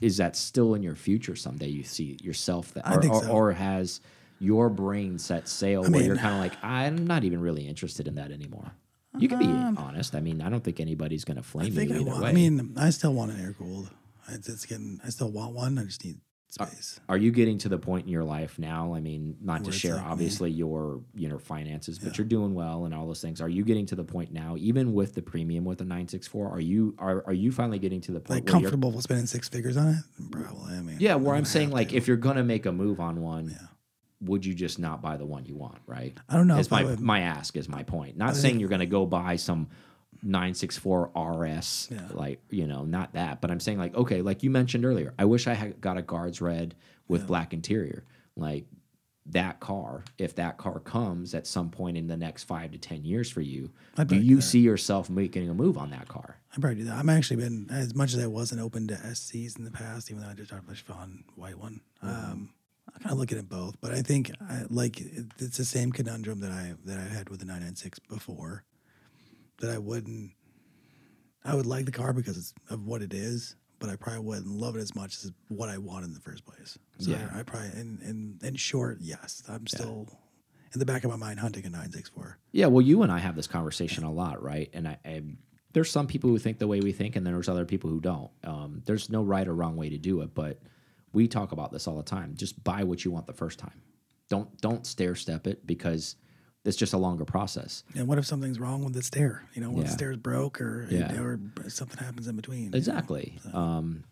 is 0.00 0.16
that 0.16 0.34
still 0.36 0.74
in 0.74 0.82
your 0.82 0.96
future 0.96 1.36
someday? 1.36 1.68
You 1.68 1.84
see 1.84 2.18
yourself 2.20 2.74
that, 2.74 2.86
I 2.86 2.96
or, 2.96 3.22
so. 3.22 3.30
or 3.30 3.52
has 3.52 4.00
your 4.40 4.68
brain 4.68 5.18
set 5.18 5.48
sail 5.48 5.84
where 5.84 6.02
you're 6.02 6.16
kind 6.16 6.34
of 6.34 6.40
like, 6.40 6.52
I'm 6.64 7.06
not 7.06 7.22
even 7.24 7.40
really 7.40 7.66
interested 7.68 8.08
in 8.08 8.16
that 8.16 8.32
anymore. 8.32 8.72
You 9.18 9.28
can 9.28 9.38
be 9.38 9.80
honest. 9.80 10.14
I 10.14 10.20
mean, 10.20 10.40
I 10.42 10.48
don't 10.48 10.62
think 10.64 10.80
anybody's 10.80 11.24
going 11.24 11.36
to 11.36 11.40
Um, 11.42 11.60
I 11.60 11.70
flame 11.70 11.72
think 11.72 11.90
you 11.90 11.96
I 11.96 12.00
either 12.00 12.10
want. 12.10 12.22
way. 12.22 12.30
I 12.30 12.32
mean, 12.32 12.74
I 12.76 12.90
still 12.90 13.12
want 13.14 13.32
an 13.32 13.40
air 13.40 13.54
cooled. 13.58 13.90
It's, 14.28 14.48
it's 14.48 14.66
getting. 14.66 15.00
I 15.04 15.08
still 15.10 15.30
want 15.30 15.54
one. 15.54 15.78
I 15.78 15.84
just 15.84 16.04
need 16.04 16.18
space. 16.48 16.98
are 17.08 17.18
you 17.18 17.30
getting 17.32 17.58
to 17.58 17.68
the 17.68 17.76
point 17.78 18.06
in 18.06 18.10
your 18.10 18.24
life 18.24 18.58
now? 18.58 18.94
I 18.94 19.00
mean, 19.00 19.36
not 19.42 19.58
to 19.58 19.62
Where 19.64 19.68
it's 19.70 19.78
share 19.78 19.94
like 19.96 20.04
me. 20.06 20.10
obviously 20.10 20.50
your 20.50 21.00
you 21.14 21.28
know 21.28 21.38
finances, 21.38 21.98
but 21.98 22.16
you're 22.18 22.26
doing 22.26 22.54
well 22.54 22.86
and 22.86 22.94
all 22.94 23.06
those 23.06 23.20
things. 23.20 23.40
Are 23.40 23.48
you 23.48 23.62
getting 23.64 23.86
to 23.86 23.94
the 23.94 24.04
point 24.04 24.32
now, 24.32 24.56
even 24.58 24.92
with 24.94 25.14
the 25.14 25.22
premium 25.22 25.64
with 25.64 25.78
the 25.78 25.84
nine 25.84 26.08
six 26.08 26.26
four? 26.26 26.48
Are 26.50 26.60
you 26.60 26.94
are 26.98 27.22
are 27.26 27.32
you 27.34 27.52
finally 27.52 27.78
getting 27.78 28.00
to 28.02 28.12
the 28.12 28.20
point 28.20 28.44
like 28.44 28.44
where 28.46 28.54
you're 28.62 28.70
comfortable 28.70 28.90
with 28.92 29.02
spending 29.04 29.26
six 29.26 29.48
figures 29.48 29.76
on 29.76 29.88
it? 29.88 30.30
Probably. 30.30 30.74
I 30.76 30.80
mean, 30.82 30.96
Yeah, 30.98 31.14
where 31.16 31.34
I'm 31.34 31.44
saying 31.44 31.70
like 31.70 31.90
to. 31.90 31.96
if 31.96 32.08
you're 32.08 32.16
gonna 32.16 32.44
make 32.44 32.66
a 32.66 32.72
move 32.72 33.00
on 33.00 33.20
one, 33.22 33.50
Yeah. 33.50 33.56
Would 34.20 34.44
you 34.46 34.54
just 34.54 34.78
not 34.78 35.02
buy 35.02 35.16
the 35.16 35.26
one 35.26 35.44
you 35.46 35.54
want, 35.56 35.78
right? 35.86 36.16
I 36.28 36.36
don't 36.36 36.46
know. 36.46 36.56
Is 36.58 36.70
my 36.70 36.84
would- 36.84 37.00
my 37.00 37.20
ask 37.20 37.56
is 37.56 37.68
my 37.68 37.82
point. 37.82 38.16
Not 38.16 38.30
think- 38.32 38.42
saying 38.42 38.60
you're 38.60 38.68
gonna 38.68 38.86
go 38.86 39.04
buy 39.06 39.36
some 39.36 39.68
964 40.22 41.10
RS, 41.14 41.88
Yeah. 41.90 42.08
like 42.12 42.40
you 42.50 42.66
know, 42.66 42.84
not 42.84 43.12
that, 43.14 43.40
but 43.40 43.50
I'm 43.50 43.60
saying 43.60 43.78
like 43.78 43.94
okay, 43.94 44.22
like 44.22 44.42
you 44.42 44.50
mentioned 44.50 44.84
earlier, 44.84 45.14
I 45.18 45.24
wish 45.24 45.46
I 45.46 45.54
had 45.54 45.80
got 45.80 45.98
a 45.98 46.02
guards 46.02 46.40
red 46.40 46.74
with 47.08 47.26
black 47.26 47.52
interior, 47.52 48.04
like 48.36 48.66
that 49.26 49.58
car. 49.60 50.04
If 50.18 50.36
that 50.36 50.56
car 50.56 50.78
comes 50.80 51.34
at 51.34 51.46
some 51.46 51.68
point 51.70 51.96
in 51.96 52.06
the 52.06 52.16
next 52.16 52.44
five 52.44 52.70
to 52.72 52.78
ten 52.78 53.04
years 53.04 53.30
for 53.30 53.40
you, 53.40 53.70
do 54.06 54.16
you 54.16 54.40
see 54.40 54.60
yourself 54.60 55.10
making 55.10 55.48
a 55.48 55.54
move 55.54 55.76
on 55.76 55.90
that 55.90 56.08
car? 56.08 56.38
I 56.56 56.60
probably 56.60 56.76
do 56.78 56.84
that. 56.84 56.94
I'm 56.96 57.08
actually 57.10 57.36
been 57.36 57.66
as 57.70 57.94
much 57.94 58.14
as 58.14 58.20
I 58.22 58.26
wasn't 58.28 58.60
open 58.62 58.86
to 58.88 58.94
SCs 58.94 59.58
in 59.58 59.64
the 59.64 59.70
past, 59.70 60.10
even 60.10 60.22
though 60.22 60.28
I 60.30 60.34
just 60.34 60.50
talked 60.50 60.64
about 60.64 60.76
Chiffon 60.76 61.24
white 61.34 61.58
one. 61.58 61.80
Mm-hmm. 62.02 62.32
Um, 62.32 62.50
I 62.96 62.98
kind 62.98 63.12
of 63.12 63.18
look 63.18 63.30
at 63.30 63.38
it 63.38 63.48
both, 63.48 63.76
but 63.80 63.92
I 63.92 64.00
think 64.00 64.30
I, 64.40 64.62
like 64.70 65.00
it's 65.38 65.58
the 65.58 65.64
same 65.64 65.92
conundrum 65.92 66.40
that 66.40 66.50
I 66.50 66.74
that 66.86 66.98
I 66.98 67.02
had 67.02 67.28
with 67.28 67.40
the 67.40 67.46
996 67.46 67.98
before. 68.00 68.64
That 69.58 69.70
I 69.70 69.78
wouldn't, 69.78 70.32
I 71.44 71.54
would 71.54 71.66
like 71.66 71.86
the 71.86 71.92
car 71.92 72.12
because 72.12 72.36
it's 72.36 72.54
of 72.68 72.86
what 72.86 73.02
it 73.02 73.14
is, 73.14 73.56
but 73.78 73.88
I 73.88 73.96
probably 73.96 74.20
wouldn't 74.20 74.48
love 74.48 74.76
it 74.76 74.80
as 74.80 74.94
much 74.94 75.14
as 75.24 75.32
what 75.48 75.68
I 75.68 75.78
want 75.78 76.04
in 76.04 76.12
the 76.12 76.20
first 76.20 76.44
place. 76.44 76.78
So 76.98 77.10
Yeah. 77.10 77.28
I, 77.32 77.40
I 77.40 77.42
probably 77.42 77.68
in, 77.78 77.98
in 78.02 78.38
in 78.46 78.56
short, 78.56 78.98
yes, 79.00 79.42
I'm 79.48 79.66
still 79.66 80.08
in 80.74 80.78
the 80.78 80.86
back 80.86 81.04
of 81.04 81.10
my 81.10 81.16
mind 81.16 81.40
hunting 81.40 81.64
a 81.64 81.70
964. 81.70 82.38
Yeah, 82.52 82.66
well, 82.66 82.82
you 82.82 83.02
and 83.02 83.12
I 83.12 83.18
have 83.18 83.36
this 83.36 83.46
conversation 83.46 84.04
a 84.04 84.12
lot, 84.12 84.42
right? 84.42 84.68
And 84.72 84.88
I, 84.88 84.98
I 85.04 85.22
there's 85.72 85.90
some 85.90 86.06
people 86.06 86.30
who 86.30 86.38
think 86.38 86.58
the 86.58 86.66
way 86.66 86.80
we 86.80 86.92
think, 86.92 87.16
and 87.16 87.26
then 87.26 87.34
there's 87.34 87.48
other 87.50 87.66
people 87.66 87.90
who 87.90 88.00
don't. 88.00 88.30
Um, 88.44 88.82
there's 88.86 89.10
no 89.10 89.22
right 89.22 89.46
or 89.46 89.54
wrong 89.54 89.76
way 89.76 89.90
to 89.90 89.98
do 89.98 90.22
it, 90.22 90.34
but 90.34 90.58
we 91.16 91.26
talk 91.26 91.52
about 91.52 91.72
this 91.72 91.88
all 91.88 91.96
the 91.96 92.02
time. 92.02 92.34
Just 92.36 92.62
buy 92.62 92.84
what 92.84 93.02
you 93.04 93.10
want 93.10 93.26
the 93.26 93.32
first 93.32 93.58
time. 93.58 93.80
Don't 94.28 94.60
don't 94.60 94.86
stair 94.86 95.14
step 95.14 95.46
it 95.46 95.66
because 95.66 96.14
it's 96.64 96.76
just 96.76 96.92
a 96.92 96.98
longer 96.98 97.24
process. 97.24 97.84
And 97.94 98.06
what 98.06 98.18
if 98.18 98.26
something's 98.26 98.60
wrong 98.60 98.84
with 98.84 98.92
the 98.92 99.02
stair? 99.02 99.42
You 99.54 99.62
know, 99.62 99.70
what 99.70 99.78
if 99.80 99.84
Yeah. 99.86 99.90
the 99.92 99.96
stair's 99.98 100.16
broke 100.18 100.60
or 100.60 100.86
Yeah. 100.90 101.18
or 101.20 101.40
something 101.68 101.96
happens 102.04 102.28
in 102.28 102.36
between? 102.36 102.64
you 102.64 102.70
know? 102.70 102.76
Exactly. 102.76 103.38
Um, 103.54 104.04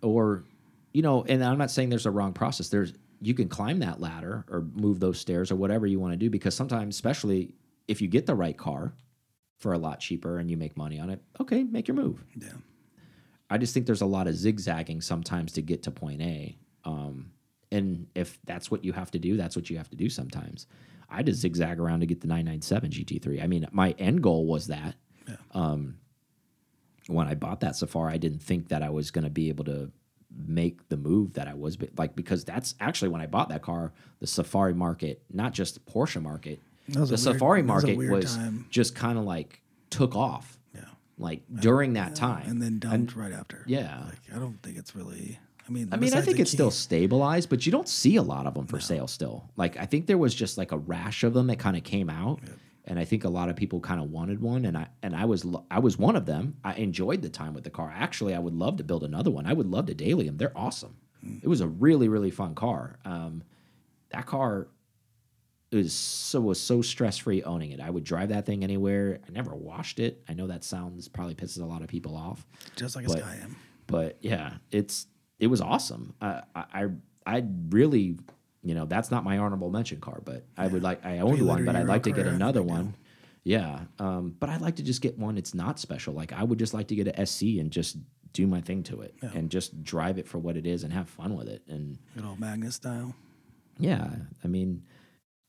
or, 0.00 0.44
you 0.92 1.02
know, 1.02 1.24
and 1.24 1.42
I'm 1.42 1.58
not 1.58 1.70
saying 1.72 1.88
there's 1.88 2.06
a 2.06 2.10
wrong 2.12 2.32
process. 2.32 2.68
There's 2.68 2.92
you 3.20 3.34
can 3.34 3.48
climb 3.48 3.80
that 3.80 4.00
ladder 4.00 4.44
or 4.48 4.60
move 4.74 5.00
those 5.00 5.18
stairs 5.18 5.50
or 5.50 5.56
whatever 5.56 5.86
you 5.86 5.98
want 5.98 6.12
to 6.12 6.16
do 6.18 6.30
because 6.30 6.54
sometimes, 6.54 6.94
especially 6.94 7.54
if 7.88 8.00
you 8.00 8.06
get 8.08 8.26
the 8.26 8.34
right 8.34 8.56
car 8.56 8.94
for 9.56 9.72
a 9.72 9.78
lot 9.78 9.98
cheaper 9.98 10.38
and 10.38 10.50
you 10.50 10.56
make 10.56 10.76
money 10.76 11.00
on 11.00 11.10
it, 11.10 11.20
okay, 11.40 11.64
make 11.64 11.88
your 11.88 11.96
move. 11.96 12.22
Yeah. 12.36 12.52
I 13.50 13.58
just 13.58 13.74
think 13.74 13.86
there's 13.86 14.00
a 14.00 14.06
lot 14.06 14.26
of 14.26 14.34
zigzagging 14.34 15.00
sometimes 15.00 15.52
to 15.52 15.62
get 15.62 15.82
to 15.84 15.90
point 15.90 16.22
A. 16.22 16.56
Um, 16.84 17.30
and 17.70 18.06
if 18.14 18.38
that's 18.44 18.70
what 18.70 18.84
you 18.84 18.92
have 18.92 19.10
to 19.12 19.18
do, 19.18 19.36
that's 19.36 19.56
what 19.56 19.68
you 19.70 19.76
have 19.76 19.90
to 19.90 19.96
do 19.96 20.08
sometimes. 20.08 20.66
I 21.10 21.22
just 21.22 21.40
zigzag 21.40 21.78
around 21.78 22.00
to 22.00 22.06
get 22.06 22.20
the 22.20 22.26
997 22.26 22.90
GT3. 22.90 23.42
I 23.42 23.46
mean, 23.46 23.66
my 23.72 23.90
end 23.98 24.22
goal 24.22 24.46
was 24.46 24.68
that. 24.68 24.94
Yeah. 25.28 25.36
Um, 25.52 25.98
when 27.06 27.28
I 27.28 27.34
bought 27.34 27.60
that 27.60 27.76
Safari, 27.76 28.14
I 28.14 28.16
didn't 28.16 28.42
think 28.42 28.68
that 28.68 28.82
I 28.82 28.90
was 28.90 29.10
going 29.10 29.24
to 29.24 29.30
be 29.30 29.48
able 29.48 29.64
to 29.64 29.90
make 30.36 30.88
the 30.88 30.96
move 30.96 31.34
that 31.34 31.46
I 31.46 31.54
was 31.54 31.76
but, 31.76 31.90
like 31.96 32.16
because 32.16 32.44
that's 32.44 32.74
actually 32.80 33.08
when 33.08 33.20
I 33.20 33.26
bought 33.26 33.50
that 33.50 33.62
car, 33.62 33.92
the 34.20 34.26
Safari 34.26 34.74
market, 34.74 35.22
not 35.32 35.52
just 35.52 35.74
the 35.74 35.80
Porsche 35.92 36.20
market, 36.20 36.60
the 36.88 37.00
weird- 37.00 37.18
Safari 37.18 37.62
that 37.62 37.72
was 37.72 37.84
market 37.84 38.10
was 38.10 38.38
just 38.70 38.94
kind 38.94 39.18
of 39.18 39.24
like 39.24 39.60
took 39.90 40.16
off. 40.16 40.53
Like 41.18 41.42
during 41.60 41.94
that 41.94 42.14
time. 42.14 42.48
And 42.48 42.60
then 42.60 42.78
dumped 42.78 43.16
right 43.16 43.32
after. 43.32 43.64
yeah. 43.66 44.02
Like 44.06 44.20
I 44.34 44.38
don't 44.38 44.60
think 44.62 44.76
it's 44.76 44.94
really. 44.94 45.38
I 45.66 45.70
mean, 45.70 45.88
I 45.92 45.96
mean, 45.96 46.12
I 46.12 46.20
think 46.20 46.38
it's 46.40 46.50
still 46.50 46.70
stabilized, 46.70 47.48
but 47.48 47.64
you 47.64 47.72
don't 47.72 47.88
see 47.88 48.16
a 48.16 48.22
lot 48.22 48.46
of 48.46 48.52
them 48.52 48.66
for 48.66 48.78
sale 48.80 49.06
still. 49.06 49.48
Like 49.56 49.78
I 49.78 49.86
think 49.86 50.06
there 50.06 50.18
was 50.18 50.34
just 50.34 50.58
like 50.58 50.72
a 50.72 50.76
rash 50.76 51.24
of 51.24 51.32
them 51.32 51.46
that 51.46 51.58
kind 51.58 51.74
of 51.74 51.82
came 51.84 52.10
out, 52.10 52.40
and 52.84 52.98
I 52.98 53.06
think 53.06 53.24
a 53.24 53.30
lot 53.30 53.48
of 53.48 53.56
people 53.56 53.80
kind 53.80 53.98
of 53.98 54.10
wanted 54.10 54.42
one, 54.42 54.66
and 54.66 54.76
I 54.76 54.88
and 55.02 55.16
I 55.16 55.24
was 55.24 55.46
I 55.70 55.78
was 55.78 55.98
one 55.98 56.16
of 56.16 56.26
them. 56.26 56.58
I 56.62 56.74
enjoyed 56.74 57.22
the 57.22 57.30
time 57.30 57.54
with 57.54 57.64
the 57.64 57.70
car. 57.70 57.90
Actually, 57.96 58.34
I 58.34 58.40
would 58.40 58.52
love 58.54 58.76
to 58.76 58.84
build 58.84 59.04
another 59.04 59.30
one. 59.30 59.46
I 59.46 59.54
would 59.54 59.66
love 59.66 59.86
to 59.86 59.94
daily 59.94 60.26
them. 60.26 60.36
They're 60.36 60.56
awesome. 60.56 60.96
It 61.42 61.48
was 61.48 61.62
a 61.62 61.66
really 61.66 62.08
really 62.08 62.30
fun 62.30 62.54
car. 62.54 62.98
Um, 63.06 63.42
that 64.10 64.26
car 64.26 64.68
is 65.74 65.92
so 65.92 66.40
was 66.40 66.60
so 66.60 66.82
stress 66.82 67.18
free 67.18 67.42
owning 67.42 67.70
it. 67.72 67.80
I 67.80 67.90
would 67.90 68.04
drive 68.04 68.28
that 68.30 68.46
thing 68.46 68.62
anywhere. 68.64 69.20
I 69.26 69.30
never 69.32 69.54
washed 69.54 69.98
it. 70.00 70.22
I 70.28 70.34
know 70.34 70.46
that 70.46 70.64
sounds 70.64 71.08
probably 71.08 71.34
pisses 71.34 71.60
a 71.60 71.64
lot 71.66 71.82
of 71.82 71.88
people 71.88 72.16
off 72.16 72.46
just 72.76 72.96
like 72.96 73.04
a 73.06 73.08
but- 73.08 73.18
Skyam. 73.22 73.54
but 73.86 74.18
yeah, 74.20 74.54
it's 74.70 75.06
it 75.38 75.48
was 75.48 75.60
awesome. 75.60 76.14
I 76.20 76.42
I 76.54 76.88
I 77.26 77.44
really 77.70 78.16
you 78.62 78.74
know 78.74 78.86
that's 78.86 79.10
not 79.10 79.24
my 79.24 79.38
honorable 79.38 79.70
mention 79.70 80.00
car, 80.00 80.20
but 80.24 80.44
I 80.56 80.66
would 80.66 80.82
like 80.82 81.04
I 81.04 81.18
owned 81.18 81.46
one, 81.46 81.64
but 81.64 81.76
I'd 81.76 81.86
like 81.86 82.04
to 82.04 82.12
get 82.12 82.26
another 82.26 82.62
one. 82.62 82.94
Yeah, 83.46 83.80
um, 83.98 84.34
but 84.40 84.48
I'd 84.48 84.62
like 84.62 84.76
to 84.76 84.82
just 84.82 85.02
get 85.02 85.18
one. 85.18 85.36
It's 85.36 85.52
not 85.52 85.78
special. 85.78 86.14
Like 86.14 86.32
I 86.32 86.42
would 86.42 86.58
just 86.58 86.72
like 86.72 86.88
to 86.88 86.94
get 86.94 87.08
a 87.18 87.26
SC 87.26 87.42
and 87.60 87.70
just 87.70 87.98
do 88.32 88.46
my 88.46 88.60
thing 88.60 88.82
to 88.84 89.02
it 89.02 89.14
and 89.34 89.50
just 89.50 89.84
drive 89.84 90.18
it 90.18 90.26
for 90.26 90.38
what 90.38 90.56
it 90.56 90.66
is 90.66 90.82
and 90.82 90.92
have 90.94 91.08
fun 91.10 91.36
with 91.36 91.46
it. 91.46 91.62
And 91.68 91.98
Good 92.16 92.24
old 92.24 92.40
Magnus 92.40 92.76
style. 92.76 93.14
yeah, 93.78 94.08
I 94.42 94.48
mean, 94.48 94.82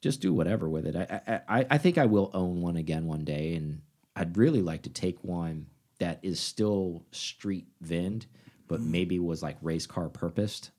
just 0.05 0.21
do 0.21 0.31
whatever 0.31 0.69
with 0.69 0.85
it. 0.85 0.95
I, 0.95 1.21
I 1.27 1.59
I- 1.59 1.67
I 1.71 1.77
think 1.79 1.97
I 1.97 2.05
will 2.05 2.29
own 2.33 2.61
one 2.61 2.77
again 2.77 3.07
one 3.07 3.25
day, 3.25 3.55
and 3.55 3.81
I'd 4.15 4.37
really 4.37 4.61
like 4.61 4.83
to 4.83 4.89
take 4.91 5.23
one 5.23 5.65
that 5.97 6.19
is 6.21 6.39
still 6.39 7.03
street 7.11 7.65
vind, 7.81 8.27
but 8.67 8.81
maybe 8.81 9.17
was 9.17 9.41
like 9.41 9.57
race 9.63 9.87
car 9.87 10.07
purposed, 10.09 10.69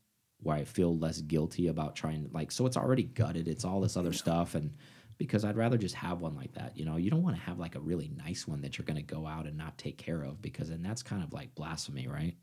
where 0.45 0.55
I 0.57 0.62
feel 0.64 0.97
less 0.97 1.20
guilty 1.22 1.66
about 1.66 1.97
trying. 1.97 2.31
Like, 2.33 2.53
so 2.53 2.66
it's 2.66 2.77
already 2.77 3.03
gutted. 3.03 3.49
It's 3.49 3.64
all 3.64 3.81
this 3.81 3.97
other 3.97 4.12
stuff, 4.12 4.55
and 4.55 4.70
because 5.18 5.45
I'd 5.45 5.57
rather 5.57 5.79
just 5.79 5.97
have 5.97 6.20
one 6.20 6.37
like 6.37 6.53
that. 6.55 6.77
You 6.77 6.85
know, 6.85 6.97
you 6.97 7.11
don't 7.11 7.24
want 7.24 7.35
to 7.35 7.43
have 7.43 7.59
like 7.59 7.74
a 7.74 7.81
really 7.81 8.12
nice 8.16 8.47
one 8.47 8.61
that 8.61 8.79
you're 8.79 8.85
going 8.87 9.05
to 9.05 9.14
go 9.14 9.27
out 9.27 9.47
and 9.47 9.57
not 9.57 9.77
take 9.77 9.99
care 9.99 10.22
of, 10.22 10.41
because 10.41 10.68
then 10.68 10.83
that's 10.83 11.03
kind 11.03 11.24
of 11.24 11.33
like 11.33 11.53
blasphemy, 11.57 12.07
right? 12.07 12.37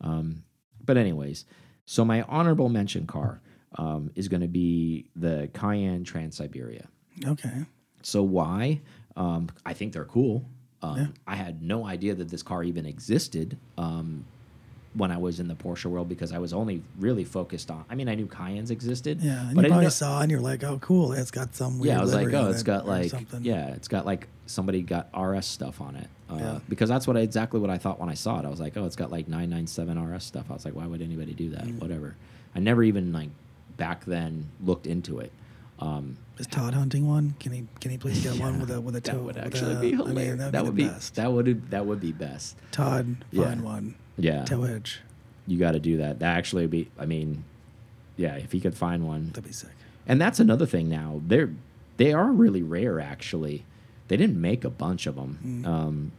Um, 0.00 0.44
but 0.82 0.96
anyways, 0.96 1.44
so 1.84 2.02
my 2.02 2.22
honorable 2.22 2.70
mention 2.70 3.06
car 3.06 3.42
um, 3.76 4.10
is 4.14 4.28
going 4.28 4.42
to 4.42 4.48
be 4.48 5.06
the 5.16 5.48
Cayenne 5.54 6.04
Transsyberia. 6.04 6.86
Okay. 7.26 7.64
So 8.02 8.22
why? 8.22 8.80
Um, 9.16 9.48
I 9.64 9.72
think 9.72 9.92
they're 9.92 10.04
cool. 10.04 10.44
Um, 10.82 11.14
I 11.26 11.36
had 11.36 11.62
no 11.62 11.86
idea 11.86 12.14
that 12.14 12.28
this 12.28 12.42
car 12.42 12.62
even 12.62 12.84
existed 12.84 13.56
um, 13.78 14.26
when 14.92 15.10
I 15.10 15.16
was 15.16 15.40
in 15.40 15.48
the 15.48 15.54
Porsche 15.54 15.86
world 15.86 16.10
because 16.10 16.30
I 16.30 16.38
was 16.38 16.52
only 16.52 16.82
really 16.98 17.24
focused 17.24 17.70
on. 17.70 17.86
I 17.88 17.94
mean, 17.94 18.06
I 18.08 18.14
knew 18.14 18.26
Cayennes 18.26 18.70
existed. 18.70 19.22
Yeah, 19.22 19.46
and 19.46 19.54
but 19.54 19.62
you 19.62 19.66
I 19.66 19.68
probably 19.70 19.84
know- 19.86 19.90
saw 19.90 20.20
and 20.20 20.30
you're 20.30 20.40
like, 20.40 20.62
oh, 20.62 20.78
cool. 20.82 21.12
It's 21.12 21.30
got 21.30 21.54
some 21.54 21.78
weird. 21.78 21.94
yeah, 21.94 22.00
I 22.00 22.02
was 22.02 22.12
like, 22.14 22.32
oh, 22.34 22.50
it's 22.50 22.60
it 22.60 22.64
got 22.66 22.86
like, 22.86 23.10
something. 23.10 23.42
yeah, 23.44 23.68
it's 23.68 23.88
got 23.88 24.04
like 24.04 24.28
somebody 24.46 24.82
got 24.82 25.08
RS 25.18 25.46
stuff 25.46 25.80
on 25.80 25.96
it. 25.96 26.08
Uh, 26.28 26.36
Yeah. 26.36 26.58
Because 26.68 26.90
that's 26.90 27.06
what 27.06 27.16
I, 27.16 27.20
exactly 27.20 27.60
what 27.60 27.70
I 27.70 27.78
thought 27.78 27.98
when 27.98 28.10
I 28.10 28.14
saw 28.14 28.38
it. 28.40 28.44
I 28.44 28.50
was 28.50 28.60
like, 28.60 28.76
oh, 28.76 28.84
it's 28.84 28.96
got 28.96 29.10
like 29.10 29.26
997 29.26 29.98
RS 30.12 30.22
stuff. 30.24 30.46
I 30.50 30.52
was 30.52 30.66
like, 30.66 30.74
why 30.74 30.86
would 30.86 31.00
anybody 31.00 31.32
do 31.32 31.48
that? 31.50 31.64
Mm. 31.64 31.80
Whatever. 31.80 32.14
I 32.54 32.58
never 32.60 32.82
even 32.84 33.10
like 33.12 33.30
back 33.76 34.04
then 34.04 34.46
looked 34.62 34.86
into 34.86 35.18
it. 35.18 35.32
Um, 35.80 36.16
Is 36.38 36.46
Todd 36.46 36.74
hunting 36.74 37.06
one? 37.08 37.34
Can 37.40 37.52
he? 37.52 37.66
Can 37.80 37.90
he 37.90 37.98
please 37.98 38.22
get 38.22 38.38
one 38.40 38.60
with 38.60 38.70
a 38.70 38.80
with 38.80 38.96
a 38.96 39.00
toe? 39.00 39.12
that 39.18 39.22
would 39.22 39.36
actually 39.38 39.74
a- 39.74 39.80
be 39.80 39.88
I 39.94 39.96
mean, 39.96 40.06
hilarious. 40.06 40.52
that 40.52 40.64
would 40.64 40.76
be 40.76 40.88
best. 40.88 41.14
that 41.16 41.32
would 41.32 41.70
that 41.70 41.86
would 41.86 42.00
be 42.00 42.12
best. 42.12 42.56
Todd, 42.70 43.16
Yeah. 43.30 43.44
find 43.44 43.62
one. 43.62 43.94
Yeah, 44.16 44.44
Toe 44.44 44.62
edge. 44.64 45.00
you 45.46 45.58
got 45.58 45.72
to 45.72 45.80
do 45.80 45.96
that. 45.98 46.20
That 46.20 46.36
actually 46.36 46.62
would 46.64 46.70
be. 46.70 46.88
I 46.98 47.06
mean, 47.06 47.44
yeah, 48.16 48.36
if 48.36 48.52
he 48.52 48.60
could 48.60 48.76
find 48.76 49.04
one, 49.06 49.28
That'd 49.28 49.44
be 49.44 49.52
sick. 49.52 49.70
and 50.06 50.20
that's 50.20 50.38
another 50.38 50.66
thing 50.66 50.88
now. 50.88 51.20
They're 51.26 51.50
they 51.96 52.12
are 52.12 52.30
really 52.30 52.62
rare 52.62 53.00
actually. 53.00 53.64
They 54.08 54.16
didn't 54.16 54.40
make 54.40 54.64
a 54.64 54.70
bunch 54.70 55.06
of 55.06 55.16
them. 55.16 55.62
Mm. 55.64 55.66
Um, 55.66 56.12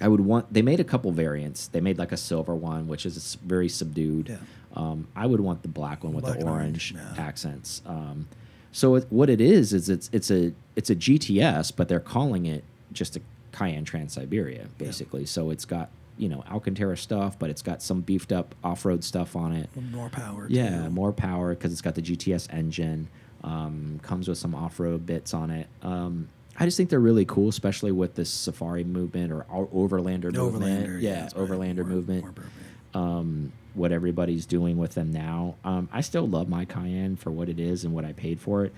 I 0.00 0.08
would 0.08 0.20
want. 0.20 0.52
They 0.52 0.60
made 0.62 0.80
a 0.80 0.84
couple 0.84 1.10
variants. 1.12 1.68
They 1.68 1.80
made 1.80 1.96
like 1.96 2.12
a 2.12 2.16
silver 2.16 2.54
one, 2.54 2.88
which 2.88 3.06
is 3.06 3.36
very 3.36 3.68
subdued. 3.68 4.28
Yeah. 4.28 4.36
Um, 4.74 5.06
I 5.14 5.26
would 5.26 5.40
want 5.40 5.62
the 5.62 5.68
black 5.68 6.02
one 6.04 6.12
with 6.14 6.24
Black 6.24 6.40
the 6.40 6.44
orange 6.46 6.92
orange, 6.92 6.94
yeah. 7.16 7.22
accents. 7.24 7.80
Um, 7.86 8.26
so 8.72 8.96
it, 8.96 9.06
what 9.10 9.30
it 9.30 9.40
is 9.40 9.72
is 9.72 9.88
it's 9.88 10.10
it's 10.12 10.30
a 10.30 10.52
it's 10.76 10.90
a 10.90 10.96
GTS, 10.96 11.72
but 11.76 11.88
they're 11.88 12.00
calling 12.00 12.46
it 12.46 12.64
just 12.92 13.16
a 13.16 13.20
Cayenne 13.52 13.84
Transsyberia 13.84 14.66
basically. 14.78 15.26
So 15.26 15.50
it's 15.50 15.64
got 15.64 15.90
you 16.18 16.28
know 16.28 16.42
Alcantara 16.50 16.96
stuff, 16.96 17.38
but 17.38 17.50
it's 17.50 17.62
got 17.62 17.82
some 17.82 18.00
beefed 18.00 18.32
up 18.32 18.54
off 18.64 18.84
road 18.84 19.04
stuff 19.04 19.36
on 19.36 19.52
it. 19.52 19.68
More 19.92 20.08
power. 20.10 20.46
Yeah, 20.50 20.84
too. 20.84 20.90
more 20.90 21.12
power 21.12 21.54
because 21.54 21.72
it's 21.72 21.82
got 21.82 21.94
the 21.94 22.02
GTS 22.02 22.52
engine. 22.52 23.08
Um, 23.44 24.00
comes 24.02 24.26
with 24.26 24.38
some 24.38 24.54
off-road 24.54 25.04
bits 25.04 25.34
on 25.34 25.50
it. 25.50 25.66
Um, 25.82 26.30
I 26.58 26.64
just 26.64 26.78
think 26.78 26.88
they're 26.88 26.98
really 26.98 27.26
cool, 27.26 27.50
especially 27.50 27.92
with 27.92 28.14
this 28.14 28.30
Safari 28.30 28.84
movement 28.84 29.30
or 29.30 29.44
o- 29.52 29.66
Overlander 29.66 30.32
movement. 30.32 30.86
Overlander. 30.88 31.02
yeah, 31.02 31.24
it's 31.26 31.34
Overlander 31.34 31.76
more- 31.78 31.84
movement. 31.84 32.24
more 32.24 33.02
um, 33.02 33.52
what 33.74 33.92
everybody's 33.92 34.46
doing 34.46 34.76
with 34.78 34.94
them 34.94 35.12
now. 35.12 35.56
Um, 35.64 35.88
I 35.92 36.00
still 36.00 36.26
love 36.28 36.48
my 36.48 36.64
Cayenne 36.64 37.16
for 37.16 37.30
what 37.30 37.48
it 37.48 37.58
is 37.60 37.84
and 37.84 37.92
what 37.92 38.04
I 38.04 38.12
paid 38.12 38.40
for 38.40 38.64
it. 38.64 38.72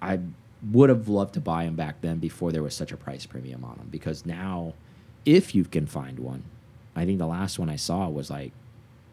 I 0.00 0.18
would 0.70 0.88
have 0.90 1.08
loved 1.08 1.34
to 1.34 1.40
buy 1.40 1.64
them 1.64 1.74
back 1.76 2.00
then 2.00 2.18
before 2.18 2.52
there 2.52 2.62
was 2.62 2.74
such 2.74 2.92
a 2.92 2.96
price 2.96 3.24
premium 3.26 3.64
on 3.64 3.76
them 3.76 3.88
because 3.90 4.26
now, 4.26 4.74
if 5.24 5.54
you 5.54 5.64
can 5.64 5.86
find 5.86 6.18
one, 6.18 6.42
I 6.94 7.04
think 7.06 7.18
the 7.18 7.26
last 7.26 7.58
one 7.58 7.70
I 7.70 7.76
saw 7.76 8.08
was 8.08 8.30
like 8.30 8.52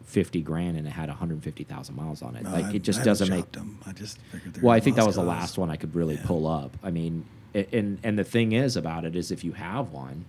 fifty 0.04 0.42
grand 0.42 0.76
and 0.78 0.88
it 0.88 0.92
had 0.92 1.08
one 1.10 1.18
hundred 1.18 1.44
fifty 1.44 1.64
thousand 1.64 1.96
miles 1.96 2.22
on 2.24 2.36
it. 2.36 2.44
No, 2.44 2.52
like 2.52 2.66
I- 2.66 2.74
it 2.74 2.82
just 2.84 3.02
I 3.02 3.04
doesn't 3.04 3.30
make 3.30 3.40
shopped 3.42 3.58
'em. 3.58 3.78
I 3.86 3.92
just 3.94 4.18
figured 4.32 4.62
well, 4.62 4.74
I 4.74 4.80
think 4.80 4.96
that 4.96 5.06
was 5.06 5.16
the 5.16 5.24
last 5.24 5.58
one 5.58 5.70
I 5.70 5.76
could 5.76 5.94
really 5.96 6.16
Yeah. 6.16 6.26
pull 6.26 6.48
up. 6.48 6.76
I 6.84 6.90
mean, 6.92 7.26
and 7.54 8.00
and 8.04 8.18
the 8.18 8.24
thing 8.24 8.52
is 8.54 8.76
about 8.76 9.06
it 9.06 9.16
is 9.16 9.32
if 9.32 9.44
you 9.44 9.52
have 9.54 9.92
one, 9.92 10.26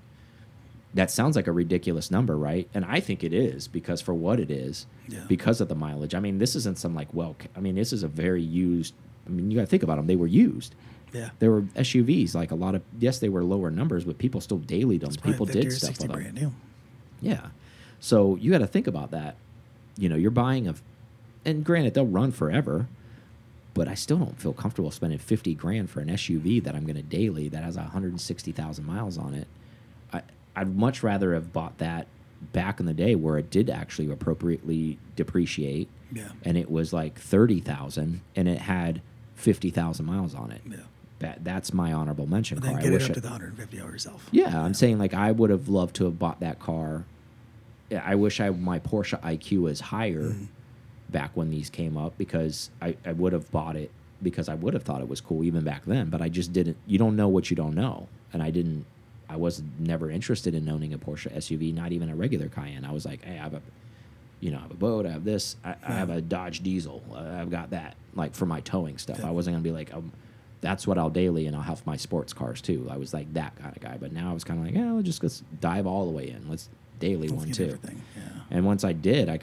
that 0.95 1.11
sounds 1.11 1.37
like 1.37 1.47
a 1.47 1.53
ridiculous 1.53 2.11
number, 2.11 2.37
right? 2.37 2.69
And 2.75 2.85
I 2.85 2.99
think 3.01 3.23
it 3.23 3.33
is 3.33 3.69
because 3.69 4.01
for 4.01 4.13
what 4.15 4.41
it 4.41 4.51
is, 4.51 4.87
Yeah. 5.09 5.25
because 5.29 5.61
of 5.61 5.69
the 5.69 5.75
mileage. 5.77 6.15
I 6.15 6.21
mean, 6.21 6.39
this 6.39 6.57
isn't 6.57 6.79
some 6.79 6.95
like 6.95 7.13
well, 7.15 7.37
I 7.57 7.61
mean, 7.61 7.75
this 7.77 7.93
is 7.93 8.03
a 8.03 8.09
very 8.09 8.43
used. 8.43 8.95
I 9.27 9.31
mean, 9.31 9.51
you 9.51 9.57
got 9.57 9.63
to 9.63 9.67
think 9.69 9.83
about 9.85 9.97
them. 9.97 10.07
They 10.07 10.17
were 10.17 10.27
used. 10.27 10.75
Yeah. 11.13 11.31
They 11.39 11.49
were 11.49 11.63
SUVs. 11.63 12.35
Like 12.35 12.51
a 12.51 12.55
lot 12.57 12.75
of 12.75 12.83
yes, 12.99 13.19
they 13.21 13.29
were 13.29 13.45
lower 13.45 13.71
numbers, 13.71 14.05
but 14.05 14.19
people 14.19 14.41
still 14.41 14.59
dailied 14.59 15.03
them. 15.03 15.13
People 15.23 15.47
did 15.47 15.73
stuff 15.73 15.91
60 15.97 16.09
with 16.09 16.25
them. 16.25 16.35
new. 16.35 16.53
Yeah. 17.21 17.49
So 18.01 18.37
you 18.37 18.51
got 18.51 18.59
to 18.59 18.67
think 18.67 18.87
about 18.87 19.11
that. 19.13 19.37
You 19.99 20.09
know, 20.09 20.17
you're 20.17 20.31
buying 20.31 20.67
a, 20.67 20.75
and 21.45 21.65
granted 21.65 21.95
they'll 21.95 22.07
run 22.07 22.33
forever, 22.33 22.87
but 23.75 23.87
I 23.89 23.95
still 23.95 24.17
don't 24.19 24.41
feel 24.41 24.53
comfortable 24.53 24.91
spending 24.91 25.19
50 25.19 25.55
grand 25.55 25.91
for 25.91 26.01
an 26.01 26.09
SUV 26.09 26.63
that 26.65 26.75
I'm 26.75 26.85
going 26.85 26.97
to 26.97 27.03
daily 27.03 27.49
that 27.49 27.63
has 27.63 27.77
160,000 27.77 28.85
miles 28.87 29.19
on 29.19 29.35
it. 29.35 29.47
I, 30.57 30.61
I'd 30.63 30.75
much 30.77 31.03
rather 31.03 31.35
have 31.35 31.53
bought 31.53 31.79
that 31.79 32.07
back 32.53 32.81
in 32.81 32.87
the 32.87 32.95
day 32.95 33.15
where 33.15 33.37
it 33.39 33.51
did 33.51 33.69
actually 33.71 34.11
appropriately 34.11 34.99
depreciate 35.17 35.89
Yeah. 36.13 36.29
and 36.45 36.57
it 36.57 36.71
was 36.71 36.93
like 36.93 37.19
30,000 37.19 38.21
and 38.37 38.49
it 38.49 38.59
had 38.61 39.03
50,000 39.35 40.05
miles 40.07 40.35
on 40.35 40.51
it. 40.51 40.63
Yeah. 40.69 40.77
That 41.19 41.45
that's 41.45 41.75
my 41.75 41.93
honorable 41.93 42.27
mention 42.27 42.57
But 42.59 42.63
then 42.65 42.73
car. 42.73 42.81
I 42.81 42.83
get 42.85 42.93
it 42.93 42.97
wish 42.97 43.05
up 43.05 43.11
I- 43.11 43.15
to 43.15 43.21
the 43.21 43.29
150 43.29 43.81
hour 43.81 43.91
yourself. 43.93 44.27
yeah, 44.33 44.63
I'm 44.63 44.73
saying 44.73 44.99
like 44.99 45.13
I 45.13 45.33
would 45.33 45.51
have 45.51 45.69
loved 45.69 45.97
to 45.97 46.05
have 46.05 46.19
bought 46.19 46.41
that 46.41 46.59
car. 46.61 47.05
I 47.93 48.15
wish 48.15 48.41
I 48.41 48.49
my 48.51 48.79
Porsche 48.79 49.21
IQ 49.21 49.63
was 49.63 49.81
higher 49.81 50.23
Mm-hmm. 50.31 50.45
back 51.11 51.33
when 51.35 51.51
these 51.51 51.69
came 51.69 51.97
up 51.99 52.17
because 52.17 52.71
I, 52.81 52.97
I 53.05 53.13
would 53.13 53.33
have 53.35 53.51
bought 53.51 53.77
it 53.77 53.91
because 54.23 54.49
I 54.49 54.55
would 54.55 54.73
have 54.75 54.83
thought 54.85 55.03
it 55.03 55.09
was 55.09 55.21
cool 55.21 55.45
even 55.45 55.63
back 55.65 55.85
then, 55.85 56.09
but 56.09 56.23
I 56.23 56.29
just 56.31 56.53
didn't 56.55 56.77
you 56.87 56.97
don't 56.99 57.17
know 57.17 57.29
what 57.29 57.51
you 57.51 57.57
don't 57.57 57.75
know. 57.75 58.09
And 58.33 58.43
I 58.43 58.51
didn't 58.51 58.87
I 59.31 59.37
was 59.37 59.63
never 59.79 60.11
interested 60.11 60.55
in 60.55 60.69
owning 60.69 60.93
a 60.93 60.99
Porsche 60.99 61.33
SUV, 61.37 61.73
not 61.73 61.93
even 61.93 62.11
a 62.11 62.17
regular 62.17 62.49
Cayenne. 62.49 62.85
I 62.85 62.93
was 62.93 63.05
like, 63.05 63.25
hey, 63.25 63.39
I 63.39 63.43
have 63.43 63.55
a 63.55 63.63
you 64.41 64.51
know, 64.51 64.59
I 64.59 64.63
have 64.63 64.71
a 64.71 64.75
boat, 64.75 65.05
I 65.05 65.11
have 65.11 65.25
this, 65.25 65.57
I, 65.63 65.75
I 65.87 65.93
have 65.93 66.09
a 66.09 66.21
Dodge 66.23 66.63
diesel. 66.63 67.03
Uh, 67.15 67.37
I've 67.39 67.51
got 67.51 67.71
that 67.71 67.95
like 68.15 68.35
for 68.35 68.47
my 68.47 68.61
towing 68.61 68.97
stuff. 68.97 69.19
Yeah. 69.21 69.29
I 69.29 69.31
wasn't 69.31 69.55
gonna 69.55 69.63
be 69.63 69.71
like, 69.71 69.93
um, 69.95 70.13
that's 70.63 70.87
what 70.87 70.99
I'll 70.99 71.11
daily, 71.11 71.47
and 71.47 71.55
I'll 71.55 71.63
have 71.63 71.85
my 71.87 71.97
sports 71.97 72.33
cars 72.33 72.61
too. 72.61 72.89
I 72.91 72.97
was 72.97 73.15
like 73.15 73.33
that 73.35 73.55
kind 73.57 73.75
of 73.75 73.83
guy. 73.83 73.97
But 73.99 74.13
now 74.13 74.31
I 74.31 74.35
was 74.35 74.45
kind 74.45 74.59
of 74.59 74.67
like, 74.67 74.75
yeah, 74.75 74.93
let's 74.93 75.07
just 75.07 75.23
let's 75.23 75.43
dive 75.61 75.87
all 75.87 76.07
the 76.07 76.13
way 76.13 76.31
in. 76.31 76.49
Let's 76.49 76.69
daily 76.99 77.29
Let's 77.29 77.45
one 77.45 77.53
too. 77.53 77.65
everything. 77.65 78.03
Yeah. 78.17 78.23
And 78.51 78.67
once 78.67 78.85
I 78.85 78.93
did, 78.93 79.29
I, 79.29 79.39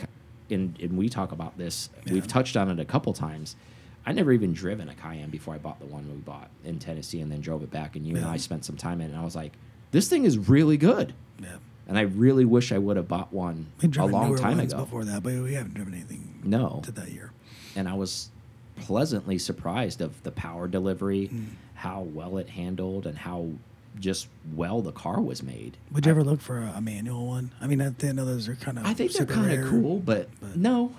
and, 0.50 0.80
and 0.80 0.98
we 0.98 1.10
talk 1.10 1.32
about 1.32 1.58
this, 1.58 1.90
we've 2.10 2.28
touched 2.28 2.56
on 2.56 2.70
it 2.70 2.80
a 2.80 2.86
couple 2.86 3.14
times. 3.14 3.56
I 4.06 4.14
never 4.14 4.32
even 4.32 4.54
driven 4.54 4.88
a 4.88 4.96
Cayenne 4.96 5.30
before 5.30 5.54
I 5.54 5.58
bought 5.58 5.80
the 5.80 5.86
one 5.86 6.08
we 6.10 6.16
bought 6.18 6.50
in 6.64 6.80
Tennessee 6.80 7.20
and 7.20 7.30
then 7.32 7.42
drove 7.42 7.62
it 7.62 7.72
back. 7.72 7.98
And 7.98 8.08
you 8.08 8.16
and 8.16 8.26
I 8.26 8.38
spent 8.38 8.64
some 8.64 8.78
time 8.78 9.02
in 9.02 9.08
it, 9.08 9.14
and 9.14 9.20
I 9.20 9.26
was 9.26 9.36
like, 9.36 9.54
this 9.92 10.08
thing 10.10 10.26
is 10.26 10.38
really 10.38 10.78
good. 10.78 11.14
Yeah. 11.42 11.58
And 11.88 11.98
I 11.98 12.02
really 12.02 12.46
wish 12.46 12.72
I 12.72 12.78
would 12.78 12.98
have 12.98 13.08
bought 13.08 13.32
one 13.32 13.68
a 13.82 14.06
long 14.06 14.36
time 14.36 14.60
ago. 14.60 14.78
before 14.80 15.06
that, 15.06 15.24
but 15.24 15.34
we 15.36 15.54
haven't 15.54 15.74
driven 15.74 15.94
anything 15.94 16.42
No. 16.44 16.82
to 16.84 16.92
that 16.92 17.12
year. 17.12 17.32
and 17.76 17.88
I 17.88 17.94
was 17.94 18.30
pleasantly 18.76 19.38
surprised 19.38 20.02
of 20.02 20.22
the 20.24 20.32
power 20.32 20.68
delivery, 20.68 21.30
Mm. 21.34 21.46
how 21.76 22.02
well 22.02 22.38
it 22.38 22.50
handled, 22.50 23.06
and 23.06 23.18
how 23.20 23.50
just 24.00 24.28
well 24.56 24.82
the 24.82 24.92
car 24.92 25.20
was 25.22 25.42
made. 25.44 25.78
Would 25.92 26.06
you 26.06 26.12
ever 26.12 26.24
look 26.24 26.42
for 26.42 26.58
a, 26.60 26.74
a 26.78 26.82
manual 26.82 27.28
one? 27.28 27.52
I 27.62 27.68
mean, 27.68 27.82
I 27.82 27.90
think 27.92 28.16
those 28.16 28.48
are 28.48 28.56
kind 28.56 28.78
of. 28.80 28.86
I 28.86 28.94
think 28.94 29.14
they're 29.14 29.26
kind 29.26 29.52
of 29.52 29.70
cool, 29.70 30.00
but, 30.00 30.30
but- 30.42 30.56
no, 30.56 30.92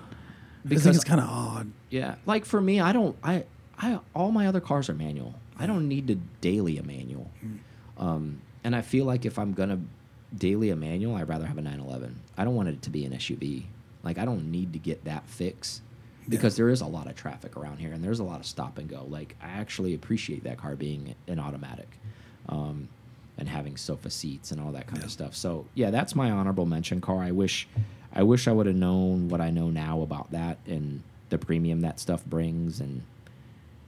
I 0.64 0.68
think 0.68 0.86
it's 0.86 1.04
kind 1.04 1.20
of 1.20 1.28
odd. 1.28 1.70
yeah, 1.90 2.16
like 2.26 2.44
for 2.44 2.60
me, 2.60 2.80
I 2.80 2.92
don't, 2.92 3.16
I, 3.22 3.44
I, 3.78 3.98
all 4.14 4.30
my 4.32 4.46
other 4.46 4.60
cars 4.60 4.88
are 4.88 4.94
manual. 4.94 5.34
I 5.58 5.66
don't 5.66 5.88
need 5.88 6.06
to 6.08 6.16
daily 6.40 6.78
a 6.78 6.82
manual, 6.82 7.30
Mm. 7.44 7.58
um, 8.02 8.40
and 8.64 8.74
I 8.76 8.82
feel 8.82 9.04
like 9.04 9.24
if 9.24 9.38
I'm 9.38 9.52
gonna 9.52 9.80
daily 10.36 10.70
a 10.70 10.76
manual, 10.76 11.14
I'd 11.16 11.28
rather 11.28 11.46
have 11.46 11.58
a 11.58 11.62
911. 11.62 12.20
I 12.36 12.44
don't 12.44 12.54
want 12.54 12.68
it 12.68 12.82
to 12.82 12.90
be 12.90 13.04
an 13.04 13.12
SUV. 13.12 13.64
Like 14.02 14.18
I 14.18 14.24
don't 14.24 14.50
need 14.50 14.72
to 14.74 14.78
get 14.78 15.04
that 15.04 15.26
fix 15.26 15.80
because 16.28 16.56
there 16.56 16.68
is 16.68 16.80
a 16.82 16.86
lot 16.86 17.06
of 17.08 17.16
traffic 17.16 17.56
around 17.56 17.78
here 17.78 17.92
and 17.92 18.04
there's 18.04 18.20
a 18.20 18.24
lot 18.24 18.38
of 18.40 18.46
stop 18.46 18.76
and 18.78 18.88
go. 18.88 19.06
Like 19.08 19.34
I 19.42 19.48
actually 19.48 19.94
appreciate 19.94 20.44
that 20.44 20.58
car 20.58 20.76
being 20.76 21.14
an 21.26 21.38
automatic. 21.40 21.88
Um, 22.48 22.88
and 23.40 23.48
having 23.48 23.76
sofa 23.76 24.10
seats 24.10 24.50
and 24.50 24.60
all 24.60 24.72
that 24.72 24.88
kind 24.88 24.98
Yeah. 24.98 25.04
of 25.04 25.12
stuff. 25.12 25.36
So 25.36 25.64
yeah, 25.74 25.90
that's 25.90 26.16
my 26.16 26.28
honorable 26.32 26.66
mention 26.66 27.00
car. 27.00 27.22
I 27.22 27.30
wish, 27.30 27.68
I 28.12 28.24
wish 28.24 28.48
I 28.48 28.52
would 28.52 28.66
have 28.66 28.74
known 28.74 29.28
what 29.28 29.40
I 29.40 29.50
know 29.50 29.70
now 29.70 30.00
about 30.00 30.32
that 30.32 30.58
and 30.66 31.02
the 31.28 31.38
premium 31.38 31.82
that 31.82 32.00
stuff 32.00 32.24
brings. 32.26 32.80
And 32.80 33.02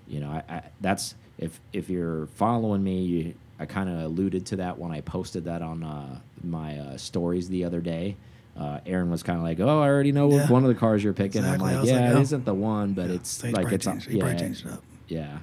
you 0.07 0.21
know, 0.21 0.31
I, 0.31 0.43
I 0.49 0.63
that's 0.81 1.17
if 1.37 1.61
if 1.73 1.91
you're 1.91 2.27
following 2.29 2.85
me, 2.85 3.03
you, 3.03 3.35
I 3.61 3.67
kind 3.67 3.91
of 3.91 3.99
alluded 4.01 4.47
to 4.47 4.57
that 4.57 4.79
when 4.79 4.91
I 4.91 5.03
posted 5.03 5.45
that 5.45 5.61
on 5.61 5.83
uh, 5.85 6.19
my 6.43 6.79
uh, 6.79 6.97
stories 6.97 7.49
the 7.49 7.65
other 7.65 7.81
day. 7.81 8.17
Uh, 8.59 8.81
Aaron 8.87 9.11
was 9.11 9.23
kind 9.23 9.39
of 9.39 9.45
like, 9.45 9.61
"Oh, 9.61 9.81
I 9.81 9.87
already 9.87 10.13
know 10.13 10.31
Yeah. 10.33 10.49
one 10.49 10.65
of 10.65 10.69
the 10.69 10.75
cars 10.75 11.05
you're 11.05 11.13
picking." 11.13 11.43
Exactly. 11.43 11.69
I'm 11.69 11.75
like, 11.75 11.83
was 11.83 11.91
like, 11.93 12.01
"Yeah, 12.01 12.13
oh. 12.15 12.19
it 12.19 12.23
isn't 12.23 12.45
the 12.47 12.55
one, 12.55 12.95
but 12.95 13.09
Yeah. 13.11 13.15
it's 13.17 13.29
So 13.31 13.49
like 13.51 13.71
it's 13.71 13.85
changed, 13.85 14.11
yeah, 14.11 14.35
changed 14.35 14.67
it 14.67 14.73
up. 14.73 14.83
yeah. 15.09 15.39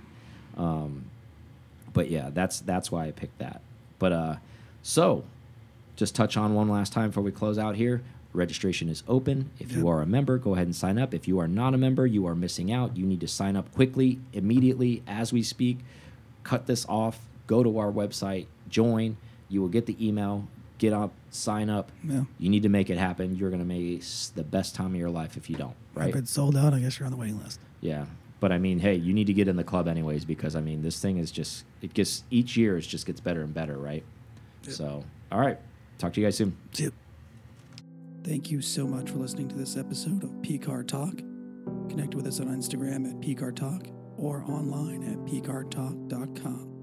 Um, 0.57 1.05
but 1.93 2.09
yeah, 2.09 2.31
that's 2.33 2.59
that's 2.59 2.91
why 2.91 3.05
I 3.05 3.11
picked 3.11 3.37
that. 3.39 3.61
But 3.99 4.11
uh, 4.11 4.35
so 4.81 5.23
just 5.95 6.15
touch 6.15 6.37
on 6.37 6.53
one 6.55 6.69
last 6.69 6.91
time 6.93 7.09
before 7.09 7.23
we 7.23 7.31
close 7.31 7.57
out 7.59 7.75
here. 7.75 8.01
Registration 8.33 8.89
is 8.89 9.03
open. 9.07 9.49
If 9.59 9.71
you 9.71 9.87
are 9.87 10.01
a 10.01 10.05
member, 10.05 10.37
go 10.37 10.53
ahead 10.53 10.67
and 10.67 10.75
sign 10.75 10.99
up. 10.99 11.13
If 11.13 11.27
you 11.27 11.39
are 11.39 11.47
not 11.47 11.73
a 11.73 11.77
member, 11.77 12.05
you 12.05 12.27
are 12.27 12.35
missing 12.35 12.71
out. 12.71 12.95
You 12.97 13.05
need 13.05 13.21
to 13.21 13.27
sign 13.27 13.55
up 13.55 13.73
quickly, 13.73 14.19
immediately, 14.33 15.01
as 15.07 15.31
we 15.33 15.41
speak. 15.43 15.79
Cut 16.43 16.67
this 16.67 16.85
off. 16.87 17.19
Go 17.47 17.63
to 17.63 17.79
our 17.79 17.91
website, 17.91 18.47
join. 18.69 19.17
You 19.49 19.61
will 19.61 19.69
get 19.69 19.85
the 19.85 20.05
email. 20.05 20.47
Get 20.77 20.93
up, 20.93 21.11
sign 21.31 21.69
up. 21.69 21.91
Yeah. 22.03 22.25
You 22.37 22.49
need 22.49 22.63
to 22.63 22.69
make 22.69 22.89
it 22.89 22.97
happen. 22.97 23.35
You're 23.35 23.49
gonna 23.49 23.65
make 23.65 24.03
the 24.35 24.43
best 24.43 24.75
time 24.75 24.93
of 24.93 24.95
your 24.95 25.09
life 25.09 25.35
if 25.37 25.49
you 25.49 25.55
don't. 25.55 25.75
Right? 25.95 26.09
If 26.09 26.15
it's 26.15 26.31
sold 26.31 26.55
out, 26.55 26.73
I 26.73 26.79
guess 26.79 26.99
you're 26.99 27.07
on 27.07 27.11
the 27.11 27.17
waiting 27.17 27.41
list. 27.41 27.59
Yeah. 27.81 28.05
But 28.39 28.51
I 28.51 28.59
mean, 28.59 28.79
hey, 28.79 28.93
you 28.93 29.13
need 29.13 29.27
to 29.27 29.33
get 29.33 29.47
in 29.47 29.55
the 29.55 29.63
club 29.63 29.87
anyways 29.87 30.23
because 30.25 30.55
I 30.55 30.61
mean, 30.61 30.83
this 30.83 30.99
thing 30.99 31.17
is 31.17 31.31
just 31.31 31.65
it 31.81 31.93
gets 31.93 32.23
each 32.29 32.55
year 32.55 32.77
it 32.77 32.81
just 32.81 33.07
gets 33.07 33.19
better 33.19 33.41
and 33.41 33.53
better, 33.53 33.77
right? 33.77 34.03
Yep. 34.63 34.73
So, 34.73 35.03
all 35.31 35.39
right. 35.39 35.57
Talk 35.97 36.13
to 36.13 36.21
you 36.21 36.27
guys 36.27 36.37
soon. 36.37 36.55
See 36.73 36.83
you. 36.83 36.91
Thank 38.23 38.51
you 38.51 38.61
so 38.61 38.85
much 38.85 39.09
for 39.09 39.17
listening 39.17 39.47
to 39.47 39.55
this 39.55 39.77
episode 39.77 40.23
of 40.23 40.29
PCAR 40.41 40.85
Talk. 40.85 41.15
Connect 41.89 42.13
with 42.13 42.27
us 42.27 42.39
on 42.39 42.47
Instagram 42.47 43.09
at 43.09 43.19
PCAR 43.21 43.55
Talk 43.55 43.87
or 44.17 44.43
online 44.43 45.03
at 45.03 45.17
PCARTalk.com. 45.19 46.76